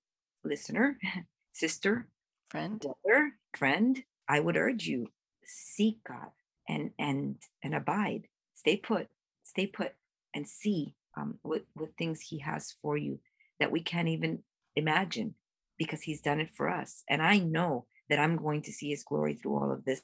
listener, 0.45 0.99
sister, 1.53 2.09
friend, 2.51 2.81
brother, 2.81 3.33
friend, 3.57 4.03
I 4.29 4.41
would 4.41 4.57
urge 4.57 4.87
you 4.87 5.09
seek 5.45 5.99
God 6.05 6.31
and 6.69 6.91
and 6.99 7.37
and 7.63 7.75
abide. 7.75 8.29
Stay 8.55 8.77
put. 8.77 9.09
Stay 9.45 9.67
put 9.67 9.93
and 10.35 10.47
see 10.47 10.95
um, 11.17 11.39
what 11.43 11.65
what 11.75 11.97
things 11.97 12.21
He 12.21 12.39
has 12.41 12.75
for 12.83 12.97
you 12.97 13.21
that 13.61 13.73
we 13.73 13.81
can't 13.81 14.09
even 14.09 14.41
imagine 14.75 15.35
because 15.79 16.03
He's 16.03 16.21
done 16.21 16.41
it 16.41 16.51
for 16.55 16.69
us. 16.69 17.03
And 17.09 17.23
I 17.23 17.39
know 17.39 17.87
that 18.09 18.19
I'm 18.19 18.37
going 18.37 18.63
to 18.63 18.73
see 18.73 18.91
His 18.91 19.05
glory 19.05 19.35
through 19.35 19.57
all 19.57 19.73
of 19.73 19.85
this. 19.85 20.03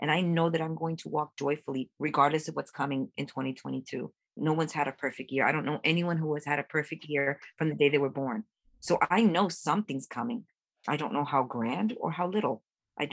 And 0.00 0.10
I 0.10 0.22
know 0.22 0.48
that 0.48 0.62
I'm 0.62 0.76
going 0.76 0.96
to 0.96 1.10
walk 1.10 1.36
joyfully 1.36 1.90
regardless 1.98 2.48
of 2.48 2.56
what's 2.56 2.70
coming 2.70 3.10
in 3.16 3.26
2022. 3.26 4.10
No 4.36 4.52
one's 4.54 4.72
had 4.72 4.88
a 4.88 4.92
perfect 4.92 5.30
year. 5.30 5.46
I 5.46 5.52
don't 5.52 5.66
know 5.66 5.80
anyone 5.84 6.16
who 6.16 6.32
has 6.34 6.46
had 6.46 6.58
a 6.58 6.62
perfect 6.64 7.04
year 7.04 7.38
from 7.58 7.68
the 7.68 7.74
day 7.74 7.90
they 7.90 7.98
were 7.98 8.08
born. 8.08 8.44
So 8.78 8.98
I 9.10 9.20
know 9.20 9.48
something's 9.48 10.06
coming. 10.06 10.44
I 10.88 10.96
don't 10.96 11.12
know 11.12 11.24
how 11.24 11.42
grand 11.42 11.94
or 12.00 12.10
how 12.10 12.28
little, 12.28 12.62
I, 12.98 13.08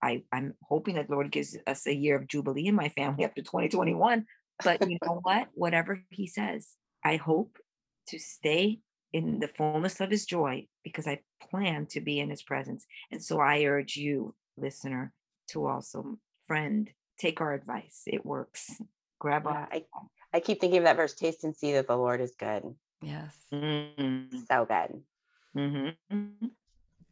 I 0.00 0.22
I'm 0.32 0.54
hoping 0.62 0.96
that 0.96 1.10
Lord 1.10 1.30
gives 1.30 1.56
us 1.66 1.86
a 1.86 1.94
year 1.94 2.16
of 2.16 2.28
jubilee 2.28 2.66
in 2.66 2.74
my 2.74 2.88
family 2.90 3.24
after 3.24 3.42
2021. 3.42 4.26
But 4.64 4.88
you 4.88 4.98
know 5.04 5.20
what? 5.22 5.48
Whatever 5.54 6.02
He 6.10 6.26
says, 6.26 6.68
I 7.04 7.16
hope 7.16 7.58
to 8.08 8.18
stay 8.18 8.80
in 9.12 9.40
the 9.40 9.48
fullness 9.48 10.00
of 10.00 10.10
His 10.10 10.26
joy 10.26 10.66
because 10.84 11.06
I 11.06 11.20
plan 11.50 11.86
to 11.86 12.00
be 12.00 12.20
in 12.20 12.30
His 12.30 12.42
presence. 12.42 12.86
And 13.10 13.22
so 13.22 13.40
I 13.40 13.64
urge 13.64 13.96
you, 13.96 14.34
listener, 14.56 15.12
to 15.48 15.66
also 15.66 16.18
friend 16.46 16.90
take 17.18 17.40
our 17.40 17.54
advice. 17.54 18.02
It 18.06 18.24
works. 18.24 18.80
Grab 19.18 19.44
yeah, 19.46 19.66
I, 19.70 19.84
I 20.34 20.40
keep 20.40 20.60
thinking 20.60 20.78
of 20.78 20.84
that 20.84 20.96
verse: 20.96 21.14
"Taste 21.14 21.44
and 21.44 21.56
see 21.56 21.72
that 21.74 21.86
the 21.86 21.96
Lord 21.96 22.20
is 22.20 22.34
good." 22.38 22.62
Yes, 23.00 23.36
mm-hmm. 23.52 24.36
so 24.48 24.64
good. 24.64 25.02
Mm-hmm. 25.56 26.46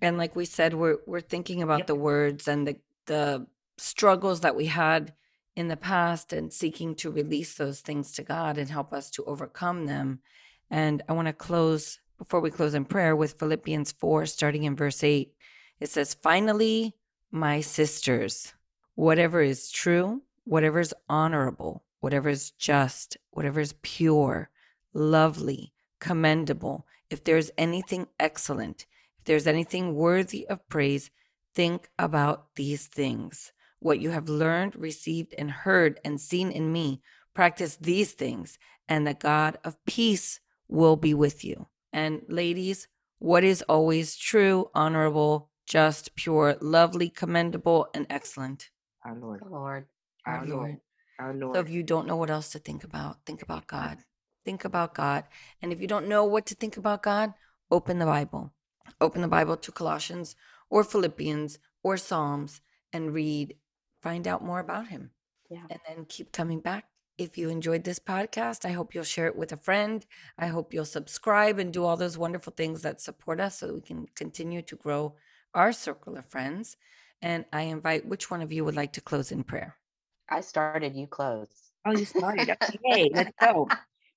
And 0.02 0.18
like 0.18 0.34
we 0.34 0.44
said, 0.44 0.74
we're 0.74 0.98
we're 1.06 1.20
thinking 1.20 1.62
about 1.62 1.80
yep. 1.80 1.86
the 1.86 1.94
words 1.94 2.48
and 2.48 2.66
the 2.66 2.76
the 3.06 3.46
struggles 3.78 4.40
that 4.40 4.56
we 4.56 4.66
had 4.66 5.12
in 5.56 5.68
the 5.68 5.76
past 5.76 6.32
and 6.32 6.52
seeking 6.52 6.94
to 6.94 7.10
release 7.10 7.54
those 7.54 7.80
things 7.80 8.12
to 8.12 8.22
God 8.22 8.56
and 8.56 8.70
help 8.70 8.92
us 8.92 9.10
to 9.10 9.24
overcome 9.24 9.86
them. 9.86 10.20
And 10.70 11.02
I 11.08 11.12
want 11.12 11.26
to 11.26 11.32
close 11.32 11.98
before 12.18 12.40
we 12.40 12.50
close 12.50 12.74
in 12.74 12.84
prayer 12.84 13.16
with 13.16 13.38
Philippians 13.38 13.92
4, 13.92 14.26
starting 14.26 14.64
in 14.64 14.76
verse 14.76 15.02
8. 15.02 15.32
It 15.80 15.88
says, 15.88 16.14
Finally, 16.14 16.94
my 17.30 17.60
sisters, 17.60 18.52
whatever 18.94 19.40
is 19.40 19.70
true, 19.70 20.22
whatever 20.44 20.80
is 20.80 20.94
honorable, 21.08 21.82
whatever 22.00 22.28
is 22.28 22.50
just, 22.52 23.16
whatever 23.30 23.60
is 23.60 23.74
pure, 23.82 24.50
lovely, 24.92 25.72
commendable, 25.98 26.86
if 27.08 27.24
there's 27.24 27.50
anything 27.56 28.06
excellent, 28.18 28.86
if 29.20 29.26
there's 29.26 29.46
anything 29.46 29.94
worthy 29.94 30.46
of 30.48 30.66
praise, 30.70 31.10
think 31.54 31.90
about 31.98 32.46
these 32.56 32.86
things. 32.86 33.52
What 33.78 34.00
you 34.00 34.08
have 34.10 34.30
learned, 34.30 34.76
received, 34.76 35.34
and 35.36 35.50
heard 35.50 36.00
and 36.06 36.18
seen 36.18 36.50
in 36.50 36.72
me, 36.72 37.02
practice 37.34 37.76
these 37.76 38.12
things, 38.12 38.58
and 38.88 39.06
the 39.06 39.12
God 39.12 39.58
of 39.62 39.76
peace 39.84 40.40
will 40.68 40.96
be 40.96 41.12
with 41.12 41.44
you. 41.44 41.66
And 41.92 42.22
ladies, 42.28 42.88
what 43.18 43.44
is 43.44 43.60
always 43.68 44.16
true, 44.16 44.70
honorable, 44.74 45.50
just, 45.66 46.14
pure, 46.16 46.56
lovely, 46.62 47.10
commendable, 47.10 47.88
and 47.92 48.06
excellent? 48.08 48.70
Our 49.04 49.16
Lord. 49.18 49.42
Lord. 49.50 49.86
Our, 50.24 50.36
Our 50.38 50.46
Lord. 50.46 50.58
Lord. 50.58 50.76
Our 51.18 51.34
Lord. 51.34 51.56
So 51.56 51.60
if 51.60 51.68
you 51.68 51.82
don't 51.82 52.06
know 52.06 52.16
what 52.16 52.30
else 52.30 52.52
to 52.52 52.58
think 52.58 52.84
about, 52.84 53.18
think 53.26 53.42
about 53.42 53.66
God. 53.66 53.98
Think 54.46 54.64
about 54.64 54.94
God. 54.94 55.24
And 55.60 55.74
if 55.74 55.80
you 55.82 55.86
don't 55.86 56.08
know 56.08 56.24
what 56.24 56.46
to 56.46 56.54
think 56.54 56.78
about 56.78 57.02
God, 57.02 57.34
open 57.70 57.98
the 57.98 58.06
Bible. 58.06 58.54
Open 59.00 59.22
the 59.22 59.28
Bible 59.28 59.56
to 59.56 59.72
Colossians 59.72 60.36
or 60.68 60.84
Philippians 60.84 61.58
or 61.82 61.96
Psalms 61.96 62.60
and 62.92 63.12
read, 63.14 63.56
find 64.02 64.26
out 64.26 64.44
more 64.44 64.60
about 64.60 64.88
Him. 64.88 65.10
Yeah. 65.50 65.64
And 65.68 65.80
then 65.86 66.06
keep 66.08 66.32
coming 66.32 66.60
back. 66.60 66.84
If 67.18 67.36
you 67.36 67.50
enjoyed 67.50 67.84
this 67.84 67.98
podcast, 67.98 68.64
I 68.64 68.72
hope 68.72 68.94
you'll 68.94 69.04
share 69.04 69.26
it 69.26 69.36
with 69.36 69.52
a 69.52 69.56
friend. 69.56 70.06
I 70.38 70.46
hope 70.46 70.72
you'll 70.72 70.86
subscribe 70.86 71.58
and 71.58 71.72
do 71.72 71.84
all 71.84 71.96
those 71.96 72.16
wonderful 72.16 72.54
things 72.56 72.82
that 72.82 73.00
support 73.00 73.40
us 73.40 73.58
so 73.58 73.66
that 73.66 73.74
we 73.74 73.82
can 73.82 74.06
continue 74.14 74.62
to 74.62 74.76
grow 74.76 75.14
our 75.54 75.72
circle 75.72 76.16
of 76.16 76.24
friends. 76.24 76.76
And 77.20 77.44
I 77.52 77.62
invite 77.62 78.06
which 78.06 78.30
one 78.30 78.40
of 78.40 78.52
you 78.52 78.64
would 78.64 78.76
like 78.76 78.94
to 78.94 79.02
close 79.02 79.32
in 79.32 79.44
prayer? 79.44 79.76
I 80.30 80.40
started, 80.40 80.96
you 80.96 81.06
close. 81.06 81.48
Oh, 81.84 81.90
you 81.90 82.04
started. 82.04 82.56
Okay, 82.62 83.10
let's 83.14 83.32
go. 83.40 83.68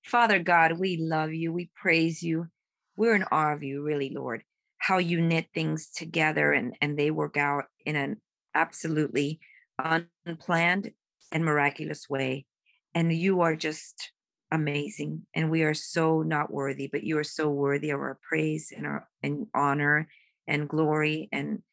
Father 0.04 0.40
God, 0.40 0.80
we 0.80 0.98
love 0.98 1.34
you. 1.34 1.52
We 1.52 1.70
praise 1.76 2.22
you. 2.22 2.48
We're 2.96 3.16
in 3.16 3.24
awe 3.32 3.54
of 3.54 3.64
you, 3.64 3.84
really, 3.84 4.12
Lord. 4.12 4.44
How 4.84 4.98
you 4.98 5.22
knit 5.22 5.48
things 5.54 5.90
together 5.90 6.52
and, 6.52 6.76
and 6.82 7.00
they 7.00 7.10
work 7.10 7.38
out 7.38 7.66
in 7.86 7.96
an 7.96 8.18
absolutely 8.54 9.40
unplanned 9.80 10.92
and 11.32 11.46
miraculous 11.46 12.10
way. 12.10 12.46
And 12.94 13.12
you 13.12 13.42
are 13.42 13.56
just 13.56 14.12
amazing. 14.52 15.26
And 15.34 15.50
we 15.50 15.64
are 15.64 15.74
so 15.74 16.22
not 16.22 16.52
worthy, 16.52 16.88
but 16.88 17.04
you 17.04 17.18
are 17.18 17.24
so 17.24 17.50
worthy 17.50 17.90
of 17.92 18.00
our 18.00 18.20
praise 18.28 18.74
and 18.76 18.86
our 18.86 19.08
and 19.24 19.48
honor 19.56 20.08
and 20.48 20.68
glory. 20.68 21.30
And 21.32 21.64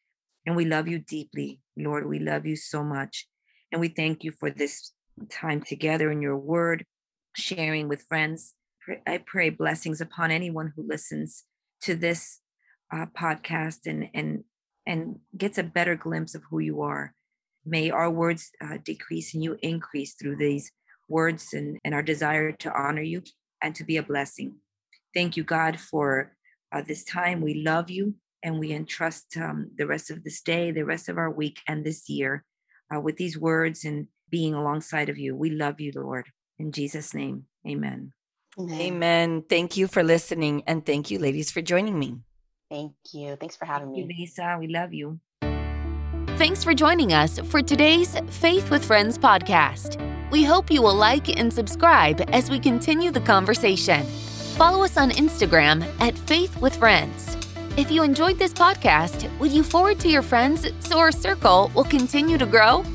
and 0.45 0.55
we 0.55 0.65
love 0.65 0.87
you 0.87 0.99
deeply, 0.99 1.59
Lord. 1.77 2.07
We 2.07 2.19
love 2.19 2.45
you 2.45 2.55
so 2.55 2.83
much. 2.83 3.27
And 3.71 3.79
we 3.81 3.89
thank 3.89 4.23
you 4.23 4.31
for 4.31 4.49
this 4.49 4.93
time 5.29 5.61
together 5.61 6.11
in 6.11 6.21
your 6.21 6.37
word, 6.37 6.85
sharing 7.35 7.87
with 7.87 8.03
friends. 8.03 8.55
I 9.05 9.19
pray 9.19 9.49
blessings 9.49 10.01
upon 10.01 10.31
anyone 10.31 10.73
who 10.75 10.87
listens 10.87 11.43
to 11.81 11.95
this 11.95 12.39
uh, 12.91 13.05
podcast 13.17 13.85
and 13.85 14.09
and 14.13 14.43
and 14.85 15.19
gets 15.37 15.57
a 15.57 15.63
better 15.63 15.95
glimpse 15.95 16.35
of 16.35 16.43
who 16.49 16.59
you 16.59 16.81
are. 16.81 17.13
May 17.65 17.91
our 17.91 18.09
words 18.09 18.51
uh, 18.61 18.77
decrease 18.83 19.33
and 19.33 19.43
you 19.43 19.57
increase 19.61 20.15
through 20.15 20.37
these 20.37 20.71
words 21.07 21.53
and, 21.53 21.77
and 21.85 21.93
our 21.93 22.01
desire 22.01 22.51
to 22.51 22.73
honor 22.73 23.01
you 23.03 23.21
and 23.61 23.75
to 23.75 23.83
be 23.83 23.97
a 23.97 24.03
blessing. 24.03 24.55
Thank 25.13 25.37
you, 25.37 25.43
God, 25.43 25.79
for 25.79 26.35
uh, 26.71 26.81
this 26.81 27.03
time. 27.03 27.41
We 27.41 27.63
love 27.63 27.91
you 27.91 28.15
and 28.41 28.59
we 28.59 28.71
entrust 28.71 29.37
um, 29.37 29.69
the 29.77 29.85
rest 29.85 30.09
of 30.09 30.23
this 30.23 30.41
day, 30.41 30.71
the 30.71 30.85
rest 30.85 31.09
of 31.09 31.17
our 31.17 31.29
week, 31.29 31.59
and 31.67 31.85
this 31.85 32.09
year 32.09 32.43
uh, 32.93 32.99
with 32.99 33.17
these 33.17 33.37
words 33.37 33.85
and 33.85 34.07
being 34.29 34.55
alongside 34.55 35.09
of 35.09 35.17
you. 35.17 35.35
We 35.35 35.51
love 35.51 35.79
you, 35.79 35.91
Lord. 35.93 36.25
In 36.57 36.71
Jesus' 36.71 37.13
name, 37.13 37.45
amen. 37.67 38.13
Amen. 38.59 39.43
Thank 39.47 39.77
you 39.77 39.87
for 39.87 40.03
listening. 40.03 40.63
And 40.67 40.85
thank 40.85 41.11
you, 41.11 41.19
ladies, 41.19 41.51
for 41.51 41.61
joining 41.61 41.97
me. 41.97 42.17
Thank 42.71 42.93
you. 43.11 43.35
Thanks 43.35 43.57
for 43.57 43.65
having 43.65 43.89
Thank 43.89 43.97
you, 43.97 44.05
me. 44.05 44.15
Lisa. 44.19 44.55
We 44.57 44.67
love 44.67 44.93
you. 44.93 45.19
Thanks 46.37 46.63
for 46.63 46.73
joining 46.73 47.11
us 47.11 47.37
for 47.37 47.61
today's 47.61 48.17
Faith 48.29 48.71
with 48.71 48.83
Friends 48.85 49.17
podcast. 49.17 49.99
We 50.31 50.45
hope 50.45 50.71
you 50.71 50.81
will 50.81 50.95
like 50.95 51.37
and 51.37 51.51
subscribe 51.53 52.23
as 52.29 52.49
we 52.49 52.59
continue 52.59 53.11
the 53.11 53.19
conversation. 53.19 54.03
Follow 54.55 54.83
us 54.85 54.95
on 54.95 55.11
Instagram 55.11 55.85
at 55.99 56.17
Faith 56.17 56.59
with 56.61 56.75
Friends. 56.77 57.35
If 57.77 57.91
you 57.91 58.03
enjoyed 58.03 58.39
this 58.39 58.53
podcast, 58.53 59.29
would 59.39 59.51
you 59.51 59.63
forward 59.63 59.99
to 59.99 60.09
your 60.09 60.21
friends 60.21 60.65
so 60.79 60.97
our 60.97 61.11
circle 61.11 61.69
will 61.75 61.83
continue 61.83 62.37
to 62.37 62.45
grow? 62.45 62.85